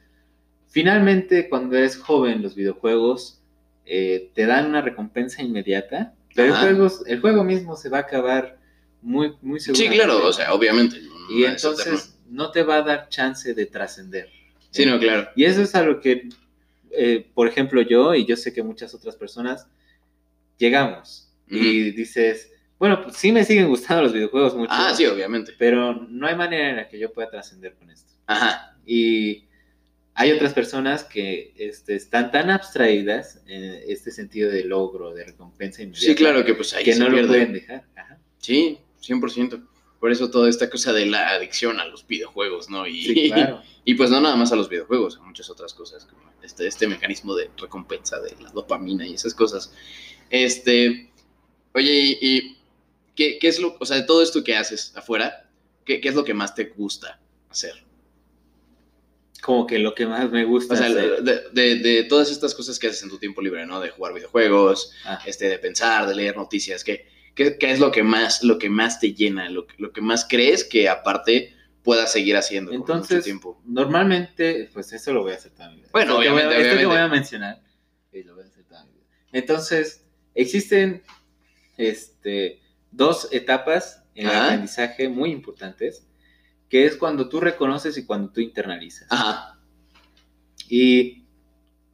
finalmente 0.70 1.50
cuando 1.50 1.76
eres 1.76 1.98
joven 1.98 2.42
los 2.42 2.56
videojuegos 2.56 3.42
eh, 3.86 4.32
te 4.34 4.46
dan 4.46 4.68
una 4.68 4.82
recompensa 4.82 5.44
inmediata, 5.44 6.14
pero 6.34 6.56
el 6.56 6.60
juego, 6.78 6.92
el 7.08 7.20
juego 7.20 7.44
mismo 7.44 7.76
se 7.76 7.90
va 7.90 7.98
a 7.98 8.02
acabar 8.02 8.58
muy, 9.02 9.34
muy 9.42 9.60
Sí, 9.60 9.90
claro, 9.90 10.26
o 10.26 10.32
sea, 10.32 10.54
obviamente. 10.54 11.02
no- 11.02 11.30
Y 11.30 11.44
entonces 11.44 12.18
no 12.30 12.52
te 12.52 12.64
va 12.64 12.78
a 12.78 12.82
dar 12.84 13.10
chance 13.10 13.54
de 13.54 13.66
trascender. 13.66 14.30
Sí, 14.72 14.86
no, 14.86 14.98
claro. 14.98 15.28
Y 15.36 15.44
eso 15.44 15.62
es 15.62 15.76
a 15.76 15.84
lo 15.84 16.00
que, 16.00 16.30
eh, 16.98 17.28
por 17.34 17.48
ejemplo, 17.48 17.82
yo 17.82 18.14
y 18.16 18.26
yo 18.26 18.36
sé 18.38 18.54
que 18.54 18.64
muchas 18.64 18.94
otras 18.94 19.16
personas 19.16 19.68
llegamos 20.58 21.32
y 21.48 21.92
dices, 21.92 22.52
bueno, 22.80 23.04
pues 23.04 23.18
sí 23.18 23.32
me 23.32 23.44
siguen 23.46 23.68
gustando 23.68 24.04
los 24.04 24.14
videojuegos 24.14 24.56
mucho, 24.56 24.72
Ah, 24.74 24.94
sí, 24.96 25.06
obviamente. 25.06 25.54
pero 25.58 25.94
no 25.94 26.28
hay 26.28 26.36
manera 26.36 26.70
en 26.72 26.76
la 26.78 26.90
que 26.90 26.98
yo 27.00 27.12
pueda 27.14 27.30
trascender 27.30 27.76
con 27.76 27.90
esto. 27.90 28.14
Ajá. 28.28 28.76
Y 28.86 29.46
hay 30.16 30.32
otras 30.32 30.54
personas 30.54 31.04
que 31.04 31.54
este, 31.58 31.96
están 31.96 32.32
tan 32.32 32.50
abstraídas 32.50 33.42
en 33.48 33.82
este 33.88 34.12
sentido 34.12 34.50
de 34.50 34.64
logro, 34.64 35.14
de 35.14 35.26
recompensa 35.26 35.84
inmediata, 35.84 36.06
Sí, 36.08 36.16
claro 36.16 36.44
que 36.46 36.54
pues 36.56 36.74
ahí 36.74 36.84
que 36.84 36.94
se 36.94 37.00
no 37.00 37.06
lo 37.10 37.14
pierde. 37.16 37.28
pueden 37.28 37.54
dejar. 37.54 37.84
Ajá. 37.96 38.18
Sí, 38.40 38.80
100%. 39.02 39.62
Por 40.06 40.12
eso 40.12 40.30
toda 40.30 40.48
esta 40.52 40.70
cosa 40.70 40.94
de 40.94 41.08
la 41.08 41.30
adicción 41.30 41.80
a 41.80 41.86
los 41.88 42.06
videojuegos, 42.06 42.70
¿no? 42.70 42.86
Y, 42.86 43.02
Sí, 43.02 43.32
claro. 43.32 43.64
y 43.84 43.96
pues 43.96 44.12
no 44.12 44.22
nada 44.22 44.36
más 44.36 44.52
a 44.52 44.56
los 44.56 44.70
videojuegos, 44.70 45.18
a 45.18 45.22
muchas 45.24 45.50
otras 45.50 45.74
cosas, 45.74 46.06
como 46.06 46.32
este, 46.44 46.68
este 46.68 46.86
mecanismo 46.86 47.34
de 47.34 47.50
recompensa 47.58 48.20
de 48.20 48.36
la 48.40 48.52
dopamina 48.52 49.08
y 49.08 49.16
esas 49.16 49.34
cosas. 49.34 49.74
Este, 50.30 51.10
oye, 51.74 51.92
¿y, 51.92 52.18
y 52.22 52.58
qué, 53.16 53.40
qué 53.40 53.48
es 53.48 53.60
lo, 53.60 53.76
o 53.80 53.84
sea, 53.88 53.98
de 53.98 54.04
todo 54.04 54.22
esto 54.22 54.44
que 54.44 54.56
haces 54.56 54.94
afuera, 54.96 55.50
qué, 55.86 56.00
qué 56.00 56.10
es 56.10 56.14
lo 56.14 56.24
que 56.24 56.36
más 56.36 56.54
te 56.54 56.66
gusta 56.66 57.20
hacer? 57.50 57.74
Como 59.42 59.66
que 59.66 59.80
lo 59.80 59.96
que 59.96 60.06
más 60.06 60.30
me 60.30 60.44
gusta. 60.46 60.76
O 60.76 60.78
sea, 60.78 60.86
hacer. 60.86 61.24
de, 61.24 61.42
de- 61.52 61.76
de 61.78 62.04
todas 62.04 62.30
estas 62.30 62.54
cosas 62.54 62.78
que 62.78 62.88
haces 62.90 63.02
en 63.02 63.10
tu 63.10 63.18
tiempo 63.18 63.42
libre, 63.42 63.66
¿no? 63.66 63.80
De 63.80 63.90
jugar 63.90 64.14
videojuegos, 64.14 64.92
Ah. 65.04 65.20
este, 65.26 65.48
de 65.50 65.58
pensar, 65.58 66.08
de 66.08 66.14
leer 66.14 66.38
noticias, 66.38 66.84
¿qué, 66.84 67.08
qué, 67.36 67.58
qué 67.58 67.72
es 67.72 67.80
lo 67.80 67.92
que 67.92 68.02
más, 68.04 68.44
lo 68.44 68.58
que 68.58 68.70
más 68.70 69.00
te 69.00 69.14
llena, 69.14 69.50
lo, 69.50 69.68
que- 69.68 69.76
lo 69.78 69.92
que 69.92 70.02
más 70.02 70.26
crees 70.28 70.64
que 70.64 70.90
aparte 70.90 71.54
puedas 71.84 72.12
seguir 72.12 72.36
haciendo 72.36 72.72
con 72.72 72.80
mucho 72.80 72.94
Entonces, 72.94 73.24
tiempo? 73.26 73.62
normalmente, 73.66 74.70
pues 74.74 74.92
eso 74.94 75.14
lo 75.14 75.22
voy 75.22 75.34
a 75.34 75.36
hacer 75.36 75.52
vida. 75.76 75.88
Bueno, 75.92 76.14
Esto 76.14 76.22
que 76.24 76.30
voy 76.30 76.42
a- 76.42 76.46
obviamente, 76.48 76.62
esto 76.68 76.80
que 76.80 76.86
voy 76.88 76.98
a 76.98 77.08
mencionar, 77.08 77.62
lo 78.12 78.34
voy 78.36 78.44
a 78.44 78.48
hacer 78.48 78.64
toda 78.64 78.86
mi 78.86 78.94
vida. 78.94 79.06
Entonces, 79.34 80.06
existen 80.34 81.04
este, 81.78 82.62
dos 82.92 83.28
etapas 83.32 84.04
en 84.16 84.28
el 84.30 84.36
aprendizaje 84.36 85.10
muy 85.10 85.32
importantes, 85.32 86.08
que 86.70 86.86
es 86.86 86.96
cuando 86.96 87.28
tú 87.30 87.40
reconoces 87.42 87.98
y 87.98 88.06
cuando 88.06 88.32
tú 88.32 88.40
internalizas. 88.42 89.08
Ajá, 89.12 89.60
Y 90.68 91.26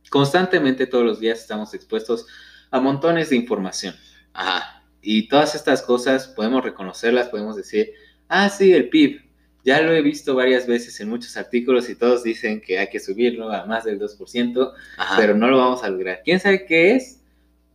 constantemente 0.10 0.88
todos 0.88 1.04
los 1.06 1.20
días 1.20 1.40
estamos 1.40 1.74
expuestos 1.74 2.28
a 2.70 2.80
montones 2.80 3.30
de 3.30 3.36
información. 3.36 3.96
ajá, 4.34 4.81
Y 5.02 5.28
todas 5.28 5.56
estas 5.56 5.82
cosas 5.82 6.28
podemos 6.28 6.64
reconocerlas, 6.64 7.30
podemos 7.30 7.56
decir, 7.56 7.94
ah, 8.28 8.50
sí, 8.50 8.72
el 8.74 8.90
PIB, 8.90 9.22
ya 9.64 9.82
lo 9.82 9.94
he 9.94 10.02
visto 10.02 10.36
varias 10.36 10.68
veces 10.68 11.00
en 11.00 11.10
muchos 11.10 11.38
artículos 11.38 11.90
y 11.90 11.96
todos 11.96 12.24
dicen 12.24 12.62
que 12.62 12.80
hay 12.80 12.90
que 12.90 13.00
subirlo 13.00 13.52
a 13.52 13.66
más 13.66 13.84
del 13.84 14.00
2%, 14.00 14.74
ajá. 14.98 15.16
pero 15.18 15.36
no 15.36 15.48
lo 15.48 15.58
vamos 15.58 15.84
a 15.84 15.90
lograr. 15.90 16.22
¿Quién 16.24 16.40
sabe 16.40 16.66
qué 16.66 16.96
es? 16.96 17.22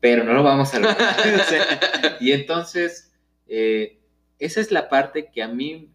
Pero 0.01 0.24
no 0.24 0.33
lo 0.33 0.43
vamos 0.43 0.72
a 0.74 0.81
lograr. 0.81 0.97
O 1.41 1.45
sea, 1.45 2.16
y 2.20 2.33
entonces, 2.33 3.12
eh, 3.47 3.99
esa 4.39 4.61
es 4.61 4.70
la 4.70 4.89
parte 4.89 5.31
que 5.33 5.43
a 5.43 5.49
mí 5.49 5.91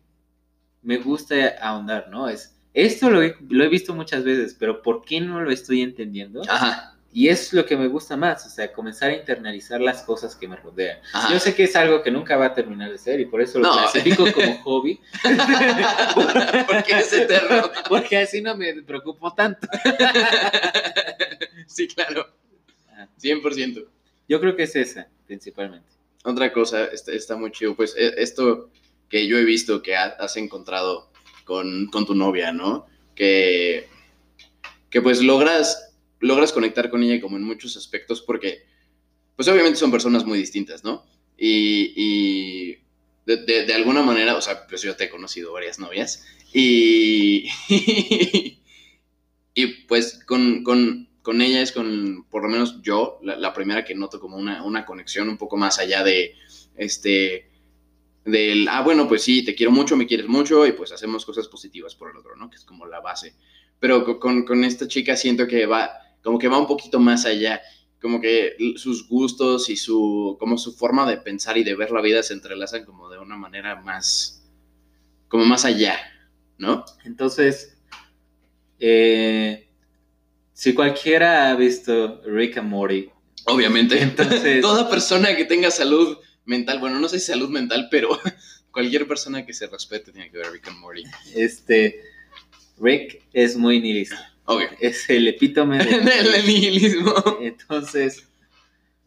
me 0.82 0.98
gusta 0.98 1.36
ahondar, 1.62 2.10
¿no? 2.10 2.30
Es, 2.30 2.58
esto 2.74 3.10
lo 3.10 3.22
he, 3.22 3.36
lo 3.50 3.64
he 3.64 3.68
visto 3.68 3.94
muchas 3.94 4.24
veces, 4.24 4.56
pero 4.58 4.82
¿por 4.82 5.04
qué 5.04 5.20
no 5.20 5.42
lo 5.42 5.52
estoy 5.52 5.82
entendiendo? 5.82 6.42
Ajá, 6.48 6.91
Y 7.14 7.28
es 7.28 7.52
lo 7.52 7.66
que 7.66 7.76
me 7.76 7.88
gusta 7.88 8.16
más, 8.16 8.46
o 8.46 8.50
sea, 8.50 8.72
comenzar 8.72 9.10
a 9.10 9.16
internalizar 9.18 9.82
las 9.82 10.02
cosas 10.04 10.34
que 10.36 10.48
me 10.48 10.56
rodean. 10.56 11.00
ajá. 11.12 11.34
Yo 11.34 11.40
sé 11.42 11.54
que 11.54 11.66
es 11.66 11.76
algo 11.76 12.02
que 12.04 12.10
nunca 12.12 12.38
va 12.38 12.46
a 12.46 12.54
terminar 12.54 12.90
de 12.90 12.98
ser 12.98 13.20
y 13.20 13.26
por 13.26 13.42
eso 13.42 13.60
lo 13.60 13.68
No. 13.68 13.74
clasifico 13.74 14.32
como 14.32 14.58
hobby. 14.64 14.98
Porque 16.68 17.00
es 17.00 17.12
eterno. 17.14 17.70
Porque 17.90 18.18
así 18.18 18.42
no 18.42 18.56
me 18.56 18.82
preocupo 18.84 19.34
tanto. 19.34 19.68
Sí, 21.68 21.88
claro. 21.88 22.28
Ah. 22.90 23.08
100%. 23.22 23.86
Yo 24.28 24.40
creo 24.40 24.56
que 24.56 24.64
es 24.64 24.76
esa, 24.76 25.08
principalmente. 25.28 25.88
Otra 26.24 26.52
cosa, 26.54 26.86
está, 26.86 27.12
está 27.12 27.36
muy 27.36 27.52
chido, 27.52 27.76
pues 27.76 27.96
e- 27.98 28.14
esto 28.18 28.70
que 29.10 29.28
yo 29.28 29.38
he 29.38 29.44
visto 29.44 29.82
que 29.82 29.96
ha- 29.96 30.16
has 30.20 30.38
encontrado 30.38 31.12
con, 31.44 31.88
con 31.88 32.06
tu 32.06 32.16
novia, 32.16 32.52
¿no? 32.54 32.86
Que, 33.16 33.90
que 34.90 35.02
pues 35.02 35.22
logras, 35.22 35.91
logras 36.22 36.54
conectar 36.54 36.90
con 36.90 37.04
ella 37.04 37.22
como 37.22 37.38
en 37.38 37.44
muchos 37.44 37.78
aspectos 37.78 38.22
porque, 38.22 38.64
pues 39.36 39.48
obviamente 39.48 39.80
son 39.80 39.92
personas 39.92 40.26
muy 40.26 40.40
distintas, 40.40 40.84
¿no? 40.84 41.06
Y, 41.38 41.94
y 41.96 42.78
de, 43.26 43.74
alguna 43.74 44.04
manera, 44.04 44.36
o 44.36 44.42
sea, 44.42 44.68
pues 44.68 44.82
yo 44.84 44.96
te 44.96 45.06
he 45.06 45.10
conocido 45.10 45.54
varias 45.54 45.80
novias 45.80 46.26
y, 46.54 47.48
y 49.54 49.68
pues 49.88 50.24
con, 50.26 50.64
con, 50.64 51.10
con 51.22 51.42
ella 51.42 51.62
es 51.62 51.72
con, 51.72 52.26
por 52.30 52.44
lo 52.44 52.50
menos 52.50 52.82
yo, 52.82 53.20
la, 53.24 53.36
la 53.38 53.54
primera 53.54 53.84
que 53.84 53.96
noto 53.96 54.20
como 54.20 54.38
una, 54.38 54.64
una 54.64 54.86
conexión 54.86 55.30
un 55.30 55.38
poco 55.38 55.58
más 55.58 55.80
allá 55.80 56.04
de, 56.04 56.36
este, 56.78 57.50
del, 58.26 58.68
ah, 58.68 58.82
bueno, 58.84 59.08
pues 59.08 59.24
sí, 59.24 59.44
te 59.44 59.56
quiero 59.56 59.72
mucho, 59.72 59.98
me 59.98 60.08
quieres 60.08 60.28
mucho 60.28 60.66
y 60.68 60.74
pues 60.74 60.92
hacemos 60.92 61.26
cosas 61.26 61.48
positivas 61.48 61.96
por 61.96 62.12
el 62.12 62.18
otro, 62.18 62.36
¿no? 62.36 62.50
Que 62.50 62.58
es 62.58 62.66
como 62.66 62.86
la 62.86 63.00
base. 63.02 63.36
Pero 63.80 64.06
co- 64.06 64.20
con, 64.20 64.46
con 64.46 64.64
esta 64.64 64.88
chica 64.88 65.18
siento 65.18 65.48
que 65.48 65.66
va, 65.66 65.92
como 66.24 66.38
que 66.40 66.48
va 66.48 66.58
un 66.60 66.68
poquito 66.68 67.00
más 67.00 67.26
allá, 67.26 67.62
como 68.02 68.20
que 68.20 68.56
sus 68.78 69.08
gustos 69.08 69.70
y 69.70 69.76
su, 69.76 70.36
como 70.40 70.58
su 70.58 70.74
forma 70.74 71.10
de 71.10 71.18
pensar 71.18 71.58
y 71.58 71.64
de 71.64 71.76
ver 71.76 71.92
la 71.92 72.02
vida 72.02 72.24
se 72.24 72.34
entrelazan 72.34 72.86
como 72.86 73.10
de 73.10 73.20
una 73.20 73.38
manera 73.38 73.76
más, 73.82 74.44
como 75.28 75.46
más 75.46 75.66
allá, 75.66 75.98
¿no? 76.58 76.84
Entonces, 77.06 77.78
eh, 78.80 79.68
si 80.54 80.74
cualquiera 80.74 81.50
ha 81.52 81.56
visto 81.56 82.22
Rick 82.26 82.58
and 82.58 82.70
Morty, 82.70 83.10
Obviamente. 83.46 84.02
Entonces- 84.02 84.62
Toda 84.62 84.90
persona 84.90 85.36
que 85.36 85.46
tenga 85.46 85.72
salud 85.72 86.18
mental, 86.46 86.80
bueno, 86.80 87.00
no 87.00 87.08
sé 87.10 87.20
si 87.20 87.28
salud 87.28 87.50
mental, 87.50 87.88
pero 87.90 88.10
cualquier 88.72 89.08
persona 89.08 89.46
que 89.46 89.54
se 89.54 89.68
respete 89.68 90.12
tiene 90.12 90.30
que 90.32 90.38
ver 90.38 90.52
Rick 90.52 90.68
and 90.68 90.78
Morty. 90.80 91.04
este, 91.36 92.02
Rick 92.80 93.24
es 93.34 93.58
muy 93.58 93.80
nihilista. 93.80 94.31
Es 94.80 95.10
el 95.10 95.28
epítome 95.28 95.78
de... 95.84 95.92
El 95.96 96.46
nihilismo. 96.48 97.14
Entonces, 97.42 98.28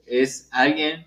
es 0.07 0.49
alguien 0.51 1.07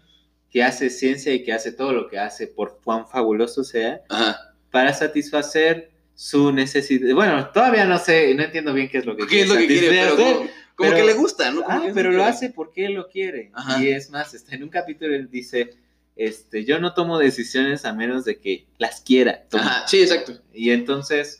que 0.51 0.63
hace 0.63 0.89
ciencia 0.89 1.34
y 1.34 1.43
que 1.43 1.53
hace 1.53 1.71
todo 1.71 1.91
lo 1.93 2.07
que 2.07 2.19
hace, 2.19 2.47
por 2.47 2.80
cuán 2.84 3.07
fabuloso 3.07 3.63
sea, 3.63 4.01
Ajá. 4.09 4.53
para 4.71 4.93
satisfacer 4.93 5.91
su 6.15 6.51
necesidad. 6.51 7.13
Bueno, 7.13 7.49
todavía 7.51 7.86
no 7.86 7.97
sé, 7.99 8.34
no 8.34 8.43
entiendo 8.43 8.73
bien 8.73 8.89
qué 8.89 8.99
es 8.99 9.05
lo 9.05 9.15
que 9.15 9.28
¿Qué 9.28 9.41
es 9.41 9.49
lo 9.49 9.55
que 9.55 9.67
quiere? 9.67 9.89
Pero 9.89 10.15
como, 10.15 10.34
como 10.36 10.49
pero- 10.78 10.95
que 10.95 11.03
le 11.03 11.13
gusta, 11.13 11.51
¿no? 11.51 11.63
Como 11.63 11.78
Ah, 11.80 11.91
pero 11.93 12.11
lo 12.11 12.23
hace 12.23 12.49
porque 12.49 12.86
él 12.86 12.93
lo 12.93 13.07
quiere. 13.09 13.51
Ajá. 13.53 13.84
Y 13.84 13.89
es 13.89 14.09
más, 14.09 14.34
está 14.34 14.55
en 14.55 14.63
un 14.63 14.69
capítulo 14.69 15.13
él 15.13 15.30
dice, 15.30 15.71
este, 16.15 16.63
yo 16.65 16.80
no 16.80 16.93
tomo 16.93 17.19
decisiones 17.19 17.86
a 17.86 17.93
menos 17.93 18.25
de 18.25 18.39
que 18.39 18.65
las 18.78 19.01
quiera. 19.01 19.43
tomar". 19.49 19.67
Ajá, 19.67 19.88
sí, 19.88 20.01
exacto. 20.01 20.39
Y 20.53 20.71
entonces, 20.71 21.39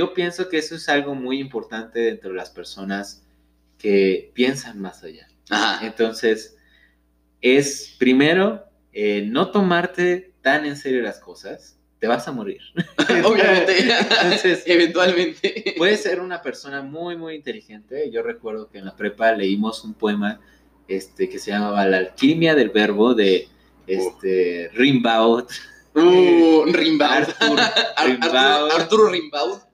yo 0.00 0.14
pienso 0.14 0.48
que 0.48 0.56
eso 0.56 0.76
es 0.76 0.88
algo 0.88 1.14
muy 1.14 1.38
importante 1.40 2.00
dentro 2.00 2.30
de 2.30 2.36
las 2.36 2.48
personas 2.48 3.22
que 3.76 4.30
piensan 4.32 4.80
más 4.80 5.04
allá. 5.04 5.28
Ajá. 5.50 5.86
Entonces, 5.86 6.56
es 7.42 7.96
primero 7.98 8.64
eh, 8.94 9.26
no 9.26 9.50
tomarte 9.50 10.32
tan 10.40 10.64
en 10.64 10.76
serio 10.78 11.02
las 11.02 11.18
cosas, 11.18 11.76
te 11.98 12.06
vas 12.06 12.26
a 12.26 12.32
morir. 12.32 12.62
Obviamente. 13.26 13.76
Entonces, 13.78 14.62
Eventualmente. 14.64 15.74
Puedes 15.76 16.02
ser 16.02 16.20
una 16.20 16.40
persona 16.40 16.80
muy, 16.80 17.18
muy 17.18 17.34
inteligente. 17.34 18.10
Yo 18.10 18.22
recuerdo 18.22 18.70
que 18.70 18.78
en 18.78 18.86
la 18.86 18.96
prepa 18.96 19.32
leímos 19.32 19.84
un 19.84 19.92
poema 19.92 20.40
este, 20.88 21.28
que 21.28 21.38
se 21.38 21.50
llamaba 21.50 21.84
La 21.84 21.98
alquimia 21.98 22.54
del 22.54 22.70
verbo 22.70 23.12
de 23.12 23.48
este, 23.86 24.70
Rimbaud. 24.72 25.44
Uh, 25.94 26.64
Rimbaud. 26.72 27.10
Arthur 27.12 27.60
Ar- 27.60 28.06
Rimbaud. 28.06 28.70
Arturo 28.70 29.10
Rimbaud. 29.10 29.69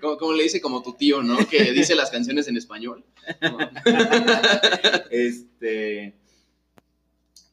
Como, 0.00 0.16
como 0.16 0.32
le 0.32 0.44
dice 0.44 0.60
como 0.60 0.82
tu 0.82 0.94
tío, 0.94 1.22
¿no? 1.22 1.36
Que 1.48 1.72
dice 1.72 1.94
las 1.94 2.10
canciones 2.10 2.48
en 2.48 2.56
español. 2.56 3.04
este, 5.10 6.14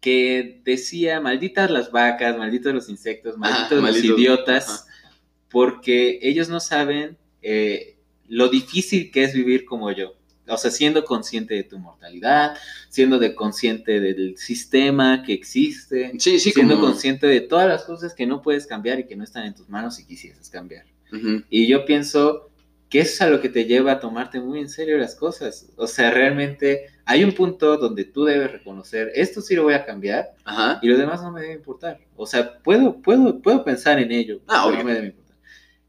que 0.06 0.62
decía, 0.64 1.20
malditas 1.20 1.72
las 1.72 1.92
vacas, 1.92 2.38
malditos 2.38 2.74
los 2.74 2.90
insectos, 2.90 3.38
malditos 3.38 3.82
los 3.82 4.04
idiotas, 4.04 4.86
porque 5.50 6.20
ellos 6.22 6.48
no 6.48 6.60
saben 6.60 7.18
eh, 7.42 7.98
lo 8.28 8.50
difícil 8.50 9.10
que 9.12 9.24
es 9.24 9.34
vivir 9.34 9.66
como 9.66 9.92
yo. 9.92 10.14
O 10.48 10.58
sea, 10.58 10.70
siendo 10.70 11.06
consciente 11.06 11.56
de 11.56 11.64
tu 11.64 11.80
mortalidad, 11.80 12.56
siendo 12.90 13.18
de 13.18 13.34
consciente 13.34 14.00
del 14.00 14.38
sistema 14.38 15.24
que 15.24 15.34
existe, 15.34 16.12
Sí, 16.20 16.40
sí, 16.40 16.52
siendo 16.52 16.76
como... 16.76 16.88
consciente 16.88 17.26
de 17.26 17.42
todas 17.42 17.68
las 17.68 17.84
cosas 17.86 18.14
que 18.14 18.28
no 18.28 18.44
puedes 18.44 18.68
cambiar 18.68 19.00
y 19.00 19.08
que 19.08 19.16
no 19.16 19.24
están 19.24 19.46
en 19.46 19.56
tus 19.56 19.68
manos 19.70 19.96
si 19.96 20.06
quisieses 20.06 20.50
cambiar. 20.50 20.86
Ujú. 21.12 21.44
Y 21.50 21.68
yo 21.68 21.86
pienso 21.86 22.50
que 22.90 23.00
eso 23.00 23.14
es 23.14 23.22
a 23.22 23.30
lo 23.30 23.42
que 23.42 23.50
te 23.50 23.66
lleva 23.66 23.94
a 23.94 24.00
tomarte 24.00 24.40
muy 24.40 24.60
en 24.60 24.70
serio 24.70 24.98
las 24.98 25.16
cosas. 25.16 25.68
O 25.76 25.88
sea, 25.88 26.12
realmente 26.12 26.86
hay 27.06 27.24
un 27.24 27.32
punto 27.34 27.78
donde 27.78 28.06
tú 28.06 28.24
debes 28.26 28.52
reconocer, 28.52 29.12
esto 29.16 29.42
sí 29.42 29.56
lo 29.56 29.64
voy 29.64 29.74
a 29.74 29.86
cambiar 29.86 30.30
Ajá. 30.46 30.80
y 30.82 30.88
lo 30.88 30.98
demás 30.98 31.22
no 31.22 31.32
me 31.32 31.42
debe 31.42 31.54
importar. 31.56 32.00
O 32.16 32.26
sea, 32.26 32.60
puedo, 32.60 33.02
puedo, 33.02 33.42
puedo 33.42 33.64
pensar 33.64 34.00
en 34.00 34.12
ello, 34.12 34.40
Ah, 34.48 34.66
pero 34.68 34.80
no 34.80 34.84
me 34.86 34.94
debe 34.94 35.08
importar. 35.08 35.36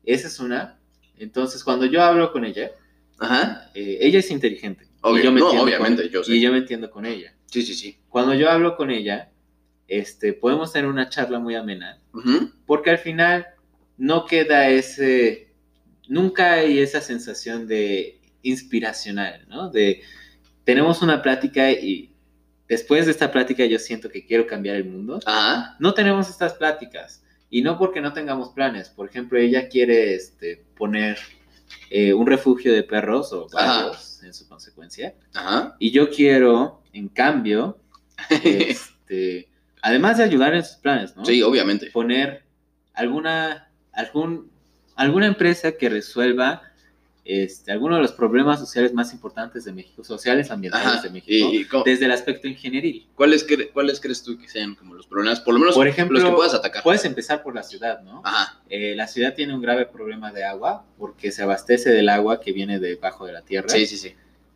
Esa 0.05 0.29
es 0.29 0.39
una. 0.41 0.79
Entonces, 1.19 1.63
cuando 1.65 1.87
yo 1.87 2.03
hablo 2.03 2.33
con 2.33 2.45
ella, 2.45 2.71
Ajá. 3.19 3.71
eh, 3.75 3.99
ella 4.01 4.19
es 4.19 4.31
inteligente. 4.31 4.87
Obvio. 5.03 5.21
Y 5.21 5.25
yo 5.25 5.33
me 5.33 5.41
No, 5.41 5.51
obviamente, 5.63 6.03
con- 6.05 6.11
yo 6.13 6.25
sé. 6.25 6.35
Y 6.35 6.41
yo 6.41 6.51
me 6.53 6.59
entiendo 6.59 6.91
con 6.91 7.07
ella. 7.07 7.35
Sí, 7.47 7.63
sí, 7.63 7.75
sí. 7.75 7.99
Cuando 8.09 8.35
yo 8.35 8.51
hablo 8.51 8.77
con 8.77 8.91
ella, 8.91 9.31
este, 9.89 10.33
podemos 10.33 10.73
tener 10.73 10.91
una 10.91 11.09
charla 11.09 11.39
muy 11.39 11.55
amena, 11.55 12.01
Ujú. 12.13 12.51
porque 12.67 12.91
al 12.91 12.99
final 12.99 13.47
no 13.99 14.27
queda 14.27 14.69
ese, 14.69 15.53
nunca 16.09 16.55
hay 16.55 16.79
esa 16.79 17.01
sensación 17.01 17.67
de 17.67 18.21
inspiracional, 18.43 19.47
¿no? 19.49 19.71
De, 19.71 20.03
tenemos 20.65 21.03
una 21.03 21.23
plática 21.23 21.71
y 21.71 22.13
después 22.69 23.07
de 23.07 23.13
esta 23.13 23.31
plática 23.31 23.65
yo 23.65 23.79
siento 23.79 24.09
que 24.09 24.27
quiero 24.27 24.47
cambiar 24.47 24.77
el 24.77 24.85
mundo. 24.85 25.21
Ajá. 25.25 25.77
No 25.79 25.95
tenemos 25.95 26.29
estas 26.29 26.55
pláticas 26.55 27.23
y 27.51 27.63
no 27.63 27.79
porque 27.79 28.01
no 28.01 28.13
tengamos 28.13 28.51
planes. 28.51 28.89
Por 28.89 29.09
ejemplo, 29.09 29.39
ella 29.39 29.69
quiere 29.69 30.15
este, 30.15 30.65
poner 30.77 31.19
eh, 31.91 32.13
un 32.13 32.27
refugio 32.27 32.73
de 32.73 32.83
perros 32.83 33.33
o 33.33 33.47
Ajá. 33.55 33.85
varios 33.85 34.23
en 34.23 34.35
su 34.35 34.49
consecuencia. 34.49 35.15
Ajá. 35.35 35.77
Y 35.79 35.91
yo 35.91 36.11
quiero, 36.11 36.83
en 36.93 37.09
cambio, 37.09 37.79
este, 38.43 39.49
además 39.83 40.19
de 40.19 40.25
ayudar 40.25 40.55
en 40.55 40.65
sus 40.65 40.77
planes, 40.77 41.17
¿no? 41.17 41.25
Sí, 41.25 41.43
obviamente. 41.43 41.91
Poner 41.91 42.45
alguna, 42.95 43.66
algún, 43.97 44.51
alguna 44.95 45.27
empresa 45.27 45.73
que 45.73 45.89
resuelva 45.89 46.63
este, 47.25 47.73
algunos 47.73 47.99
de 47.99 48.03
los 48.03 48.13
problemas 48.13 48.61
sociales 48.61 48.95
más 48.95 49.13
importantes 49.13 49.65
de 49.65 49.73
México, 49.73 50.05
sociales, 50.05 50.49
ambientales 50.53 50.87
Ajá. 50.87 51.03
de 51.03 51.09
¿Y, 51.09 51.13
México, 51.13 51.49
y 51.53 51.65
cómo- 51.65 51.83
desde 51.83 52.05
el 52.05 52.13
aspecto 52.13 52.47
ingenieril. 52.47 53.09
cuáles, 53.17 53.45
cre- 53.49 53.73
cuáles 53.73 53.99
crees 53.99 54.23
tú 54.23 54.39
que 54.39 54.49
sean 54.49 54.77
como 54.77 54.95
los 54.95 55.09
problemas? 55.09 55.41
Por 55.41 55.55
lo 55.55 55.59
menos 55.59 55.75
Por 55.75 55.89
ejemplo, 55.89 56.21
los 56.21 56.29
que 56.31 56.37
puedas 56.37 56.55
atacar. 56.55 56.85
Puedes 56.85 57.05
empezar 57.05 57.43
por 57.43 57.53
la 57.53 57.65
ciudad, 57.65 58.01
¿no? 58.03 58.23
Ajá. 58.25 58.61
Eh, 58.69 58.95
la 58.95 59.09
ciudad 59.09 59.35
tiene 59.35 59.53
un 59.55 59.61
grave 59.61 59.87
problema 59.87 60.31
de 60.33 60.45
agua 60.45 60.85
porque 60.99 61.33
se 61.33 61.43
abastece 61.43 61.91
del 61.91 62.09
agua 62.11 62.41
que 62.41 62.53
viene 62.53 62.79
debajo 62.79 63.27
de 63.27 63.33
la 63.33 63.43
tierra. 63.43 63.69
Sí, 63.71 63.87
sí, 63.87 63.97
sí. 63.97 64.15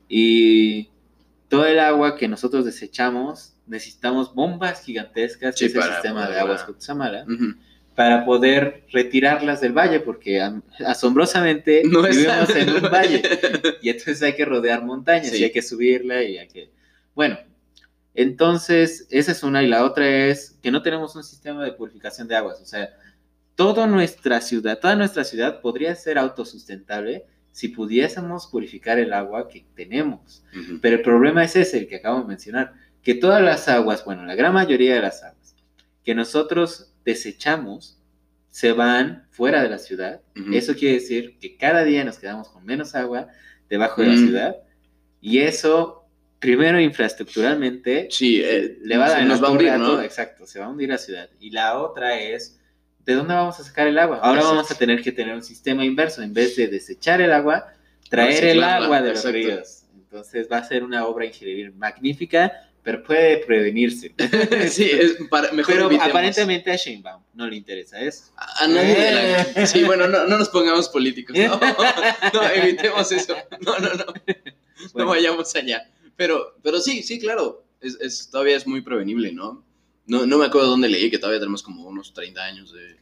Y 0.08 0.88
todo 1.48 1.66
el 1.66 1.80
agua 1.80 2.16
que 2.16 2.28
nosotros 2.28 2.64
desechamos, 2.64 3.54
necesitamos 3.66 4.32
bombas 4.32 4.82
gigantescas, 4.84 5.56
Sí, 5.58 5.72
que 5.72 5.78
es 5.78 5.84
el 5.86 5.92
sistema 5.92 6.28
de 6.28 6.38
aguas 6.38 6.62
Cutzamala, 6.62 7.24
Ujú. 7.24 7.54
Para 8.00 8.24
poder 8.24 8.86
retirarlas 8.92 9.60
del 9.60 9.74
valle, 9.76 10.00
porque 10.00 10.40
am- 10.40 10.62
asombrosamente 10.86 11.82
No 11.84 12.00
vivimos 12.00 12.48
en 12.56 12.70
un 12.70 12.90
valle. 12.90 13.20
Y 13.82 13.90
entonces 13.90 14.22
hay 14.22 14.34
que 14.34 14.46
rodear 14.46 14.82
montañas 14.82 15.28
Sí. 15.28 15.36
y 15.36 15.44
hay 15.44 15.52
que 15.52 15.60
subirla 15.60 16.22
y 16.22 16.38
hay 16.38 16.48
que... 16.48 16.70
Bueno, 17.14 17.38
entonces 18.14 19.06
esa 19.10 19.32
es 19.32 19.42
una 19.42 19.62
y 19.62 19.66
la 19.66 19.84
otra 19.84 20.08
es 20.08 20.56
que 20.62 20.70
no 20.70 20.80
tenemos 20.80 21.14
un 21.14 21.22
sistema 21.22 21.62
de 21.62 21.72
purificación 21.72 22.26
de 22.26 22.36
aguas. 22.36 22.58
O 22.62 22.64
sea, 22.64 22.88
toda 23.54 23.86
nuestra 23.86 24.40
ciudad, 24.40 24.78
toda 24.78 24.96
nuestra 24.96 25.22
ciudad 25.24 25.60
podría 25.60 25.94
ser 25.94 26.16
autosustentable 26.16 27.26
si 27.52 27.68
pudiésemos 27.68 28.46
purificar 28.46 28.98
el 28.98 29.12
agua 29.12 29.46
que 29.46 29.66
tenemos. 29.76 30.42
Pero 30.80 30.96
el 30.96 31.02
problema 31.02 31.44
es 31.44 31.54
ese, 31.54 31.80
el 31.80 31.86
que 31.86 31.96
acabo 31.96 32.20
de 32.20 32.28
mencionar, 32.28 32.72
que 33.02 33.14
todas 33.14 33.42
las 33.42 33.68
aguas, 33.68 34.06
bueno, 34.06 34.24
la 34.24 34.34
gran 34.36 34.54
mayoría 34.54 34.94
de 34.94 35.02
las 35.02 35.22
aguas 35.22 35.54
que 36.02 36.14
nosotros 36.14 36.89
desechamos 37.04 37.96
se 38.48 38.72
van 38.72 39.26
fuera 39.30 39.62
de 39.62 39.68
la 39.68 39.78
ciudad. 39.78 40.20
Ujú. 40.36 40.52
Eso 40.54 40.74
quiere 40.74 40.94
decir 40.94 41.38
que 41.38 41.56
cada 41.56 41.84
día 41.84 42.04
nos 42.04 42.18
quedamos 42.18 42.48
con 42.48 42.64
menos 42.64 42.94
agua 42.94 43.28
debajo 43.68 44.02
de 44.02 44.08
la 44.08 44.14
Mm. 44.14 44.26
ciudad 44.26 44.56
y 45.20 45.38
eso, 45.38 46.04
primero 46.40 46.80
infraestructuralmente, 46.80 48.08
Sí, 48.10 48.40
eh, 48.42 48.78
le 48.82 48.96
va 48.96 49.06
a 49.06 49.10
dar 49.10 49.24
nos 49.26 49.42
va 49.42 49.48
a 49.48 49.50
hundir, 49.52 49.72
¿no? 49.74 50.00
Exacto, 50.02 50.46
se 50.46 50.58
va 50.58 50.66
a 50.66 50.68
hundir 50.68 50.88
la 50.88 50.98
ciudad. 50.98 51.28
Y 51.38 51.50
la 51.50 51.78
otra 51.78 52.18
es, 52.18 52.58
¿de 53.04 53.14
dónde 53.14 53.34
vamos 53.34 53.60
a 53.60 53.62
sacar 53.64 53.86
el 53.86 53.98
agua? 53.98 54.16
Ahora 54.16 54.40
Exacto. 54.40 54.56
vamos 54.56 54.70
a 54.70 54.74
tener 54.74 55.02
que 55.02 55.12
tener 55.12 55.34
un 55.34 55.42
sistema 55.42 55.84
inverso. 55.84 56.22
En 56.22 56.34
vez 56.34 56.56
de 56.56 56.66
desechar 56.66 57.20
el 57.20 57.32
agua, 57.32 57.72
traer 58.08 58.44
el 58.44 58.62
agua 58.64 59.00
de 59.00 59.10
los 59.10 59.18
exacto. 59.24 59.36
ríos. 59.38 59.84
Entonces 59.94 60.48
va 60.50 60.58
a 60.58 60.64
ser 60.64 60.82
una 60.82 61.06
obra 61.06 61.24
ingenieril 61.24 61.72
magnífica, 61.72 62.52
pero 62.82 63.02
puede 63.02 63.38
prevenirse. 63.38 64.14
sí, 64.70 64.90
es 64.90 65.16
para, 65.28 65.52
mejor 65.52 65.74
pero 65.74 65.86
evitemos. 65.86 66.10
aparentemente 66.10 66.70
a 66.72 66.76
Sheinbaum 66.76 67.22
no 67.34 67.46
le 67.46 67.56
interesa 67.56 68.00
eso. 68.00 68.32
A 68.36 68.64
a 68.64 68.68
nadie 68.68 68.94
de 68.94 69.12
la... 69.54 69.66
Sí, 69.66 69.84
bueno, 69.84 70.06
no, 70.08 70.26
no 70.26 70.38
nos 70.38 70.48
pongamos 70.48 70.88
políticos, 70.88 71.36
¿no? 71.36 71.60
No, 72.34 72.42
evitemos 72.54 73.10
eso. 73.12 73.36
No, 73.60 73.78
no, 73.78 73.90
no. 73.94 74.04
No 74.04 74.14
Bueno. 74.94 75.10
vayamos 75.10 75.54
allá. 75.56 75.90
Pero, 76.16 76.56
pero 76.62 76.80
sí, 76.80 77.02
sí, 77.02 77.18
claro. 77.18 77.64
Es, 77.80 77.98
es- 78.00 78.30
todavía 78.30 78.56
es 78.56 78.66
muy 78.66 78.80
prevenible, 78.80 79.32
¿no? 79.32 79.64
¿no? 80.06 80.26
No 80.26 80.38
me 80.38 80.46
acuerdo 80.46 80.68
dónde 80.68 80.88
leí 80.88 81.10
que 81.10 81.18
todavía 81.18 81.38
tenemos 81.40 81.62
como 81.62 81.86
unos 81.86 82.12
30 82.14 82.42
años 82.42 82.72
de, 82.72 82.96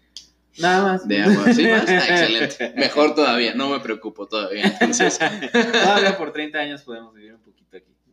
Nada 0.59 0.83
más. 0.83 1.09
de 1.09 1.23
agua. 1.23 1.53
¿Sí 1.53 1.67
más? 1.67 1.85
Ah, 1.89 1.97
excelente. 1.99 2.73
Mejor 2.77 3.15
todavía, 3.15 3.55
no 3.55 3.71
me 3.71 3.81
preocupo 3.81 4.27
todavía. 4.27 4.65
Entonces, 4.67 5.19
Todavía 5.19 6.17
por 6.19 6.33
30 6.33 6.59
años 6.59 6.83
podemos 6.83 7.15
vivir 7.15 7.35
un 7.35 7.41
poquito. 7.41 7.58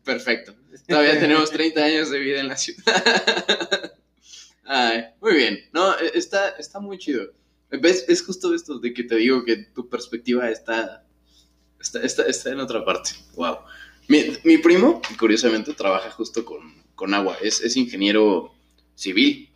Perfecto. 0.06 0.56
Todavía 0.88 1.20
tenemos 1.20 1.52
30 1.52 1.84
años 1.84 2.10
de 2.10 2.20
vida 2.20 2.40
en 2.40 2.48
la 2.48 2.56
ciudad. 2.56 3.94
Ay, 4.64 5.06
muy 5.20 5.36
bien. 5.36 5.60
No, 5.74 5.98
e- 6.00 6.12
está, 6.18 6.50
está 6.52 6.80
muy 6.80 6.98
chido. 6.98 7.34
¿Ves? 7.70 8.06
Es 8.08 8.24
justo 8.24 8.54
esto 8.54 8.80
de 8.80 8.94
que 8.94 9.04
te 9.04 9.16
digo 9.16 9.44
que 9.44 9.58
tu 9.58 9.90
perspectiva 9.90 10.50
está, 10.50 11.06
está, 11.80 12.02
está, 12.02 12.24
está 12.24 12.52
en 12.52 12.60
otra 12.60 12.86
parte. 12.86 13.12
Wow. 13.34 13.58
Mi, 14.08 14.38
mi 14.44 14.58
primo, 14.60 15.02
curiosamente, 15.20 15.74
trabaja 15.74 16.10
justo 16.12 16.46
con, 16.46 16.82
con 16.96 17.14
agua. 17.14 17.38
Es, 17.42 17.62
es 17.62 17.76
ingeniero 17.76 18.54
civil 18.96 19.50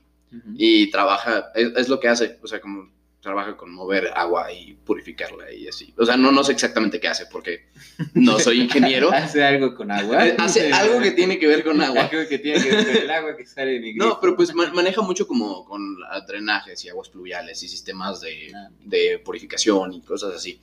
y 0.57 0.91
trabaja, 0.91 1.51
es, 1.55 1.71
es 1.75 1.89
lo 1.89 1.99
que 1.99 2.07
hace, 2.07 2.37
o 2.43 2.47
sea, 2.47 2.59
como 2.61 2.91
trabaja 3.21 3.57
con 3.57 3.71
mover 3.73 4.11
agua 4.15 4.51
y 4.53 4.75
purificarla 4.75 5.51
y 5.51 5.67
así. 5.67 5.93
O 5.97 6.05
sea, 6.05 6.15
no, 6.15 6.31
no 6.31 6.41
sé 6.43 6.53
exactamente 6.53 6.99
qué 7.01 7.09
hace 7.09 7.25
porque 7.25 7.65
no 8.13 8.39
soy 8.39 8.61
ingeniero. 8.63 9.11
Hace 9.11 9.43
algo 9.43 9.75
con 9.75 9.91
agua. 9.91 10.23
hace 10.37 10.71
algo 10.73 11.01
que 11.01 11.11
tiene 11.11 11.37
que 11.37 11.47
ver 11.47 11.63
con 11.63 11.81
agua. 11.81 12.03
Algo 12.05 12.27
que 12.29 12.39
tiene 12.39 12.63
que 12.63 12.69
ver 12.75 12.85
con 12.87 12.95
el 12.95 13.09
agua 13.11 13.35
que 13.35 13.45
sale 13.45 13.71
de 13.73 13.79
mi 13.81 13.91
grifo. 13.91 14.05
No, 14.07 14.19
pero 14.21 14.35
pues 14.37 14.53
ma- 14.55 14.71
maneja 14.73 15.01
mucho 15.01 15.27
como 15.27 15.65
con 15.65 15.97
drenajes 16.27 16.85
y 16.85 16.89
aguas 16.89 17.09
pluviales 17.09 17.61
y 17.61 17.67
sistemas 17.67 18.21
de, 18.21 18.51
Ah. 18.55 18.69
de 18.85 19.19
purificación 19.19 19.93
y 19.93 20.01
cosas 20.01 20.33
así. 20.35 20.59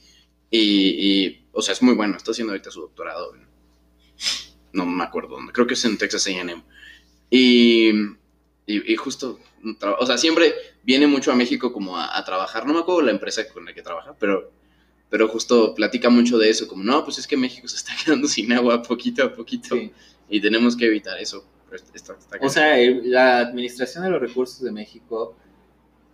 Y, 0.50 0.60
y, 1.26 1.46
o 1.52 1.60
sea, 1.60 1.72
es 1.74 1.82
muy 1.82 1.94
bueno. 1.94 2.16
Está 2.16 2.30
haciendo 2.30 2.52
ahorita 2.54 2.70
su 2.70 2.80
doctorado. 2.80 3.34
en- 3.34 3.46
no 4.72 4.86
me 4.86 5.04
acuerdo 5.04 5.36
dónde. 5.36 5.52
Creo 5.52 5.66
que 5.66 5.74
es 5.74 5.84
en 5.84 5.98
Texas 5.98 6.26
A&M. 6.26 6.62
Y, 7.30 7.90
y, 8.66 8.92
y 8.92 8.96
justo, 8.96 9.38
o 9.98 10.06
sea, 10.06 10.18
siempre 10.18 10.54
viene 10.82 11.06
mucho 11.06 11.32
a 11.32 11.34
México 11.34 11.72
como 11.72 11.96
a, 11.96 12.16
a 12.16 12.24
trabajar. 12.24 12.66
No 12.66 12.72
me 12.74 12.80
acuerdo 12.80 13.02
la 13.02 13.10
empresa 13.10 13.48
con 13.48 13.64
la 13.64 13.72
que 13.74 13.82
trabaja, 13.82 14.14
pero, 14.18 14.52
pero 15.10 15.28
justo 15.28 15.74
platica 15.74 16.08
mucho 16.10 16.38
de 16.38 16.50
eso. 16.50 16.68
Como, 16.68 16.82
no, 16.84 17.04
pues 17.04 17.18
es 17.18 17.26
que 17.26 17.36
México 17.36 17.66
se 17.68 17.76
está 17.76 17.92
quedando 18.04 18.28
sin 18.28 18.52
agua 18.52 18.82
poquito 18.82 19.24
a 19.24 19.32
poquito. 19.32 19.74
Sí. 19.74 19.92
Y 20.28 20.40
tenemos 20.40 20.76
que 20.76 20.86
evitar 20.86 21.18
eso. 21.18 21.44
Está- 21.92 22.14
está 22.14 22.38
O 22.40 22.48
sea, 22.48 22.76
la 23.04 23.38
administración 23.40 24.04
de 24.04 24.10
los 24.10 24.20
recursos 24.20 24.60
de 24.62 24.70
México 24.72 25.36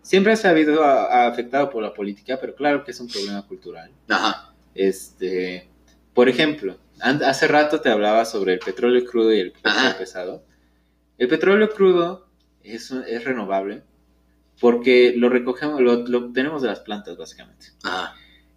siempre 0.00 0.34
se 0.36 0.48
ha 0.48 0.50
habido 0.50 0.82
a- 0.82 1.04
a- 1.04 1.26
afectado 1.28 1.68
por 1.70 1.82
la 1.82 1.92
política, 1.94 2.38
pero 2.40 2.54
claro 2.54 2.84
que 2.84 2.90
es 2.90 3.00
un 3.00 3.08
problema 3.08 3.46
cultural. 3.46 3.90
Ajá. 4.08 4.54
Este, 4.74 5.68
por 6.14 6.28
ejemplo, 6.28 6.78
hace 7.00 7.46
rato 7.48 7.80
te 7.80 7.90
hablaba 7.90 8.24
sobre 8.24 8.54
el 8.54 8.58
petróleo 8.60 9.04
crudo 9.04 9.32
y 9.32 9.40
el 9.40 9.52
petróleo 9.52 9.78
Ajá. 9.80 9.98
pesado. 9.98 10.42
El 11.18 11.28
petróleo 11.28 11.68
crudo 11.70 12.26
es, 12.64 12.90
es 12.90 13.24
renovable 13.24 13.82
porque 14.60 15.14
lo 15.16 15.28
recogemos, 15.28 15.80
lo, 15.80 16.06
lo 16.06 16.18
obtenemos 16.26 16.62
de 16.62 16.68
las 16.68 16.80
plantas 16.80 17.16
básicamente. 17.16 17.66
Ajá. 17.82 18.14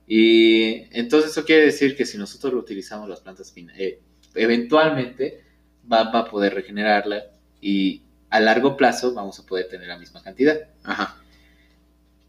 Y 0.08 0.86
entonces 0.96 1.32
eso 1.32 1.46
quiere 1.46 1.66
decir 1.66 1.96
que 1.96 2.06
si 2.06 2.18
nosotros 2.18 2.54
lo 2.54 2.60
utilizamos 2.60 3.10
las 3.10 3.22
plantas 3.22 3.52
eh, 3.56 4.00
eventualmente 4.36 5.44
va, 5.92 6.12
va 6.12 6.20
a 6.20 6.26
poder 6.26 6.54
regenerarla 6.54 7.24
y 7.60 8.04
a 8.30 8.40
largo 8.40 8.78
plazo 8.78 9.14
vamos 9.14 9.40
a 9.40 9.46
poder 9.46 9.68
tener 9.68 9.88
la 9.88 9.98
misma 9.98 10.22
cantidad. 10.22 10.58
Ajá. 10.84 11.18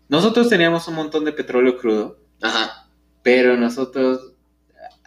Nosotros 0.09 0.49
teníamos 0.49 0.87
un 0.89 0.95
montón 0.95 1.25
de 1.25 1.33
petróleo 1.33 1.77
crudo, 1.77 2.19
Ajá. 2.41 2.89
pero 3.23 3.57
nosotros 3.57 4.33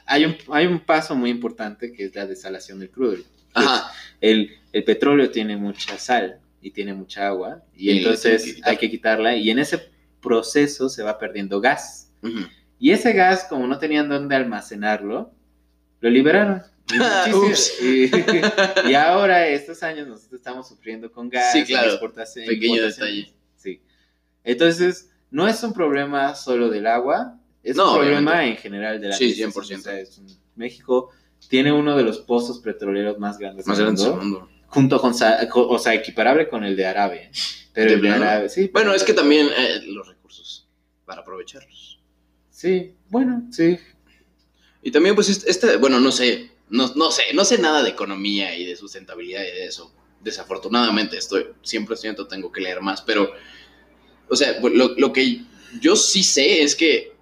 hay 0.06 0.26
un, 0.26 0.36
hay 0.52 0.68
un 0.68 0.80
paso 0.80 1.16
muy 1.16 1.30
importante 1.30 1.92
que 1.94 2.06
es 2.06 2.16
la 2.16 2.28
desalación 2.28 2.80
del 2.80 2.92
crudo. 2.92 3.18
Ajá. 3.54 3.92
El, 4.22 4.52
el 4.74 4.84
petróleo 4.84 5.32
tiene 5.32 5.58
mucha 5.58 5.98
sal 5.98 6.40
y 6.62 6.72
tiene 6.72 6.94
mucha 6.94 7.28
agua 7.28 7.64
y, 7.76 7.98
entonces 7.98 8.56
que 8.56 8.62
hay 8.64 8.78
que 8.78 8.90
quitarla 8.90 9.36
y 9.36 9.50
en 9.50 9.60
ese 9.60 9.92
proceso 10.22 10.90
se 10.90 11.04
va 11.04 11.18
perdiendo 11.18 11.62
gas. 11.62 12.12
Y 12.78 12.92
ese 12.92 13.14
gas, 13.14 13.46
como 13.50 13.68
no 13.68 13.78
tenían 13.78 14.10
dónde 14.10 14.36
almacenarlo, 14.36 15.32
lo 16.02 16.10
liberaron. 16.10 16.62
Y 17.82 18.10
y, 18.90 18.94
ahora, 18.96 19.48
estos 19.48 19.84
años, 19.84 20.08
nosotros 20.08 20.40
estamos 20.40 20.68
sufriendo 20.68 21.12
con 21.12 21.30
gas. 21.30 21.54
Sí, 21.54 21.64
claro. 21.64 21.92
exportación- 21.92 22.48
Pequeño 22.48 22.82
detalle. 22.82 23.32
Sí. 23.56 23.82
Entonces, 24.44 25.12
no 25.30 25.48
es 25.48 25.62
un 25.64 25.72
problema 25.74 26.34
solo 26.34 26.70
del 26.70 26.88
agua, 26.88 27.36
Es 27.62 27.76
No, 27.76 27.92
un 27.92 27.98
problema 28.00 28.32
obviamente. 28.32 28.52
en 28.56 28.58
general 28.64 29.02
de 29.02 29.08
la 29.10 29.16
Sí, 29.16 29.26
administración. 29.26 29.52
100%. 29.52 29.80
O 29.80 29.84
sea, 29.84 30.00
es 30.00 30.18
un- 30.18 30.28
México 30.56 31.12
tiene 31.50 31.72
uno 31.74 31.96
de 31.96 32.04
los 32.04 32.20
pozos 32.20 32.60
petroleros 32.60 33.20
más 33.20 33.38
grandes 33.38 33.68
Más 33.68 33.78
del 33.78 33.88
mundo. 33.88 34.50
Junto 34.70 35.00
con, 35.02 35.12
o 35.12 35.80
sea, 35.80 35.94
equiparable 35.94 36.48
con 36.50 36.64
el 36.64 36.76
de 36.76 36.86
Arabia. 36.86 37.32
Pero 37.74 37.90
¿De 37.92 37.96
el 37.96 38.02
de? 38.02 38.10
Arabia, 38.10 38.50
sí. 38.50 38.70
Bueno, 38.74 38.94
es 38.94 39.04
que 39.04 39.14
también 39.14 39.48
eh, 39.56 39.82
los 39.86 40.08
recursos 40.08 40.68
para 41.06 41.22
aprovecharlos. 41.22 42.00
Sí, 42.50 42.94
bueno, 43.10 43.48
sí. 43.52 43.78
Y 44.82 44.92
también, 44.92 45.16
pues, 45.16 45.30
este, 45.30 45.50
este- 45.50 45.78
bueno, 45.78 46.00
no 46.00 46.12
sé, 46.12 46.52
no, 46.70 46.92
no 46.96 47.12
sé, 47.12 47.24
no 47.34 47.46
sé 47.46 47.58
nada 47.58 47.84
de 47.84 47.90
economía 47.90 48.56
y 48.56 48.66
de 48.66 48.76
sustentabilidad 48.76 49.42
y 49.42 49.46
de 49.52 49.66
eso. 49.66 49.94
Desafortunadamente, 50.22 51.18
estoy, 51.18 51.48
siempre 51.64 51.96
siento 51.96 52.28
tengo 52.28 52.52
que 52.52 52.62
leer 52.62 52.82
más, 52.82 53.02
pero, 53.02 53.32
o 54.30 54.36
sea, 54.36 54.60
pues, 54.60 54.74
lo, 54.74 54.90
lo 54.98 55.14
que 55.14 55.42
yo 55.82 55.96
sí 55.96 56.24
sé 56.24 56.62
es 56.62 56.76
que, 56.76 57.14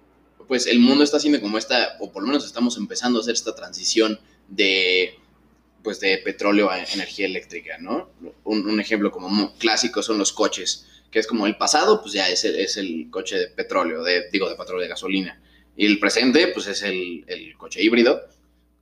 pues, 0.48 0.66
el 0.66 0.80
mundo 0.80 1.04
está 1.04 1.18
haciendo 1.18 1.40
como 1.40 1.58
esta, 1.58 1.96
o 2.00 2.10
por 2.10 2.22
lo 2.22 2.28
menos 2.28 2.44
estamos 2.44 2.76
empezando 2.76 3.18
a 3.18 3.22
hacer 3.22 3.34
esta 3.34 3.54
transición 3.54 4.18
de, 4.48 5.18
pues, 5.82 6.00
de 6.00 6.18
petróleo 6.18 6.70
a 6.70 6.82
energía 6.82 7.26
eléctrica, 7.26 7.78
¿no? 7.78 8.10
Un, 8.44 8.68
un 8.68 8.80
ejemplo 8.80 9.10
como 9.10 9.28
muy 9.28 9.48
clásico 9.58 10.02
son 10.02 10.18
los 10.18 10.32
coches, 10.32 10.86
que 11.10 11.18
es 11.18 11.26
como 11.26 11.46
el 11.46 11.56
pasado, 11.56 12.02
pues 12.02 12.12
ya 12.14 12.28
es 12.28 12.44
el, 12.44 12.56
es 12.56 12.76
el 12.76 13.08
coche 13.10 13.38
de 13.38 13.48
petróleo, 13.48 14.02
de, 14.02 14.28
digo, 14.30 14.48
de 14.48 14.56
petróleo 14.56 14.82
de 14.82 14.88
gasolina. 14.88 15.40
Y 15.76 15.86
el 15.86 15.98
presente, 15.98 16.48
pues 16.48 16.66
es 16.66 16.82
el, 16.82 17.24
el 17.28 17.56
coche 17.56 17.82
híbrido. 17.82 18.20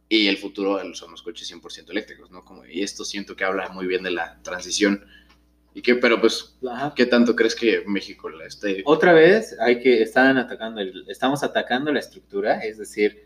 Y 0.08 0.28
el 0.28 0.38
futuro 0.38 0.80
son 0.94 1.10
los 1.10 1.20
coches 1.22 1.50
100% 1.52 1.90
eléctricos, 1.90 2.30
¿no? 2.30 2.44
Como, 2.44 2.64
y 2.64 2.82
esto 2.82 3.04
siento 3.04 3.34
que 3.34 3.42
habla 3.44 3.68
muy 3.70 3.86
bien 3.88 4.04
de 4.04 4.12
la 4.12 4.40
transición. 4.42 5.04
Y 5.74 5.82
que, 5.82 5.96
pero 5.96 6.20
pues, 6.20 6.54
Ajá. 6.70 6.94
¿qué 6.96 7.06
tanto 7.06 7.34
crees 7.36 7.54
que 7.56 7.82
México 7.86 8.28
la 8.30 8.46
esté? 8.46 8.82
Otra 8.86 9.12
vez 9.12 9.56
hay 9.60 9.80
que 9.80 10.00
están 10.02 10.38
atacando 10.38 10.80
el- 10.80 11.04
estamos 11.08 11.42
atacando 11.42 11.92
la 11.92 11.98
estructura, 11.98 12.60
es 12.60 12.78
decir, 12.78 13.25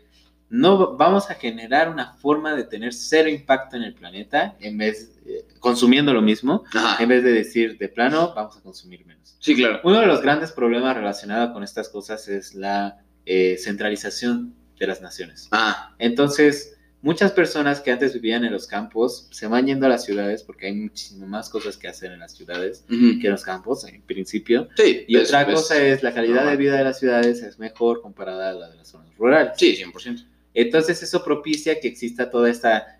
no 0.51 0.97
vamos 0.97 1.31
a 1.31 1.35
generar 1.35 1.89
una 1.89 2.13
forma 2.13 2.53
de 2.55 2.65
tener 2.65 2.93
cero 2.93 3.29
impacto 3.29 3.77
en 3.77 3.83
el 3.83 3.93
planeta 3.93 4.55
en 4.59 4.77
vez 4.77 5.17
eh, 5.25 5.45
consumiendo 5.59 6.13
lo 6.13 6.21
mismo, 6.21 6.65
Ajá. 6.73 7.01
en 7.01 7.07
vez 7.07 7.23
de 7.23 7.31
decir 7.31 7.77
de 7.77 7.87
plano 7.87 8.33
vamos 8.35 8.57
a 8.57 8.61
consumir 8.61 9.05
menos. 9.05 9.37
Sí, 9.39 9.55
claro. 9.55 9.79
Uno 9.85 10.01
de 10.01 10.07
los 10.07 10.21
grandes 10.21 10.51
problemas 10.51 10.95
relacionados 10.95 11.51
con 11.53 11.63
estas 11.63 11.87
cosas 11.87 12.27
es 12.27 12.53
la 12.53 12.99
eh, 13.25 13.55
centralización 13.57 14.53
de 14.77 14.87
las 14.87 15.01
naciones. 15.01 15.47
Ah, 15.51 15.95
Entonces, 15.99 16.77
muchas 17.01 17.31
personas 17.31 17.79
que 17.79 17.91
antes 17.91 18.13
vivían 18.13 18.43
en 18.43 18.51
los 18.51 18.67
campos 18.67 19.29
se 19.31 19.47
van 19.47 19.67
yendo 19.67 19.85
a 19.85 19.89
las 19.89 20.03
ciudades 20.03 20.43
porque 20.43 20.67
hay 20.67 20.73
muchísimas 20.73 21.29
más 21.29 21.49
cosas 21.49 21.77
que 21.77 21.87
hacer 21.87 22.11
en 22.11 22.19
las 22.19 22.33
ciudades 22.33 22.83
que 22.89 22.95
en 23.27 23.31
los 23.31 23.43
campos, 23.43 23.85
en 23.85 24.01
principio. 24.01 24.67
sí. 24.75 25.05
Y 25.07 25.15
otra 25.15 25.45
cosa 25.45 25.81
es 25.81 26.03
la 26.03 26.13
calidad 26.13 26.45
de 26.49 26.57
vida 26.57 26.75
de 26.77 26.83
las 26.83 26.99
ciudades 26.99 27.41
es 27.41 27.57
mejor 27.57 28.01
comparada 28.01 28.49
a 28.49 28.53
la 28.53 28.69
de 28.69 28.75
las 28.75 28.89
zonas 28.89 29.15
rurales. 29.15 29.53
Sí, 29.55 29.77
100%. 29.81 30.25
Entonces 30.53 31.01
eso 31.01 31.23
propicia 31.23 31.79
que 31.79 31.87
exista 31.87 32.29
toda 32.29 32.49
esta, 32.49 32.99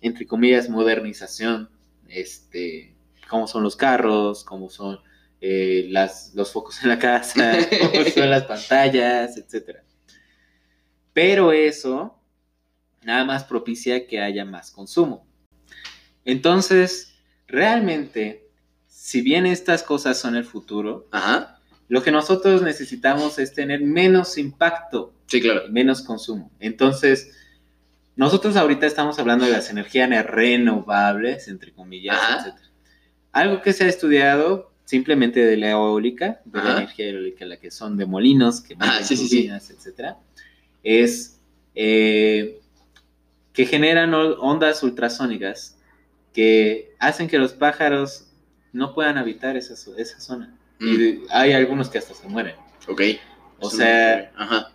entre 0.00 0.26
comillas, 0.26 0.68
modernización, 0.68 1.70
este, 2.08 2.94
cómo 3.28 3.46
son 3.46 3.62
los 3.62 3.76
carros, 3.76 4.44
cómo 4.44 4.68
son 4.68 4.98
eh, 5.40 5.86
las, 5.90 6.32
los 6.34 6.52
focos 6.52 6.82
en 6.82 6.88
la 6.88 6.98
casa, 6.98 7.56
cómo 7.80 8.04
son 8.04 8.30
las 8.30 8.44
pantallas, 8.44 9.36
etcétera. 9.36 9.84
Pero 11.12 11.52
eso 11.52 12.20
nada 13.02 13.24
más 13.24 13.44
propicia 13.44 14.06
que 14.06 14.20
haya 14.20 14.44
más 14.44 14.70
consumo. 14.70 15.26
Entonces, 16.24 17.14
realmente, 17.46 18.48
si 18.86 19.22
bien 19.22 19.46
estas 19.46 19.82
cosas 19.82 20.18
son 20.18 20.36
el 20.36 20.44
futuro, 20.44 21.08
Ajá. 21.10 21.59
Lo 21.90 22.04
que 22.04 22.12
nosotros 22.12 22.62
necesitamos 22.62 23.40
es 23.40 23.52
tener 23.52 23.80
menos 23.80 24.38
impacto, 24.38 25.12
Sí, 25.26 25.40
claro. 25.40 25.62
menos 25.70 26.02
consumo. 26.02 26.50
Entonces, 26.60 27.36
nosotros 28.14 28.56
ahorita 28.56 28.86
estamos 28.86 29.18
hablando 29.18 29.44
de 29.44 29.50
las 29.50 29.70
energías 29.70 30.08
renovables, 30.24 31.48
entre 31.48 31.72
comillas, 31.72 32.16
Ajá. 32.16 32.48
etc. 32.48 32.58
Algo 33.32 33.60
que 33.60 33.72
se 33.72 33.84
ha 33.84 33.88
estudiado 33.88 34.70
simplemente 34.84 35.44
de 35.44 35.56
la 35.56 35.70
eólica, 35.72 36.40
de 36.44 36.62
la 36.62 36.76
energía 36.78 37.08
eólica, 37.08 37.44
la 37.44 37.56
que 37.56 37.72
son 37.72 37.96
de 37.96 38.06
molinos, 38.06 38.60
que 38.60 38.74
Ajá, 38.74 38.86
mueven 38.86 39.04
sí, 39.04 39.16
sí, 39.16 39.26
sí. 39.26 39.36
turbinas, 39.38 39.70
etcétera, 39.70 40.16
es 40.84 41.40
eh, 41.74 42.60
que 43.52 43.66
generan 43.66 44.14
ondas 44.14 44.80
ultrasónicas 44.84 45.76
que 46.32 46.94
hacen 47.00 47.26
que 47.26 47.38
los 47.38 47.52
pájaros 47.52 48.28
no 48.72 48.94
puedan 48.94 49.18
habitar 49.18 49.56
esa 49.56 49.74
zona. 49.74 50.56
Y 50.80 50.84
Mm, 50.84 50.98
de- 50.98 51.20
hay 51.30 51.52
algunos 51.52 51.88
que 51.90 51.98
hasta 51.98 52.14
se 52.14 52.26
mueren. 52.28 52.54
ok. 52.88 53.02
O 53.60 53.68
sea, 53.70 54.32
Ajá. 54.36 54.72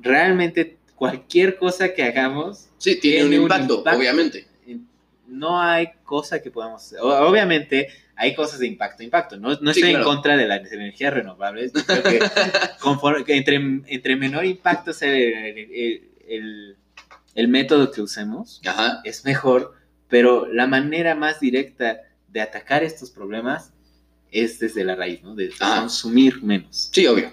realmente 0.00 0.78
cualquier 0.94 1.56
cosa 1.58 1.92
que 1.92 2.02
hagamos, 2.02 2.68
Sí, 2.78 2.98
tiene, 2.98 3.24
un, 3.24 3.28
tiene 3.30 3.36
un 3.38 3.42
impacto, 3.44 3.78
impacto. 3.78 3.98
obviamente. 3.98 4.46
no 5.26 5.60
hay 5.60 5.90
cosa 6.02 6.42
que 6.42 6.50
podamos... 6.50 6.92
o- 7.00 7.06
Obviamente 7.28 7.86
hay 8.16 8.34
cosas 8.34 8.58
de 8.58 8.66
impacto, 8.66 9.04
impacto. 9.04 9.36
No, 9.36 9.50
no 9.60 9.72
Sí, 9.72 9.80
estoy 9.80 9.94
en 9.94 10.02
contra 10.02 10.36
de 10.36 10.48
las 10.48 10.72
energías 10.72 11.14
renovables. 11.14 11.70
Creo 11.86 12.02
que, 12.02 12.18
conforme- 12.80 13.24
entre, 13.28 13.54
entre 13.86 14.16
menor 14.16 14.44
impacto 14.44 14.92
sea 14.92 15.12
el, 15.12 15.56
el- 15.58 16.08
el- 16.26 16.76
el 17.36 17.46
método 17.48 17.92
que 17.92 18.02
usemos, 18.02 18.60
Ajá. 18.66 19.00
es 19.04 19.24
mejor, 19.24 19.74
pero 20.08 20.46
la 20.52 20.66
manera 20.66 21.14
más 21.14 21.38
directa 21.38 22.00
de 22.26 22.40
atacar 22.40 22.82
estos 22.82 23.10
problemas 23.12 23.72
es 24.30 24.58
desde 24.58 24.84
la 24.84 24.94
raíz, 24.96 25.22
¿no? 25.22 25.34
De 25.34 25.52
Ajá. 25.60 25.80
consumir 25.80 26.42
menos. 26.42 26.90
Sí, 26.92 27.06
obvio. 27.06 27.32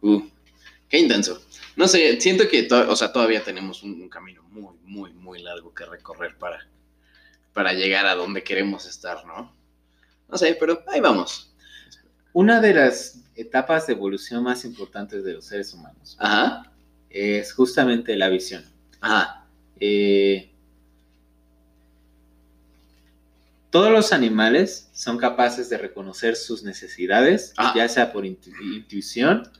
Uh, 0.00 0.22
qué 0.88 0.98
intenso. 0.98 1.42
No 1.76 1.88
sé, 1.88 2.20
siento 2.20 2.48
que 2.48 2.64
to- 2.64 2.90
o 2.90 2.96
sea, 2.96 3.12
todavía 3.12 3.42
tenemos 3.42 3.82
un, 3.82 4.00
un 4.02 4.08
camino 4.08 4.42
muy, 4.50 4.74
muy, 4.84 5.12
muy 5.14 5.42
largo 5.42 5.72
que 5.74 5.84
recorrer 5.86 6.36
para, 6.38 6.68
para 7.52 7.72
llegar 7.72 8.06
a 8.06 8.14
donde 8.14 8.42
queremos 8.42 8.86
estar, 8.86 9.24
¿no? 9.26 9.54
No 10.28 10.38
sé, 10.38 10.56
pero 10.58 10.82
ahí 10.88 11.00
vamos. 11.00 11.54
Una 12.32 12.60
de 12.60 12.74
las 12.74 13.20
etapas 13.34 13.86
de 13.86 13.94
evolución 13.94 14.42
más 14.42 14.64
importantes 14.64 15.24
de 15.24 15.34
los 15.34 15.44
seres 15.46 15.72
humanos 15.72 16.16
Ajá. 16.18 16.70
es 17.10 17.52
justamente 17.52 18.16
la 18.16 18.28
visión. 18.28 18.64
Ajá. 19.00 19.46
Eh, 19.80 20.51
todos 23.72 23.90
los 23.90 24.12
animales 24.12 24.88
son 24.92 25.16
capaces 25.18 25.68
de 25.68 25.78
reconocer 25.78 26.36
sus 26.36 26.62
necesidades, 26.62 27.52
Ah. 27.56 27.72
ya 27.74 27.88
sea 27.88 28.12
por 28.12 28.24
intu- 28.24 28.52
intuición 28.76 29.50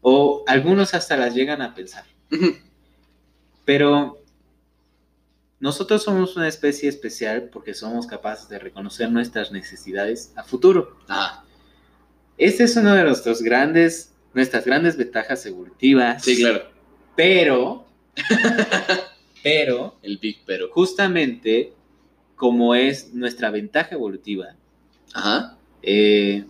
o 0.00 0.44
algunos 0.46 0.94
hasta 0.94 1.16
las 1.18 1.34
llegan 1.34 1.60
a 1.60 1.74
pensar. 1.74 2.04
Pero 3.64 4.22
nosotros 5.60 6.02
somos 6.02 6.36
una 6.36 6.48
especie 6.48 6.88
especial 6.88 7.50
porque 7.52 7.74
somos 7.74 8.06
capaces 8.06 8.48
de 8.48 8.58
reconocer 8.58 9.10
nuestras 9.10 9.52
necesidades 9.52 10.32
a 10.36 10.44
futuro. 10.44 10.96
Ajá. 11.08 11.44
Este 12.38 12.64
es 12.64 12.76
uno 12.76 12.94
de 12.94 13.04
nuestros 13.04 13.42
grandes, 13.42 14.12
nuestras 14.34 14.64
grandes 14.64 14.96
ventajas 14.96 15.44
evolutivas. 15.46 16.22
Sí, 16.24 16.36
claro. 16.38 16.62
Pero, 17.14 17.86
pero, 19.42 19.98
El 20.02 20.18
Big 20.18 20.38
Pero. 20.46 20.70
justamente 20.72 21.72
como 22.36 22.74
es 22.74 23.12
nuestra 23.14 23.50
ventaja 23.50 23.94
evolutiva, 23.94 24.56
Ajá. 25.14 25.56
eh, 25.82 26.44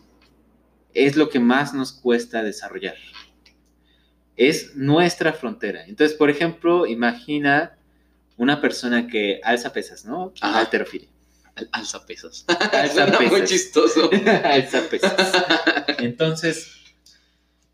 es 0.95 1.17
lo 1.17 1.29
que 1.29 1.41
más 1.41 1.75
nos 1.75 1.93
cuesta 1.93 2.43
desarrollar. 2.43 2.97
Es 4.37 4.75
nuestra 4.77 5.33
frontera. 5.33 5.85
Entonces, 5.87 6.17
por 6.17 6.31
ejemplo, 6.31 6.87
imagina 6.87 7.77
una 8.37 8.61
persona 8.61 9.07
que 9.07 9.41
alza 9.45 9.73
pesas, 9.73 10.05
¿no? 10.05 10.33
Ajá. 10.41 10.61
Alterofilia. 10.61 11.09
Al- 11.55 11.69
Alza 11.73 12.05
pesos. 12.07 12.45
Alza 12.73 12.93
Suena 13.07 13.21
muy 13.21 13.29
pesas. 13.29 13.51
chistoso. 13.51 14.11
alza 14.45 14.81
pesas. 14.89 15.33
Entonces, 15.99 16.73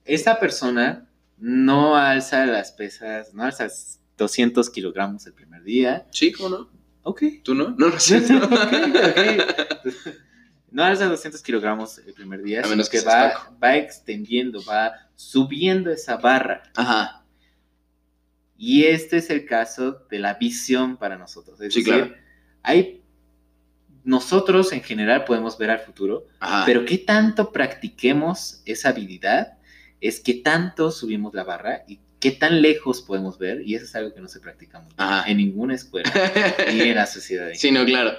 esta 0.05 0.41
persona 0.41 1.09
no 1.39 1.97
alza 1.97 2.45
las 2.47 2.73
pesas, 2.73 3.33
no 3.35 3.45
alza 3.45 3.69
200 4.17 4.69
kilogramos 4.71 5.25
el 5.27 5.33
primer 5.35 5.63
día. 5.63 6.07
Sí, 6.11 6.33
¿cómo 6.33 6.49
no? 6.49 6.71
Ok. 7.03 7.23
¿Tú 7.43 7.55
no? 7.55 7.71
No, 7.71 7.89
no 7.91 7.97
es 7.97 8.03
cierto. 8.03 8.35
Ok, 8.45 9.85
ok. 9.85 10.15
No 10.71 10.85
alza 10.85 11.07
200 11.07 11.43
kilogramos 11.43 11.99
el 11.99 12.13
primer 12.13 12.43
día, 12.43 12.61
A 12.61 12.65
sino 12.65 12.77
menos 12.77 12.91
que, 12.91 12.99
que 12.99 13.05
va, 13.07 13.57
va 13.63 13.77
extendiendo, 13.77 14.63
va 14.65 14.93
subiendo 15.17 15.91
esa 15.91 16.19
barra. 16.19 16.63
Ajá. 16.77 17.25
Y 18.59 18.85
este 18.85 19.17
es 19.19 19.31
el 19.31 19.47
caso 19.47 20.07
de 20.11 20.19
la 20.19 20.35
visión 20.35 20.97
para 20.99 21.17
nosotros. 21.17 21.59
Es 21.63 21.73
Sí, 21.73 21.81
decir, 21.81 21.95
claro. 21.95 22.15
hay, 22.63 23.03
nosotros 24.05 24.73
en 24.73 24.83
general 24.83 25.25
podemos 25.25 25.57
ver 25.57 25.71
al 25.71 25.79
futuro, 25.81 26.27
Ajá. 26.41 26.65
pero 26.67 26.85
qué 26.85 26.99
tanto 26.99 27.51
practiquemos 27.51 28.61
esa 28.67 28.91
habilidad 28.91 29.55
es 30.01 30.21
qué 30.21 30.35
tanto 30.35 30.91
subimos 30.91 31.33
la 31.35 31.45
barra 31.45 31.85
y 31.89 31.99
qué 32.21 32.31
tan 32.31 32.63
lejos 32.63 33.03
podemos 33.03 33.39
ver. 33.39 33.63
Y 33.67 33.75
eso 33.75 33.85
es 33.85 33.95
algo 33.95 34.15
que 34.15 34.21
no 34.21 34.29
se 34.29 34.41
practica 34.41 34.81
mucho 34.81 34.95
Ajá. 34.99 35.29
en 35.31 35.37
ninguna 35.39 35.75
escuela 35.75 36.11
ni 36.73 36.81
en 36.81 36.95
la 36.95 37.07
sociedad. 37.07 37.51
sí, 37.55 37.71
no, 37.71 37.85
claro. 37.85 38.13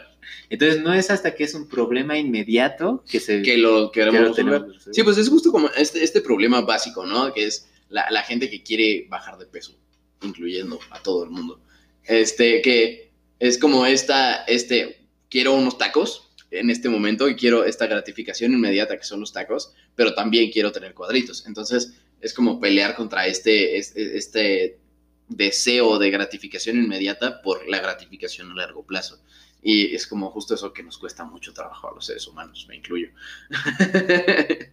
Entonces 0.50 0.82
no 0.82 0.94
es 0.94 1.10
hasta 1.10 1.36
que 1.36 1.44
es 1.44 1.54
un 1.54 1.68
problema 1.68 2.18
inmediato 2.18 3.04
que 3.10 3.20
se 3.20 3.42
Que 3.42 3.58
lo 3.58 3.92
que 3.92 4.02
queremos 4.02 4.36
que 4.36 4.44
resolver. 4.44 4.76
Sí, 4.92 5.04
pues 5.04 5.18
es 5.18 5.30
justo 5.30 5.52
como 5.52 5.70
este, 5.78 6.04
este 6.04 6.22
problema 6.22 6.62
básico, 6.62 7.06
¿no? 7.06 7.34
Que 7.34 7.46
es 7.46 7.68
la, 7.90 8.10
la 8.12 8.24
gente 8.24 8.50
que 8.50 8.62
quiere 8.62 9.08
bajar 9.10 9.38
de 9.38 9.46
peso, 9.46 9.76
incluyendo 10.22 10.80
a 10.92 11.02
todo 11.02 11.24
el 11.24 11.30
mundo. 11.30 11.62
Este, 12.04 12.62
que 12.62 13.12
es 13.40 13.58
como 13.58 13.86
esta, 13.86 14.44
este, 14.44 15.08
quiero 15.30 15.54
unos 15.54 15.78
tacos 15.78 16.30
en 16.52 16.70
este 16.70 16.90
momento 16.90 17.30
y 17.30 17.36
quiero 17.36 17.64
esta 17.64 17.88
gratificación 17.88 18.54
inmediata 18.54 18.98
que 18.98 19.04
son 19.04 19.20
los 19.20 19.34
tacos, 19.34 19.74
pero 19.96 20.14
también 20.14 20.52
quiero 20.52 20.72
tener 20.72 20.94
cuadritos. 20.94 21.46
Entonces, 21.46 21.94
es 22.22 22.34
como 22.34 22.60
pelear 22.60 22.96
contra 22.96 23.28
este, 23.28 23.78
este, 23.78 24.18
este 24.18 24.80
deseo 25.28 26.00
de 26.00 26.10
gratificación 26.10 26.78
inmediata 26.78 27.42
por 27.42 27.68
la 27.70 27.80
gratificación 27.80 28.52
a 28.52 28.56
largo 28.56 28.84
plazo. 28.84 29.20
Y 29.62 29.94
es 29.94 30.08
como 30.08 30.32
justo 30.32 30.56
eso 30.56 30.74
que 30.74 30.84
nos 30.84 30.98
cuesta 30.98 31.26
mucho 31.26 31.54
trabajo 31.54 31.90
a 31.90 31.94
los 31.94 32.06
seres 32.06 32.28
humanos, 32.28 32.66
me 32.68 32.78
incluyo. 32.78 33.10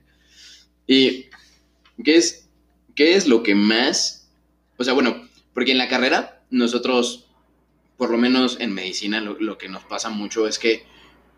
¿Y 0.86 1.26
qué 2.04 2.16
es, 2.16 2.48
qué 2.94 3.14
es 3.14 3.26
lo 3.26 3.42
que 3.42 3.54
más? 3.54 4.28
O 4.76 4.84
sea, 4.84 4.92
bueno, 4.92 5.28
porque 5.52 5.72
en 5.72 5.78
la 5.78 5.88
carrera 5.88 6.42
nosotros, 6.50 7.26
por 7.96 8.10
lo 8.10 8.18
menos 8.18 8.58
en 8.60 8.72
medicina, 8.72 9.20
lo, 9.20 9.38
lo 9.40 9.58
que 9.58 9.68
nos 9.68 9.84
pasa 9.84 10.08
mucho 10.10 10.46
es 10.46 10.58
que 10.58 10.84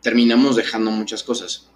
terminamos 0.03 0.57
dejando 0.57 0.91
muchas 0.91 1.23
cosas. 1.23 1.69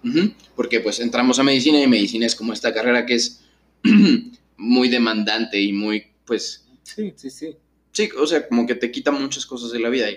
Porque 0.55 0.79
pues 0.79 0.99
entramos 0.99 1.39
a 1.39 1.43
medicina 1.43 1.81
y 1.81 1.87
medicina 1.87 2.25
es 2.25 2.35
como 2.35 2.53
esta 2.53 2.73
carrera 2.73 3.05
que 3.05 3.15
es 3.15 3.42
muy 4.57 4.89
demandante 4.89 5.59
y 5.59 5.73
muy, 5.73 6.07
pues, 6.25 6.67
Sí, 6.83 7.13
sí, 7.15 7.29
sí. 7.29 7.55
sí, 7.91 8.09
o 8.17 8.27
sea, 8.27 8.47
como 8.47 8.67
que 8.67 8.75
te 8.75 8.91
quita 8.91 9.11
muchas 9.11 9.45
cosas 9.45 9.71
de 9.71 9.79
la 9.79 9.89
vida. 9.89 10.07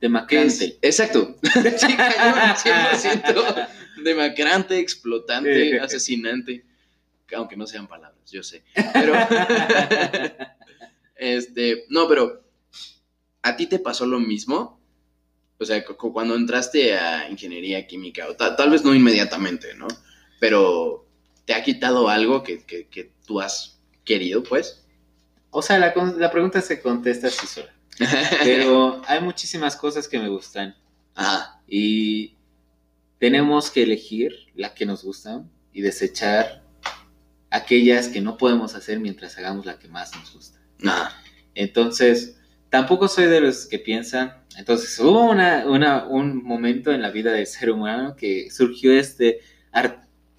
Demacrante. 0.00 0.78
Exacto. 0.82 1.36
Sí, 1.76 1.96
cañón, 1.96 2.56
100%. 2.56 3.68
Demacrante, 4.04 4.78
explotante, 4.78 5.78
asesinante. 5.80 6.64
Aunque 7.34 7.56
no 7.56 7.66
sean 7.66 7.86
palabras, 7.86 8.30
yo 8.30 8.42
sé. 8.42 8.62
Pero, 8.92 9.14
este, 11.16 11.84
no, 11.88 12.08
pero, 12.08 12.42
¿a 13.42 13.56
ti 13.56 13.66
te 13.66 13.78
pasó 13.78 14.06
lo 14.06 14.18
mismo? 14.20 14.80
O 15.58 15.64
sea, 15.64 15.84
cu- 15.84 15.96
cu- 15.96 16.12
cuando 16.12 16.34
entraste 16.34 16.94
a 16.98 17.30
ingeniería 17.30 17.86
química, 17.86 18.28
o 18.28 18.34
ta- 18.36 18.56
tal 18.56 18.70
vez 18.70 18.84
no 18.84 18.94
inmediatamente, 18.94 19.74
¿no? 19.74 19.86
Pero, 20.40 21.06
¿te 21.44 21.54
ha 21.54 21.62
quitado 21.62 22.08
algo 22.08 22.42
que, 22.42 22.62
que- 22.64 22.86
que 22.88 23.12
tú 23.26 23.40
has 23.40 23.78
querido, 24.04 24.42
pues? 24.42 24.84
O 25.50 25.62
sea, 25.62 25.78
la, 25.78 25.92
la 26.16 26.30
pregunta 26.30 26.60
se 26.60 26.80
contesta 26.80 27.28
así 27.28 27.46
sola. 27.46 27.72
Pero 28.42 29.02
hay 29.06 29.20
muchísimas 29.20 29.76
cosas 29.76 30.08
que 30.08 30.18
me 30.18 30.28
gustan 30.28 30.74
Ajá, 31.14 31.60
y 31.68 32.36
tenemos 33.18 33.70
que 33.70 33.82
elegir 33.82 34.32
la 34.54 34.72
que 34.74 34.86
nos 34.86 35.04
gustan 35.04 35.50
y 35.74 35.82
desechar 35.82 36.62
aquellas 37.50 38.08
que 38.08 38.20
no 38.22 38.36
podemos 38.38 38.74
hacer 38.74 38.98
mientras 38.98 39.36
hagamos 39.38 39.66
la 39.66 39.78
que 39.78 39.88
más 39.88 40.14
nos 40.16 40.32
gusta. 40.32 40.58
ajá, 40.86 41.22
Entonces, 41.54 42.38
tampoco 42.70 43.08
soy 43.08 43.26
de 43.26 43.40
los 43.42 43.66
que 43.66 43.78
piensan. 43.78 44.42
Entonces, 44.56 44.98
hubo 44.98 45.30
una, 45.30 45.66
una- 45.66 46.06
un 46.06 46.42
momento 46.42 46.92
en 46.92 47.02
la 47.02 47.10
vida 47.10 47.32
del 47.32 47.46
ser 47.46 47.70
humano 47.70 48.16
que 48.16 48.50
surgió 48.50 48.92
este 48.92 49.40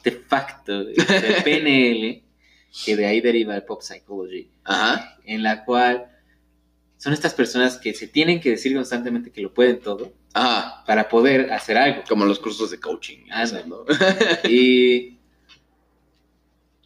artefacto 0.04 0.84
de, 0.84 0.94
de 0.94 1.42
PNL, 1.44 2.24
que 2.86 2.96
de 2.96 3.06
ahí 3.06 3.22
deriva 3.22 3.56
el 3.56 3.64
pop 3.64 3.82
psychology, 3.82 4.50
ajá, 4.64 5.18
en 5.26 5.44
la 5.44 5.64
cual 5.64 6.10
son 6.98 7.14
estas 7.14 7.34
personas 7.34 7.78
que 7.78 7.94
se 7.94 8.08
tienen 8.08 8.40
que 8.40 8.52
decir 8.52 8.74
constantemente 8.74 9.32
que 9.32 9.42
lo 9.42 9.54
pueden 9.54 9.80
todo 9.80 10.14
ajá. 10.34 10.84
para 10.86 11.10
poder 11.10 11.52
hacer 11.52 11.78
algo. 11.78 12.04
Como 12.08 12.26
los 12.26 12.40
cursos 12.40 12.72
de 12.72 12.80
coaching. 12.80 13.26
¿no? 13.68 13.84
Y 14.50 15.18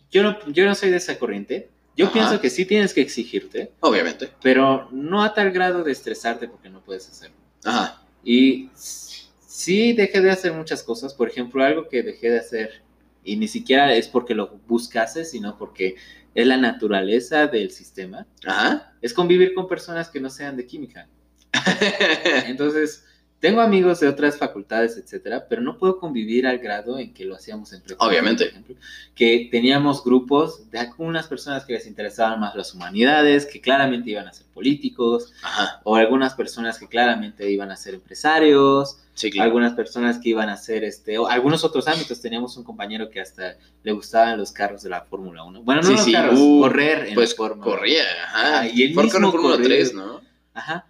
yo 0.10 0.24
no, 0.24 0.40
yo 0.48 0.66
no 0.66 0.74
soy 0.74 0.90
de 0.90 0.98
esa 0.98 1.20
corriente. 1.20 1.70
Yo 1.96 2.06
Ajá. 2.06 2.14
pienso 2.14 2.42
que 2.42 2.50
sí 2.50 2.66
tienes 2.66 2.94
que 2.94 3.02
exigirte, 3.02 3.72
Obviamente. 3.80 4.30
pero 4.42 4.88
no 4.92 5.24
a 5.24 5.34
tal 5.34 5.52
grado 5.52 5.84
de 5.84 5.92
estresarte 5.92 6.48
porque 6.48 6.70
no 6.70 6.84
puedes 6.84 7.08
hacerlo. 7.10 7.38
Ajá. 7.64 8.02
Y 8.24 8.70
sí 8.76 9.94
dejé 9.94 10.22
de 10.22 10.32
hacer 10.32 10.54
muchas 10.54 10.82
cosas. 10.82 11.14
Por 11.14 11.30
ejemplo, 11.30 11.64
algo 11.64 11.90
que 11.90 12.02
dejé 12.04 12.32
de 12.32 12.40
hacer, 12.40 12.82
y 13.28 13.36
ni 13.36 13.48
siquiera 13.48 13.94
es 13.94 14.08
porque 14.08 14.34
lo 14.34 14.60
buscase, 14.68 15.26
sino 15.26 15.58
porque 15.58 15.96
es 16.34 16.48
la 16.48 16.58
naturaleza 16.58 17.48
del 17.48 17.72
sistema, 17.72 18.26
Ajá. 18.46 18.94
es 19.02 19.14
convivir 19.14 19.54
con 19.54 19.68
personas 19.68 20.10
que 20.10 20.22
no 20.22 20.30
sean 20.30 20.56
de 20.56 20.66
química. 20.66 21.10
Entonces, 22.48 23.06
tengo 23.40 23.62
amigos 23.62 24.00
de 24.00 24.08
otras 24.08 24.38
facultades, 24.38 24.98
etcétera, 24.98 25.46
pero 25.48 25.62
no 25.62 25.78
puedo 25.78 26.00
convivir 26.00 26.48
al 26.48 26.58
grado 26.58 26.98
en 26.98 27.14
que 27.14 27.24
lo 27.24 27.36
hacíamos 27.36 27.72
en 27.74 27.82
prepa. 27.82 28.04
Obviamente. 28.06 28.46
por 28.46 28.52
ejemplo, 28.52 28.76
que 29.14 29.48
teníamos 29.52 30.04
grupos 30.04 30.72
de 30.72 30.80
algunas 30.80 31.28
personas 31.28 31.64
que 31.66 31.74
les 31.74 31.86
interesaban 31.86 32.40
más 32.40 32.56
las 32.56 32.74
humanidades, 32.74 33.46
que 33.46 33.62
claramente 33.62 34.10
iban 34.10 34.28
a 34.28 34.34
ser 34.34 34.48
políticos, 34.48 35.34
Ajá. 35.44 35.82
o 35.84 35.96
algunas 35.96 36.34
personas 36.34 36.80
que 36.80 36.88
claramente 36.88 37.50
iban 37.52 37.70
a 37.72 37.76
ser 37.76 37.94
empresarios, 37.94 39.00
Sí, 39.14 39.32
claro. 39.32 39.46
algunas 39.48 39.74
personas 39.74 40.20
que 40.20 40.30
iban 40.30 40.50
a 40.50 40.58
ser, 40.58 40.84
este, 40.84 41.18
o 41.18 41.28
algunos 41.28 41.64
otros 41.64 41.88
ámbitos. 41.88 42.22
Teníamos 42.22 42.56
un 42.58 42.64
compañero 42.64 43.10
que 43.10 43.20
hasta 43.20 43.56
le 43.84 43.92
gustaban 43.92 44.38
los 44.38 44.52
carros 44.52 44.84
de 44.84 44.90
la 44.90 45.02
Fórmula 45.02 45.44
1. 45.44 45.62
Bueno, 45.64 45.82
no 45.82 45.88
Sí, 45.88 45.94
los 45.94 46.04
sí, 46.06 46.12
carros, 46.12 46.40
uh, 46.40 46.62
correr 46.62 47.08
en 47.08 47.14
Pues 47.16 47.32
la 47.32 47.36
Fórmula 47.38 47.64
corría, 47.66 48.04
ajá. 48.26 48.60
Ah, 48.62 48.68
y 48.68 48.84
él 48.84 48.94
Fórmula 48.94 49.32
corrió. 49.32 49.62
3, 49.64 49.94
¿no? 49.96 50.22
Ajá. 50.54 50.86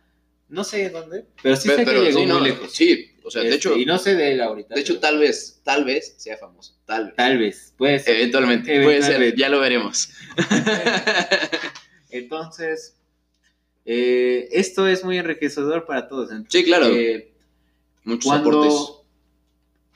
No 0.49 0.63
sé 0.63 0.89
dónde, 0.89 1.25
pero 1.43 1.55
sí 1.57 1.67
Pe- 1.67 1.75
sé 1.75 1.85
pero 1.85 1.99
que 1.99 2.05
llegó 2.07 2.19
sí, 2.19 2.25
muy 2.25 2.33
no, 2.33 2.39
lejos. 2.39 2.71
Sí, 2.71 3.11
o 3.23 3.29
sea, 3.29 3.41
de 3.41 3.49
Este, 3.49 3.57
hecho, 3.57 3.77
y 3.77 3.85
no 3.85 3.97
sé 3.97 4.15
de 4.15 4.31
él 4.31 4.41
ahorita. 4.41 4.75
de 4.75 4.81
hecho 4.81 4.93
pero 4.93 5.01
tal 5.01 5.19
vez, 5.19 5.59
tal 5.63 5.83
vez 5.83 6.15
sea 6.17 6.37
famoso, 6.37 6.77
tal 6.85 7.07
vez. 7.07 7.15
tal 7.15 7.37
vez, 7.37 7.73
puede 7.77 7.99
ser. 7.99 8.15
Eventualmente, 8.15 8.81
puede 8.83 9.01
ser, 9.01 9.35
ya 9.35 9.49
lo 9.49 9.59
veremos. 9.59 10.09
Entonces, 12.09 12.95
eh, 13.85 14.47
esto 14.51 14.87
es 14.87 15.03
muy 15.03 15.17
enriquecedor 15.17 15.85
para 15.85 16.07
todos. 16.07 16.29
Sí, 16.49 16.63
claro. 16.63 16.87
Eh, 16.87 17.33
Muchos 18.03 18.31
aportes. 18.31 18.73
cuando 18.73 19.05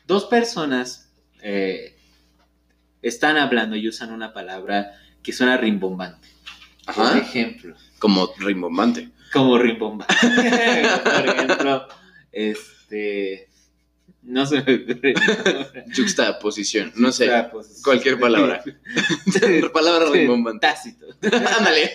dos 0.05 0.25
personas 0.25 1.09
eh, 1.41 1.95
están 3.01 3.37
hablando 3.37 3.75
y 3.77 3.87
usan 3.87 4.11
una 4.11 4.33
palabra 4.33 4.99
que 5.23 5.31
suena 5.31 5.55
rimbombante. 5.57 6.27
Por 6.85 7.05
Ajá. 7.05 7.17
ejemplo, 7.19 7.75
Como 8.01 8.33
rimbombante. 8.39 9.09
como 9.31 9.57
rimbombante. 9.57 10.13
Por 11.03 11.27
ejemplo, 11.29 11.87
este. 12.33 13.47
No 14.23 14.45
se 14.45 14.61
me 14.61 14.75
ocurre. 14.75 15.13
Juxtaposición, 15.95 16.91
no 16.95 17.11
sé. 17.11 17.29
Cualquier 17.83 18.19
palabra. 18.19 18.63
Palabra 19.73 20.09
rimbombante. 20.11 20.67
Tácito. 20.67 21.05
Ándale, 21.57 21.91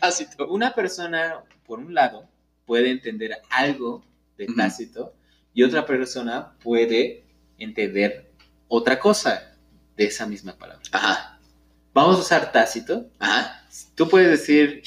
tácito. 0.00 0.48
Una 0.48 0.72
persona, 0.74 1.42
por 1.66 1.78
un 1.80 1.92
lado, 1.94 2.26
puede 2.64 2.90
entender 2.90 3.36
algo 3.50 4.04
de 4.36 4.46
tácito 4.46 5.14
y 5.54 5.62
otra 5.64 5.84
persona 5.86 6.52
puede 6.62 7.24
entender 7.58 8.30
otra 8.68 8.98
cosa 8.98 9.56
de 9.96 10.04
esa 10.06 10.26
misma 10.26 10.56
palabra. 10.56 10.82
Ajá, 10.92 11.38
Vamos 11.94 12.16
a 12.16 12.20
usar 12.20 12.52
tácito. 12.52 13.08
ajá, 13.18 13.64
Tú 13.96 14.08
puedes 14.08 14.30
decir, 14.30 14.82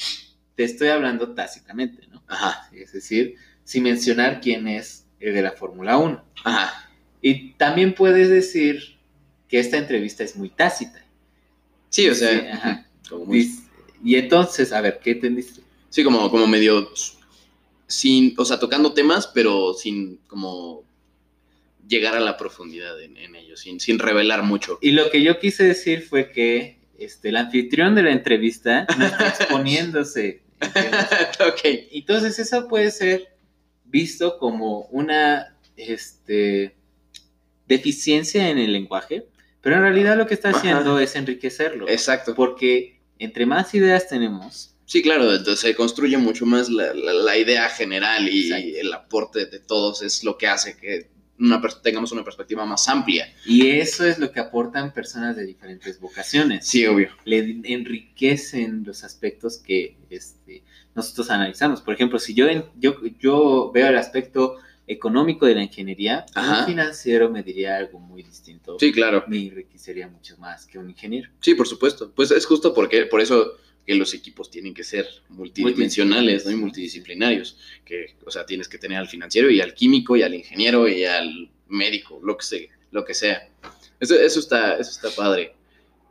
te 0.56 0.64
estoy 0.64 0.88
hablando 0.88 1.32
tácitamente, 1.34 2.06
¿no? 2.08 2.22
ajá, 2.28 2.68
Es 2.72 2.92
decir, 2.92 3.36
sin 3.64 3.82
mencionar 3.84 4.40
quién 4.40 4.66
es 4.68 5.06
el 5.20 5.34
de 5.34 5.42
la 5.42 5.52
Fórmula 5.52 5.98
1. 5.98 6.24
ajá. 6.44 6.90
Y 7.20 7.52
también 7.52 7.94
puedes 7.94 8.28
decir 8.28 8.96
que 9.48 9.60
esta 9.60 9.76
entrevista 9.78 10.24
es 10.24 10.34
muy 10.36 10.48
tácita. 10.50 11.04
Sí, 11.88 12.08
o 12.08 12.14
Sí, 12.14 12.20
sea, 12.20 12.54
ajá. 12.54 12.86
como 13.08 13.26
muy- 13.26 13.48
Y 14.02 14.16
entonces, 14.16 14.72
a 14.72 14.80
ver, 14.80 14.98
¿qué 15.02 15.12
entendiste? 15.12 15.62
sí, 15.90 16.02
como, 16.02 16.28
como 16.30 16.46
medio 16.48 16.90
sin, 17.86 18.34
o 18.38 18.44
sea, 18.44 18.58
tocando 18.58 18.92
temas, 18.94 19.26
pero 19.28 19.74
sin 19.74 20.16
como 20.26 20.84
llegar 21.86 22.16
a 22.16 22.20
la 22.20 22.36
profundidad 22.36 23.00
en, 23.02 23.16
en 23.16 23.36
ellos, 23.36 23.60
sin, 23.60 23.78
sin 23.80 23.98
revelar 23.98 24.42
mucho. 24.42 24.78
Y 24.80 24.92
lo 24.92 25.10
que 25.10 25.22
yo 25.22 25.38
quise 25.38 25.64
decir 25.64 26.02
fue 26.02 26.30
que 26.32 26.78
este, 27.04 27.28
el 27.30 27.36
anfitrión 27.36 27.94
de 27.94 28.02
la 28.02 28.12
entrevista 28.12 28.86
no 28.98 29.06
está 29.06 29.28
exponiéndose. 29.28 30.42
Entonces 31.92 32.38
eso 32.38 32.68
puede 32.68 32.90
ser 32.90 33.28
visto 33.84 34.38
como 34.38 34.82
una 34.90 35.56
este, 35.76 36.74
deficiencia 37.66 38.48
en 38.48 38.58
el 38.58 38.72
lenguaje, 38.72 39.26
pero 39.60 39.76
en 39.76 39.82
realidad 39.82 40.16
lo 40.16 40.26
que 40.26 40.34
está 40.34 40.50
Ajá. 40.50 40.58
haciendo 40.58 40.98
es 40.98 41.14
enriquecerlo. 41.16 41.88
Exacto. 41.88 42.34
Porque 42.34 43.00
entre 43.18 43.46
más 43.46 43.74
ideas 43.74 44.08
tenemos, 44.08 44.68
Sí, 44.84 45.00
claro, 45.00 45.32
entonces 45.32 45.60
se 45.60 45.74
construye 45.74 46.18
mucho 46.18 46.44
más 46.44 46.68
la, 46.68 46.92
la- 46.92 47.14
la 47.14 47.38
idea 47.38 47.66
general 47.70 48.28
y 48.28 48.52
el 48.76 48.92
aporte 48.92 49.46
de 49.46 49.58
todos 49.58 50.02
es 50.02 50.22
lo 50.22 50.36
que 50.36 50.48
hace 50.48 50.76
que 50.76 51.08
una 51.42 51.60
tengamos 51.82 52.12
una 52.12 52.24
perspectiva 52.24 52.64
más 52.64 52.88
amplia. 52.88 53.32
y 53.44 53.68
eso 53.68 54.06
es 54.06 54.18
lo 54.18 54.30
que 54.30 54.40
aportan 54.40 54.92
personas 54.92 55.36
de 55.36 55.44
diferentes 55.44 56.00
vocaciones. 56.00 56.66
Sí, 56.66 56.86
obvio. 56.86 57.10
le 57.24 57.60
enriquecen 57.64 58.84
los 58.84 59.04
aspectos 59.04 59.58
que 59.58 59.96
este, 60.10 60.62
nosotros 60.94 61.30
analizamos. 61.30 61.80
Por 61.80 61.94
ejemplo, 61.94 62.18
si 62.18 62.34
yo, 62.34 62.46
yo, 62.78 62.96
yo 63.18 63.70
veo 63.72 63.88
el 63.88 63.96
aspecto 63.96 64.56
económico 64.86 65.46
de 65.46 65.54
la 65.54 65.62
ingeniería, 65.62 66.26
Ajá. 66.34 66.60
un 66.60 66.66
financiero 66.66 67.30
me 67.30 67.42
diría 67.42 67.76
algo 67.76 67.98
muy 67.98 68.22
distinto. 68.22 68.76
Sí, 68.78 68.92
claro. 68.92 69.24
Me 69.26 69.46
enriquecería 69.46 70.08
mucho 70.08 70.36
más 70.38 70.66
que 70.66 70.78
un 70.78 70.90
ingeniero. 70.90 71.30
Sí, 71.40 71.54
por 71.54 71.66
supuesto. 71.68 72.12
Pues 72.14 72.30
es 72.30 72.46
justo 72.46 72.74
porque 72.74 73.06
por 73.06 73.20
eso 73.20 73.52
que 73.86 73.94
los 73.94 74.14
equipos 74.14 74.50
tienen 74.50 74.74
que 74.74 74.84
ser 74.84 75.08
multidimensionales, 75.28 76.44
¿no? 76.44 76.52
Y 76.52 76.56
multidisciplinarios, 76.56 77.58
que, 77.84 78.14
o 78.24 78.30
sea, 78.30 78.46
tienes 78.46 78.68
que 78.68 78.78
tener 78.78 78.98
al 78.98 79.08
financiero 79.08 79.50
y 79.50 79.60
al 79.60 79.74
químico 79.74 80.16
y 80.16 80.22
al 80.22 80.34
ingeniero 80.34 80.88
y 80.88 81.04
al 81.04 81.50
médico, 81.68 82.20
lo 82.22 82.36
que 82.36 82.44
sea. 82.44 82.68
Lo 82.90 83.04
que 83.04 83.14
sea. 83.14 83.48
Eso, 83.98 84.14
eso, 84.14 84.40
está, 84.40 84.76
eso 84.76 84.90
está 84.90 85.10
padre. 85.10 85.54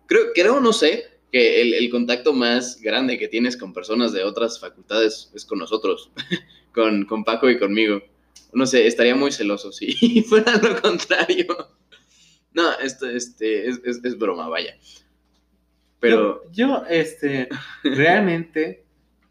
Creo, 0.07 0.33
creo, 0.33 0.59
no 0.59 0.73
sé, 0.73 1.05
que 1.31 1.61
el, 1.61 1.73
el, 1.73 1.89
contacto 1.89 2.33
más 2.33 2.81
grande 2.81 3.17
que 3.17 3.27
tienes 3.27 3.55
con 3.55 3.73
personas 3.73 4.11
de 4.11 4.23
otras 4.23 4.59
facultades 4.59 5.31
es 5.33 5.45
con 5.45 5.59
nosotros, 5.59 6.11
con, 6.73 7.05
con 7.05 7.23
Paco 7.23 7.49
y 7.49 7.59
conmigo. 7.59 8.01
No 8.53 8.65
sé, 8.65 8.87
estaría 8.87 9.15
muy 9.15 9.31
celoso 9.31 9.71
si 9.71 10.21
fuera 10.27 10.57
lo 10.57 10.81
contrario. 10.81 11.69
No, 12.53 12.77
esto 12.79 13.09
este, 13.09 13.69
es, 13.69 13.79
es, 13.85 14.03
es 14.03 14.17
broma, 14.17 14.49
vaya. 14.49 14.77
Pero... 16.01 16.43
Yo, 16.51 16.67
yo, 16.67 16.83
este, 16.89 17.47
realmente 17.83 18.83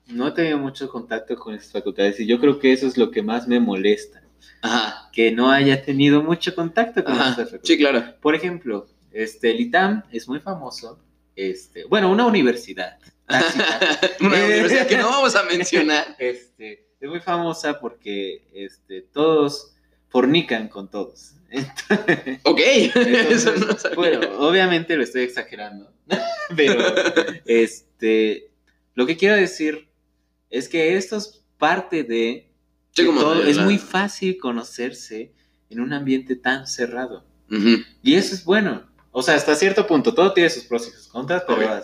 no 0.06 0.28
he 0.28 0.32
tenido 0.32 0.56
mucho 0.56 0.88
contacto 0.88 1.36
con 1.36 1.54
estas 1.54 1.72
facultades 1.72 2.18
y 2.20 2.26
yo 2.26 2.40
creo 2.40 2.58
que 2.58 2.72
eso 2.72 2.86
es 2.86 2.96
lo 2.96 3.10
que 3.10 3.22
más 3.22 3.46
me 3.46 3.60
molesta. 3.60 4.22
Ajá. 4.62 5.10
Que 5.12 5.30
no 5.32 5.50
haya 5.50 5.82
tenido 5.84 6.22
mucho 6.22 6.54
contacto 6.54 7.04
con 7.04 7.12
estas 7.12 7.34
facultades. 7.50 7.60
Sí, 7.68 7.76
claro. 7.76 8.02
Por 8.22 8.34
ejemplo, 8.34 8.86
este, 9.12 9.50
el 9.50 9.60
ITAM 9.60 10.04
es 10.10 10.26
muy 10.28 10.40
famoso. 10.40 10.98
Este, 11.36 11.84
bueno, 11.84 12.10
una 12.10 12.24
universidad. 12.26 12.98
Una 14.20 14.38
Eh. 14.40 14.46
universidad 14.46 14.86
que 14.86 14.96
no 14.96 15.04
vamos 15.10 15.36
a 15.36 15.44
mencionar. 15.44 16.16
Este, 16.18 16.86
es 17.00 17.08
muy 17.08 17.20
famosa 17.20 17.78
porque 17.80 18.42
este, 18.52 19.02
todos 19.02 19.74
fornican 20.08 20.68
con 20.68 20.88
todos. 20.90 21.34
Ok, 22.44 22.60
Entonces, 22.64 23.30
eso 23.46 23.56
no 23.56 23.76
sabía. 23.78 23.96
bueno, 23.96 24.20
obviamente 24.38 24.96
lo 24.96 25.02
estoy 25.02 25.22
exagerando, 25.22 25.92
pero 26.56 26.84
este, 27.46 28.50
lo 28.94 29.06
que 29.06 29.16
quiero 29.16 29.36
decir 29.36 29.88
es 30.50 30.68
que 30.68 30.96
esto 30.96 31.16
es 31.16 31.44
parte 31.58 32.04
de 32.04 32.50
Sí, 32.92 33.04
como 33.06 33.20
todo- 33.20 33.42
es 33.44 33.58
muy 33.58 33.78
fácil 33.78 34.38
conocerse 34.38 35.32
en 35.68 35.80
un 35.80 35.92
ambiente 35.92 36.34
tan 36.36 36.66
cerrado. 36.66 37.24
Ujú. 37.50 37.78
Y 38.02 38.14
eso 38.14 38.34
es 38.34 38.44
bueno. 38.44 38.88
O 39.12 39.22
sea, 39.22 39.34
hasta 39.34 39.54
cierto 39.54 39.86
punto, 39.86 40.12
todo 40.14 40.32
tiene 40.32 40.50
sus 40.50 40.64
pros 40.64 40.88
y 40.88 40.90
sus 40.90 41.06
contras, 41.08 41.44
pero 41.46 41.58
Obvio. 41.58 41.82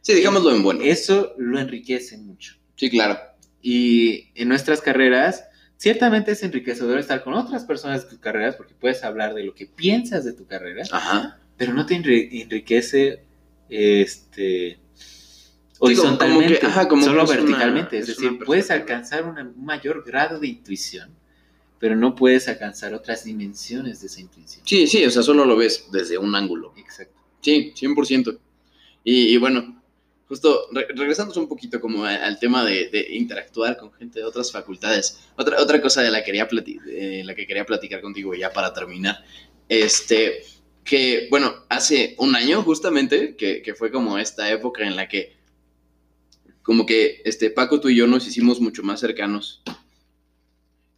Sí, 0.00 0.14
digámoslo 0.14 0.54
en 0.54 0.62
bueno. 0.62 0.80
eso 0.82 1.34
lo 1.38 1.58
enriquece 1.58 2.16
mucho. 2.18 2.54
Sí, 2.76 2.88
claro. 2.90 3.18
Y 3.62 4.30
en 4.34 4.48
nuestras 4.48 4.80
carreras, 4.80 5.44
ciertamente 5.80 6.32
es 6.32 6.42
enriquecedor 6.42 6.98
estar 6.98 7.24
con 7.24 7.32
otras 7.32 7.64
personas 7.64 8.02
de 8.04 8.10
tus 8.10 8.18
carreras 8.18 8.54
porque 8.56 8.74
puedes 8.78 9.02
hablar 9.02 9.32
de 9.32 9.44
lo 9.44 9.54
que 9.54 9.64
piensas 9.64 10.26
de 10.26 10.34
tu 10.34 10.46
carrera, 10.46 10.82
Ajá. 10.92 11.40
pero 11.56 11.72
no 11.72 11.86
te 11.86 11.94
enri- 11.94 12.28
enriquece 12.42 13.22
este 13.70 14.78
como 15.78 15.86
horizontalmente, 15.88 16.58
que- 16.58 16.66
ajá, 16.66 16.86
como 16.86 17.02
solo 17.06 17.22
una- 17.24 17.32
verticalmente. 17.32 17.98
es 17.98 18.08
es 18.10 18.16
decir, 18.18 18.38
puedes 18.44 18.70
alcanzar 18.70 19.24
una- 19.24 19.42
un 19.44 19.64
mayor 19.64 20.04
grado 20.04 20.38
de 20.38 20.48
intuición, 20.48 21.10
pero 21.78 21.96
no 21.96 22.14
puedes 22.14 22.46
alcanzar 22.48 22.92
otras 22.92 23.24
dimensiones 23.24 24.02
de 24.02 24.08
esa 24.08 24.20
intuición. 24.20 24.62
Sí, 24.66 24.86
sí, 24.86 25.02
o 25.06 25.10
sea, 25.10 25.22
solo 25.22 25.46
lo 25.46 25.56
ves 25.56 25.86
desde 25.90 26.18
un 26.18 26.34
ángulo. 26.34 26.74
Exacto. 26.76 27.18
Sí, 27.40 27.72
100%. 27.74 28.38
Y, 29.02 29.28
y 29.34 29.36
bueno, 29.38 29.79
justo 30.30 30.68
re- 30.70 30.86
regresando 30.94 31.34
un 31.40 31.48
poquito 31.48 31.80
como 31.80 32.04
al 32.04 32.38
tema 32.38 32.64
de, 32.64 33.08
interactuar 33.10 33.76
con 33.76 33.92
gente 33.92 34.20
de 34.20 34.24
otras 34.24 34.52
facultades. 34.52 35.24
Otra, 35.36 35.60
otra 35.60 35.82
cosa 35.82 36.02
de 36.02 36.10
la, 36.12 36.22
quería 36.22 36.48
la 36.52 37.34
que 37.34 37.48
quería 37.48 37.66
platicar 37.66 38.00
contigo 38.00 38.32
ya 38.36 38.52
para 38.52 38.72
terminar. 38.72 39.24
Este, 39.68 40.44
que 40.84 41.26
bueno, 41.30 41.52
hace 41.68 42.14
un 42.18 42.36
año 42.36 42.62
justamente, 42.62 43.34
que, 43.34 43.60
que 43.60 43.74
fue 43.74 43.90
como 43.90 44.18
esta 44.18 44.48
época 44.48 44.86
en 44.86 44.94
la 44.94 45.08
que 45.08 45.36
como 46.62 46.86
que 46.86 47.22
este 47.24 47.50
Paco, 47.50 47.80
tú 47.80 47.88
y 47.88 47.96
yo 47.96 48.06
nos 48.06 48.24
hicimos 48.24 48.60
mucho 48.60 48.84
más 48.84 49.00
cercanos. 49.00 49.62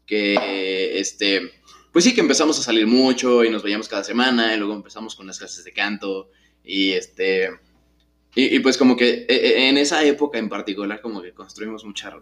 Que 0.05 0.99
este, 1.01 1.53
pues 1.91 2.05
sí 2.05 2.15
que 2.15 2.21
empezamos 2.21 2.59
a 2.59 2.63
salir 2.63 2.87
mucho 2.87 3.45
y 3.45 3.49
nos 3.49 3.63
veíamos 3.63 3.89
cada 3.89 4.05
semana 4.05 4.55
y 4.55 4.59
luego 4.59 4.75
empezamos 4.75 5.15
con 5.15 5.27
las 5.27 5.39
clases 5.39 5.65
de 5.65 5.73
canto 5.73 6.29
y 6.63 6.91
este 6.91 7.49
y, 8.35 8.57
y 8.57 8.59
pues 8.61 8.79
como 8.79 8.97
que 8.97 9.11
eh, 9.11 9.27
eh, 9.29 9.69
en 9.69 9.77
esa 9.77 10.05
época 10.05 10.39
en 10.39 10.49
particular 10.49 11.01
como 11.01 11.21
que 11.21 11.33
construimos 11.33 11.85
mucha, 11.85 12.17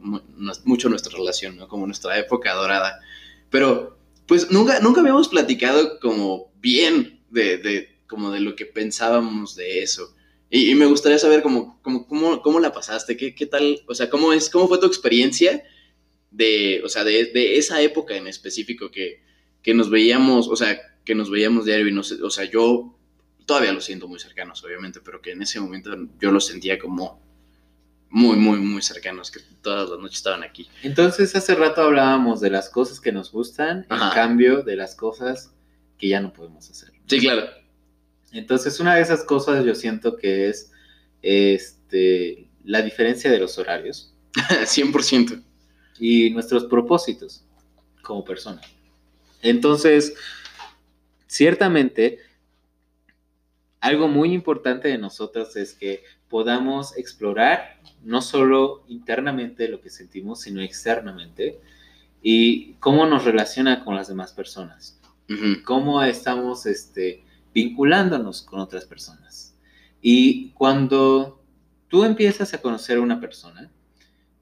mucho 0.65 0.89
nuestra 0.89 1.17
relación, 1.17 1.57
¿no? 1.57 1.69
Como 1.69 1.87
nuestra 1.87 2.19
época 2.19 2.53
dorada. 2.55 2.99
Pero 3.49 3.99
pues 4.27 4.51
nunca, 4.51 4.81
nunca 4.81 5.01
habíamos 5.01 5.29
platicado 5.29 6.01
como 6.01 6.53
bien 6.61 7.21
de, 7.31 7.59
de 7.59 7.99
como 8.07 8.33
de 8.33 8.41
lo 8.41 8.57
que 8.57 8.67
pensábamos 8.67 9.55
de 9.55 9.83
eso. 9.83 10.15
Y, 10.51 10.71
y 10.71 10.75
me 10.75 10.87
gustaría 10.87 11.19
saber 11.19 11.43
como, 11.43 11.81
como, 11.83 12.09
cómo, 12.09 12.43
cómo 12.43 12.59
la 12.59 12.73
pasaste, 12.73 13.17
qué, 13.17 13.35
qué 13.35 13.47
tal, 13.47 13.81
o 13.87 13.95
sea, 13.95 14.11
cómo, 14.11 14.33
es, 14.33 14.51
cómo 14.51 14.67
fue 14.67 14.79
tu 14.79 14.87
experiencia 14.87 15.63
de, 16.33 16.83
o 16.85 16.89
sea, 16.89 17.05
de, 17.05 17.27
de 17.27 17.57
esa 17.57 17.81
época 17.83 18.17
en 18.17 18.27
específico 18.27 18.91
que, 18.91 19.23
que 19.63 19.75
nos 19.75 19.91
veíamos, 19.91 20.49
o 20.49 20.57
sea, 20.57 20.81
que 21.05 21.15
nos 21.15 21.31
veíamos 21.31 21.67
diario 21.67 21.87
y 21.87 21.93
no 21.93 22.03
sé, 22.03 22.21
o 22.23 22.31
sea, 22.31 22.45
yo 22.51 22.99
todavía 23.51 23.73
los 23.73 23.85
siento 23.85 24.07
muy 24.07 24.21
cercanos, 24.21 24.63
obviamente, 24.63 25.01
pero 25.01 25.21
que 25.21 25.33
en 25.33 25.43
ese 25.43 25.59
momento 25.59 25.91
yo 26.21 26.31
los 26.31 26.47
sentía 26.47 26.79
como 26.79 27.21
muy, 28.09 28.37
muy, 28.37 28.61
muy 28.61 28.81
cercanos, 28.81 29.29
que 29.29 29.41
todas 29.61 29.91
las 29.91 29.99
noches 29.99 30.19
estaban 30.19 30.45
aquí. 30.45 30.69
Entonces, 30.85 31.35
hace 31.35 31.57
rato 31.57 31.83
hablábamos 31.83 32.41
de 32.41 32.49
las 32.49 32.69
cosas 32.69 33.01
que 33.01 33.11
nos 33.11 33.33
gustan, 33.33 33.89
en 33.91 34.11
cambio 34.15 34.63
de 34.63 34.77
las 34.77 34.95
cosas 34.95 35.53
que 35.99 36.07
ya 36.07 36.21
no 36.21 36.33
podemos 36.33 36.71
hacer. 36.71 36.93
Sí, 37.09 37.19
claro. 37.19 37.49
Entonces, 38.31 38.79
una 38.79 38.95
de 38.95 39.03
esas 39.03 39.25
cosas 39.25 39.65
yo 39.65 39.75
siento 39.75 40.17
que 40.17 40.49
es 40.49 40.71
este, 41.21 42.49
la 42.63 42.83
diferencia 42.83 43.33
de 43.33 43.41
los 43.41 43.59
horarios 43.59 44.15
100%. 44.33 45.43
y 45.99 46.31
nuestros 46.31 46.67
propósitos 46.67 47.45
como 48.03 48.25
persona. 48.25 48.61
Entonces, 49.43 50.15
ciertamente, 51.27 52.21
algo 53.81 54.09
muy 54.09 54.33
importante 54.33 54.89
de 54.89 54.99
nosotros 54.99 55.57
es 55.57 55.75
que 55.75 56.05
podamos 56.29 56.97
explorar 56.97 57.81
no 58.03 58.23
solo 58.23 58.85
internamente 58.89 59.69
lo 59.69 59.81
que 59.81 59.91
sentimos, 59.91 60.41
sino 60.43 60.61
externamente 60.61 61.61
y 62.23 62.75
cómo 62.75 63.07
nos 63.07 63.25
relaciona 63.25 63.85
con 63.85 63.95
las 63.95 64.09
demás 64.09 64.33
personas 64.33 65.01
cómo 65.65 66.03
estamos 66.03 66.67
este, 66.67 67.23
vinculándonos 67.55 68.43
con 68.43 68.61
otras 68.61 68.85
personas. 68.85 69.55
Y 70.03 70.51
cuando 70.51 71.43
tú 71.89 72.05
empiezas 72.05 72.55
a 72.55 72.59
conocer 72.59 72.99
a 72.99 73.03
una 73.03 73.21
persona, 73.21 73.71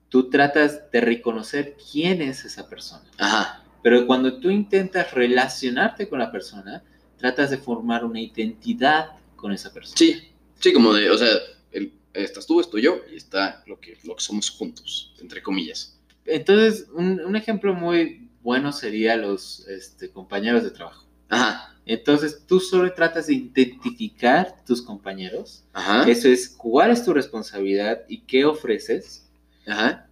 tú 0.08 0.30
tratas 0.30 0.90
de 0.90 1.00
reconocer 1.00 1.76
quién 1.90 2.22
es 2.22 2.44
esa 2.44 2.68
persona. 2.68 3.04
Ajá. 3.18 3.64
Pero 3.82 4.06
cuando 4.06 4.38
tú 4.38 4.50
intentas 4.50 5.12
relacionarte 5.12 6.08
con 6.08 6.18
la 6.18 6.32
persona, 6.32 6.82
tratas 7.16 7.50
de 7.50 7.58
formar 7.58 8.04
una 8.04 8.20
identidad 8.20 9.10
con 9.38 9.52
esa 9.52 9.72
persona. 9.72 9.96
Sí, 9.96 10.22
sí, 10.60 10.72
como 10.74 10.92
de, 10.92 11.08
o 11.10 11.16
sea, 11.16 11.30
el- 11.72 11.94
estás 12.12 12.46
tú, 12.46 12.60
estoy 12.60 12.82
yo 12.82 13.00
y 13.10 13.16
está 13.16 13.62
lo 13.66 13.80
que, 13.80 13.96
lo 14.04 14.14
que 14.16 14.22
somos 14.22 14.50
juntos, 14.50 15.14
entre 15.20 15.42
comillas. 15.42 15.98
Entonces, 16.26 16.86
un, 16.92 17.20
un 17.20 17.36
ejemplo 17.36 17.72
muy 17.72 18.28
bueno 18.42 18.72
sería 18.72 19.16
los 19.16 19.66
este, 19.68 20.10
compañeros 20.10 20.62
de 20.64 20.70
trabajo. 20.70 21.06
Ajá. 21.30 21.74
Entonces, 21.86 22.44
tú 22.46 22.60
solo 22.60 22.92
tratas 22.92 23.28
de 23.28 23.34
identificar 23.34 24.62
tus 24.66 24.82
compañeros 24.82 25.64
Ajá. 25.72 26.06
Eso 26.10 26.28
es 26.28 26.48
cuál 26.50 26.90
es 26.90 27.02
tu 27.04 27.14
responsabilidad 27.14 28.02
y 28.08 28.20
qué 28.22 28.44
ofreces, 28.44 29.26
Ajá. 29.66 30.06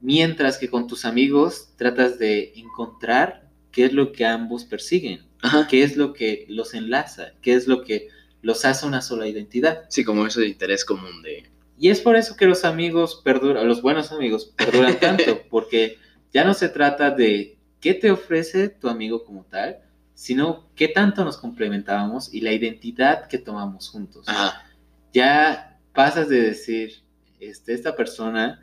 mientras 0.00 0.58
que 0.58 0.68
con 0.68 0.86
tus 0.86 1.04
amigos 1.04 1.68
tratas 1.76 2.18
de 2.18 2.52
encontrar 2.56 3.41
qué 3.72 3.86
es 3.86 3.92
lo 3.92 4.12
que 4.12 4.24
ambos 4.24 4.64
persiguen, 4.64 5.26
Ajá. 5.42 5.66
qué 5.68 5.82
es 5.82 5.96
lo 5.96 6.12
que 6.12 6.44
los 6.48 6.74
enlaza, 6.74 7.32
qué 7.40 7.54
es 7.54 7.66
lo 7.66 7.82
que 7.82 8.08
los 8.42 8.64
hace 8.64 8.86
una 8.86 9.00
sola 9.00 9.26
identidad. 9.26 9.84
Sí, 9.88 10.04
como 10.04 10.26
ese 10.26 10.46
interés 10.46 10.84
común 10.84 11.22
de... 11.22 11.50
Y 11.78 11.88
es 11.88 12.00
por 12.00 12.16
eso 12.16 12.36
que 12.36 12.46
los 12.46 12.64
amigos 12.64 13.22
perduran, 13.24 13.66
los 13.66 13.82
buenos 13.82 14.12
amigos 14.12 14.52
perduran 14.56 14.96
tanto, 15.00 15.42
porque 15.48 15.98
ya 16.32 16.44
no 16.44 16.54
se 16.54 16.68
trata 16.68 17.10
de 17.10 17.56
qué 17.80 17.94
te 17.94 18.10
ofrece 18.10 18.68
tu 18.68 18.88
amigo 18.88 19.24
como 19.24 19.44
tal, 19.44 19.78
sino 20.14 20.68
qué 20.76 20.88
tanto 20.88 21.24
nos 21.24 21.38
complementábamos 21.38 22.32
y 22.32 22.42
la 22.42 22.52
identidad 22.52 23.26
que 23.26 23.38
tomamos 23.38 23.88
juntos. 23.88 24.28
Ajá. 24.28 24.64
ya 25.12 25.80
pasas 25.92 26.28
de 26.28 26.40
decir, 26.40 27.02
este, 27.40 27.74
esta 27.74 27.96
persona 27.96 28.60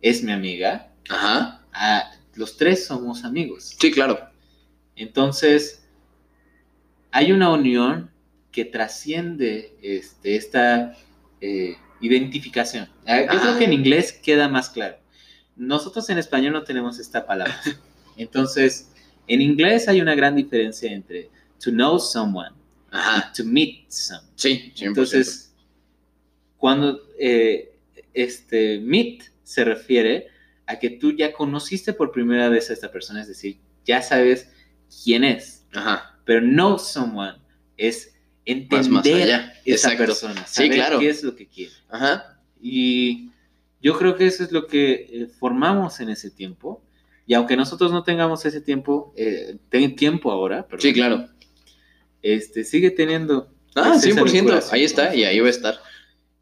es 0.00 0.22
mi 0.22 0.32
amiga, 0.32 0.92
Ajá. 1.08 1.66
a 1.72 2.10
los 2.38 2.56
tres 2.56 2.86
somos 2.86 3.24
amigos. 3.24 3.74
Sí, 3.78 3.90
claro. 3.90 4.30
Entonces, 4.94 5.84
hay 7.10 7.32
una 7.32 7.50
unión 7.50 8.10
que 8.52 8.64
trasciende 8.64 9.76
este, 9.82 10.36
esta 10.36 10.96
eh, 11.40 11.76
identificación. 12.00 12.88
Ah, 13.06 13.22
Yo 13.22 13.40
creo 13.40 13.58
que 13.58 13.64
en 13.64 13.72
inglés 13.72 14.12
queda 14.12 14.48
más 14.48 14.70
claro. 14.70 14.98
Nosotros 15.56 16.08
en 16.10 16.18
español 16.18 16.52
no 16.52 16.62
tenemos 16.62 17.00
esta 17.00 17.26
palabra. 17.26 17.60
Entonces, 18.16 18.92
en 19.26 19.42
inglés 19.42 19.88
hay 19.88 20.00
una 20.00 20.14
gran 20.14 20.36
diferencia 20.36 20.92
entre 20.92 21.30
to 21.60 21.70
know 21.72 21.98
someone 21.98 22.54
Ajá. 22.92 23.32
y 23.32 23.36
to 23.36 23.44
meet 23.44 23.90
someone. 23.90 24.28
Sí, 24.36 24.72
100%. 24.76 24.86
Entonces, 24.86 25.52
cuando 26.56 27.00
eh, 27.18 27.74
este 28.14 28.78
meet 28.78 29.24
se 29.42 29.64
refiere 29.64 30.28
a 30.68 30.78
que 30.78 30.90
tú 30.90 31.12
ya 31.12 31.32
conociste 31.32 31.92
por 31.92 32.12
primera 32.12 32.48
vez 32.48 32.70
a 32.70 32.74
esta 32.74 32.92
persona, 32.92 33.22
es 33.22 33.28
decir, 33.28 33.58
ya 33.84 34.02
sabes 34.02 34.50
quién 35.02 35.24
es. 35.24 35.66
Ajá. 35.74 36.20
Pero 36.24 36.40
know 36.42 36.78
someone 36.78 37.38
es 37.76 38.14
entender 38.44 38.78
Más- 38.78 38.88
más 38.90 39.06
allá. 39.06 39.52
esa 39.64 39.88
Exacto. 39.92 40.04
persona, 40.04 40.46
Sí, 40.46 40.54
saber 40.54 40.72
claro. 40.74 40.98
qué 41.00 41.08
es 41.10 41.22
lo 41.24 41.34
que 41.34 41.46
quiere. 41.48 41.72
Ajá. 41.88 42.38
Y 42.60 43.30
yo 43.82 43.96
creo 43.98 44.14
que 44.16 44.26
eso 44.26 44.44
es 44.44 44.52
lo 44.52 44.66
que 44.66 44.92
eh, 45.10 45.26
formamos 45.38 46.00
en 46.00 46.10
ese 46.10 46.30
tiempo. 46.30 46.82
Y 47.26 47.34
aunque 47.34 47.56
nosotros 47.56 47.92
no 47.92 48.02
tengamos 48.04 48.44
ese 48.46 48.60
tiempo, 48.60 49.12
eh, 49.16 49.58
ten 49.68 49.94
tiempo 49.96 50.30
ahora, 50.32 50.66
perdón, 50.66 50.80
Sí, 50.82 50.92
claro. 50.94 51.28
este, 52.22 52.64
sigue 52.64 52.90
teniendo. 52.90 53.52
Ah, 53.74 53.92
esa 53.96 54.08
100%. 54.10 54.32
vinculación 54.32 54.74
Ahí 54.74 54.84
está, 54.84 55.14
y 55.14 55.24
ahí 55.24 55.38
va 55.40 55.46
a 55.46 55.50
estar. 55.50 55.78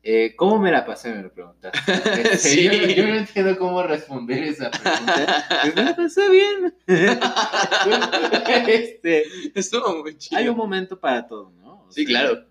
Eh, 0.08 0.36
¿Cómo 0.36 0.60
me 0.60 0.70
la 0.70 0.84
pasé? 0.86 1.12
Me 1.12 1.22
lo 1.24 1.32
preguntaste. 1.32 1.78
Este, 2.22 2.38
Sí. 2.38 2.62
yo, 2.64 2.72
yo 2.72 3.06
no 3.08 3.14
entiendo 3.16 3.58
cómo 3.58 3.82
responder 3.82 4.44
esa 4.44 4.70
pregunta. 4.70 5.46
Pues 5.62 5.74
me 5.74 5.82
la 5.82 5.96
pasé 5.96 6.28
bien. 6.30 6.74
Este, 8.68 9.24
Estuvo 9.54 10.02
muy 10.02 10.16
chido. 10.16 10.38
hay 10.38 10.48
un 10.48 10.56
momento 10.56 10.98
para 11.00 11.26
todo, 11.26 11.50
¿no? 11.58 11.84
O 11.86 11.92
Sí, 11.92 12.06
sea, 12.06 12.20
claro. 12.20 12.46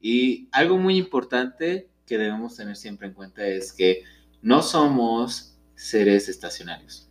Y 0.00 0.48
algo 0.52 0.78
muy 0.78 0.96
importante 0.96 1.88
que 2.06 2.18
debemos 2.18 2.56
tener 2.56 2.74
siempre 2.76 3.06
en 3.06 3.14
cuenta 3.14 3.46
es 3.46 3.72
que 3.72 4.02
no 4.42 4.62
somos 4.62 5.56
seres 5.76 6.28
estacionarios. 6.28 7.08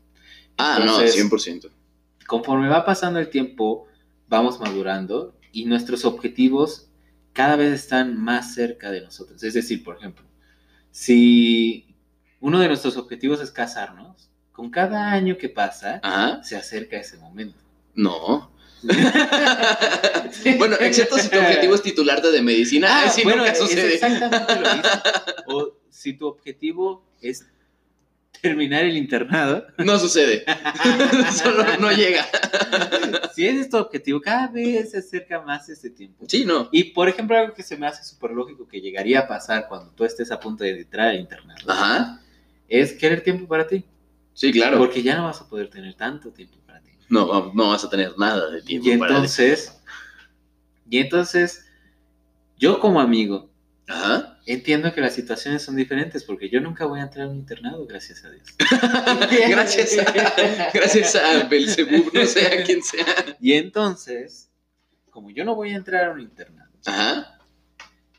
Ah, 0.57 0.77
Entonces, 0.81 1.15
no, 1.23 1.29
100%. 1.29 1.69
Conforme 2.27 2.67
va 2.67 2.83
pasando 2.85 3.19
el 3.19 3.29
tiempo, 3.29 3.87
vamos 4.27 4.59
madurando 4.59 5.35
y 5.53 5.65
nuestros 5.65 6.03
objetivos 6.03 6.88
cada 7.39 7.55
vez 7.55 7.71
están 7.71 8.21
más 8.21 8.53
cerca 8.53 8.91
de 8.91 8.99
nosotros. 8.99 9.41
Es 9.43 9.53
decir, 9.53 9.81
por 9.81 9.95
ejemplo, 9.95 10.25
si 10.91 11.95
uno 12.41 12.59
de 12.59 12.67
nuestros 12.67 12.97
objetivos 12.97 13.39
es 13.39 13.49
casarnos, 13.49 14.29
con 14.51 14.69
cada 14.69 15.13
año 15.13 15.37
que 15.37 15.47
pasa, 15.47 16.01
Ajá. 16.03 16.43
se 16.43 16.57
acerca 16.57 16.97
ese 16.97 17.15
momento. 17.15 17.57
No. 17.95 18.51
bueno, 20.57 20.75
excepto 20.81 21.17
si 21.17 21.29
tu 21.29 21.37
objetivo 21.37 21.75
es 21.75 21.81
titularte 21.81 22.29
de 22.29 22.41
medicina. 22.41 22.89
Ah, 22.91 23.01
Ay, 23.05 23.09
sí, 23.09 23.23
bueno, 23.23 23.37
nunca 23.37 23.53
es 23.53 23.57
sucede. 23.57 23.93
exactamente 23.93 24.55
lo 24.55 24.73
mismo. 24.75 24.91
O 25.47 25.77
si 25.89 26.17
tu 26.17 26.27
objetivo 26.27 27.05
es 27.21 27.47
terminar 28.41 28.85
el 28.85 28.97
internado, 28.97 29.65
No 29.77 29.99
sucede. 29.99 30.45
Solo 31.43 31.65
no 31.79 31.91
llega. 31.91 32.25
si 33.33 33.45
ese 33.47 33.61
es 33.61 33.69
tu 33.69 33.77
objetivo, 33.77 34.21
cada 34.21 34.47
vez 34.47 34.91
se 34.91 34.99
acerca 34.99 35.41
más 35.41 35.67
ese 35.69 35.89
tiempo. 35.89 36.25
Sí, 36.27 36.45
no. 36.45 36.69
Y 36.71 36.85
por 36.85 37.09
ejemplo, 37.09 37.37
algo 37.37 37.53
que 37.53 37.63
se 37.63 37.77
me 37.77 37.87
hace 37.87 38.03
súper 38.03 38.31
lógico 38.31 38.67
que 38.67 38.81
llegaría 38.81 39.21
a 39.21 39.27
pasar 39.27 39.67
cuando 39.67 39.91
tú 39.91 40.05
estés 40.05 40.31
a 40.31 40.39
punto 40.39 40.63
de 40.63 40.79
entrar 40.81 41.09
al 41.09 41.19
internado 41.19 41.69
Ajá. 41.71 42.21
es 42.67 42.93
querer 42.93 43.21
tiempo 43.21 43.47
para 43.47 43.67
ti. 43.67 43.83
Sí, 44.33 44.51
claro. 44.53 44.77
Porque 44.77 45.03
ya 45.03 45.17
no 45.17 45.25
vas 45.25 45.41
a 45.41 45.49
poder 45.49 45.69
tener 45.69 45.95
tanto 45.95 46.29
tiempo 46.31 46.57
para 46.65 46.79
ti. 46.81 46.91
No, 47.09 47.51
no 47.53 47.69
vas 47.69 47.83
a 47.83 47.89
tener 47.89 48.17
nada 48.17 48.49
de 48.51 48.61
tiempo 48.61 48.87
Y 48.87 48.97
para 48.97 49.15
entonces, 49.15 49.81
y 50.89 50.99
entonces, 50.99 51.65
yo 52.57 52.79
como 52.79 53.01
amigo, 53.01 53.49
Ajá. 53.87 54.28
Entiendo 54.53 54.91
que 54.93 54.99
las 55.01 55.13
situaciones 55.13 55.61
son 55.61 55.75
diferentes 55.75 56.23
porque 56.23 56.49
yo 56.49 56.59
nunca 56.59 56.85
voy 56.85 56.99
a 56.99 57.03
entrar 57.03 57.27
a 57.27 57.29
un 57.29 57.35
internado, 57.35 57.85
gracias 57.85 58.25
a 58.25 58.31
Dios. 58.31 58.47
gracias 59.49 59.97
a, 59.99 60.71
gracias 60.73 61.15
a 61.15 61.43
Belzebub, 61.47 62.11
no 62.13 62.25
sé 62.25 62.47
a 62.47 62.63
quién 62.63 62.81
sea. 62.83 63.05
Y 63.39 63.53
entonces, 63.53 64.49
como 65.11 65.29
yo 65.29 65.45
no 65.45 65.55
voy 65.55 65.71
a 65.71 65.75
entrar 65.75 66.05
a 66.05 66.11
un 66.11 66.21
internado, 66.21 66.71
Ajá. 66.85 67.39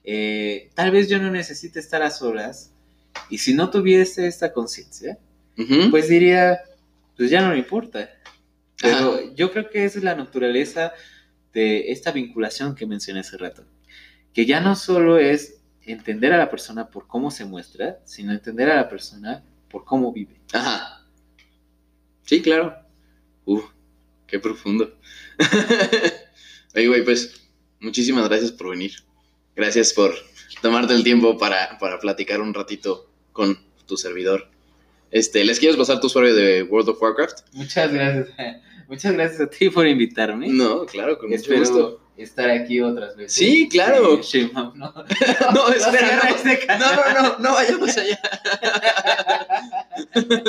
eh, 0.05 0.70
tal 0.74 0.93
vez 0.93 1.09
yo 1.09 1.18
no 1.18 1.31
necesite 1.31 1.81
estar 1.81 2.03
a 2.03 2.11
solas. 2.11 2.72
Y 3.28 3.39
si 3.39 3.53
no 3.55 3.70
tuviese 3.70 4.28
esta 4.28 4.53
conciencia, 4.53 5.18
Ujú. 5.59 5.91
pues 5.91 6.09
diría, 6.09 6.61
pues 7.16 7.28
ya 7.28 7.43
no 7.43 7.51
me 7.51 7.59
importa. 7.59 8.09
Pero 8.81 9.35
yo 9.35 9.51
creo 9.53 9.68
que 9.68 9.85
esa 9.85 9.99
es 9.99 10.05
la 10.05 10.14
naturaleza 10.14 10.93
de 11.53 11.91
esta 11.91 12.12
vinculación 12.12 12.76
que 12.76 12.87
mencioné 12.87 13.20
hace 13.20 13.37
rato. 13.37 13.64
Que 14.33 14.47
ya 14.47 14.61
no 14.61 14.76
solo 14.76 15.18
es 15.18 15.59
entender 15.85 16.33
a 16.33 16.39
la 16.39 16.51
persona 16.51 16.89
por 16.89 17.07
cómo 17.07 17.31
se 17.31 17.45
muestra, 17.45 18.01
sino 18.05 18.33
entender 18.33 18.70
a 18.70 18.76
la 18.76 18.89
persona 18.89 19.43
por 19.68 19.85
cómo 19.85 20.12
vive. 20.12 20.41
Ajá. 20.53 21.07
Sí, 22.22 22.43
claro. 22.43 22.74
Uf, 23.45 23.64
qué 24.26 24.39
profundo. 24.39 24.97
Oye, 26.74 26.89
güey, 26.89 27.05
pues 27.05 27.49
muchísimas 27.81 28.28
gracias 28.28 28.53
por 28.53 28.70
venir. 28.70 28.93
Gracias 29.57 29.93
por 29.93 30.14
tomarte 30.62 30.95
el 30.95 31.03
tiempo 31.03 31.39
para, 31.39 31.78
para 31.78 31.99
platicar 31.99 32.41
un 32.41 32.55
ratito 32.55 33.11
con 33.33 33.59
tu 33.87 33.97
servidor. 33.97 34.49
Este, 35.11 35.45
¿Les 35.45 35.59
quieres 35.59 35.76
pasar 35.76 36.01
tu 36.01 36.07
usuario 36.07 36.35
de 36.35 36.62
World 36.62 36.91
of 36.91 37.03
Warcraft? 37.03 37.41
Muchas 37.53 37.93
gracias. 37.93 38.28
Muchas 38.89 39.12
gracias 39.12 39.41
a 39.41 39.47
ti 39.49 39.70
por 39.70 39.87
invitarme. 39.87 40.49
No, 40.49 40.85
claro, 40.85 41.16
con 41.16 41.31
mucho 41.31 41.41
Espero 41.41 41.61
gusto. 41.61 41.99
Estar 42.16 42.50
aquí 42.50 42.80
otras 42.80 43.16
veces. 43.16 43.32
Sí, 43.32 43.68
claro. 43.68 44.22
Sí, 44.22 44.50
no. 44.52 44.72
No, 44.74 44.88
espera, 45.74 45.98
cierra 45.98 46.30
no. 46.30 46.36
este 46.36 46.66
No, 46.66 46.94
no, 46.94 47.22
no, 47.22 47.38
no 47.38 47.54
vayamos 47.54 47.96
allá. 47.96 48.20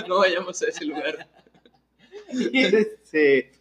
No 0.07 0.19
vayamos 0.19 0.61
a 0.61 0.67
ese 0.67 0.85
lugar. 0.85 1.27
Este, 2.53 3.51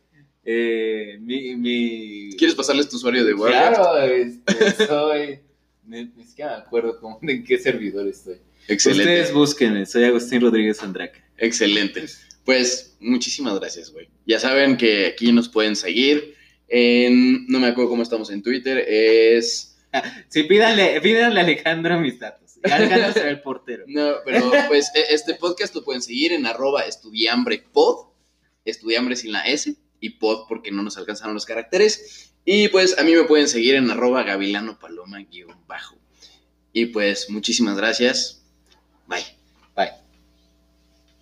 eh, 0.44 1.18
mi, 1.20 1.56
mi... 1.56 2.30
¿Quieres 2.36 2.54
pasarles 2.54 2.88
tu 2.88 2.96
usuario 2.96 3.24
de 3.24 3.34
Warcraft? 3.34 3.76
Claro, 3.76 4.02
este, 4.02 4.86
soy. 4.86 5.40
Ni, 5.84 6.04
ni 6.04 6.24
siquiera 6.24 6.58
me 6.58 6.62
acuerdo 6.62 6.98
cómo, 7.00 7.18
en 7.22 7.44
qué 7.44 7.58
servidor 7.58 8.06
estoy. 8.06 8.36
Excelente. 8.68 9.02
Ustedes 9.02 9.32
búsquenme, 9.32 9.86
soy 9.86 10.04
Agustín 10.04 10.40
Rodríguez 10.40 10.82
Andraca. 10.82 11.20
Excelente. 11.36 12.04
Pues 12.44 12.96
muchísimas 13.00 13.58
gracias, 13.58 13.90
güey. 13.90 14.08
Ya 14.26 14.38
saben 14.38 14.76
que 14.76 15.06
aquí 15.06 15.32
nos 15.32 15.48
pueden 15.48 15.76
seguir. 15.76 16.36
En, 16.70 17.46
no 17.48 17.58
me 17.58 17.66
acuerdo 17.66 17.90
cómo 17.90 18.02
estamos 18.02 18.30
en 18.30 18.42
Twitter. 18.42 18.78
Es. 18.88 19.66
Sí, 20.28 20.44
pídanle, 20.44 21.00
pídanle 21.00 21.40
a 21.40 21.42
Alejandro 21.42 21.98
mis 22.00 22.20
datos. 22.20 22.58
Alejandro 22.62 23.12
será 23.12 23.28
el 23.30 23.42
portero. 23.42 23.82
No, 23.88 24.12
pero 24.24 24.48
pues 24.68 24.88
e- 24.94 25.12
este 25.12 25.34
podcast 25.34 25.74
lo 25.74 25.82
pueden 25.82 26.00
seguir 26.00 26.32
en 26.32 26.46
arroba 26.46 26.82
estudiambrepod. 26.82 28.06
Estudiambre 28.64 29.16
sin 29.16 29.32
la 29.32 29.42
S. 29.46 29.74
Y 29.98 30.10
pod 30.10 30.46
porque 30.48 30.70
no 30.70 30.84
nos 30.84 30.96
alcanzaron 30.96 31.34
los 31.34 31.44
caracteres. 31.44 32.32
Y 32.44 32.68
pues 32.68 32.96
a 32.98 33.02
mí 33.02 33.12
me 33.16 33.24
pueden 33.24 33.48
seguir 33.48 33.74
en 33.74 33.90
arroba 33.90 34.22
gavilano 34.22 34.78
paloma 34.78 35.18
guion 35.24 35.56
bajo. 35.66 35.98
Y 36.72 36.86
pues 36.86 37.28
muchísimas 37.28 37.76
gracias. 37.76 38.39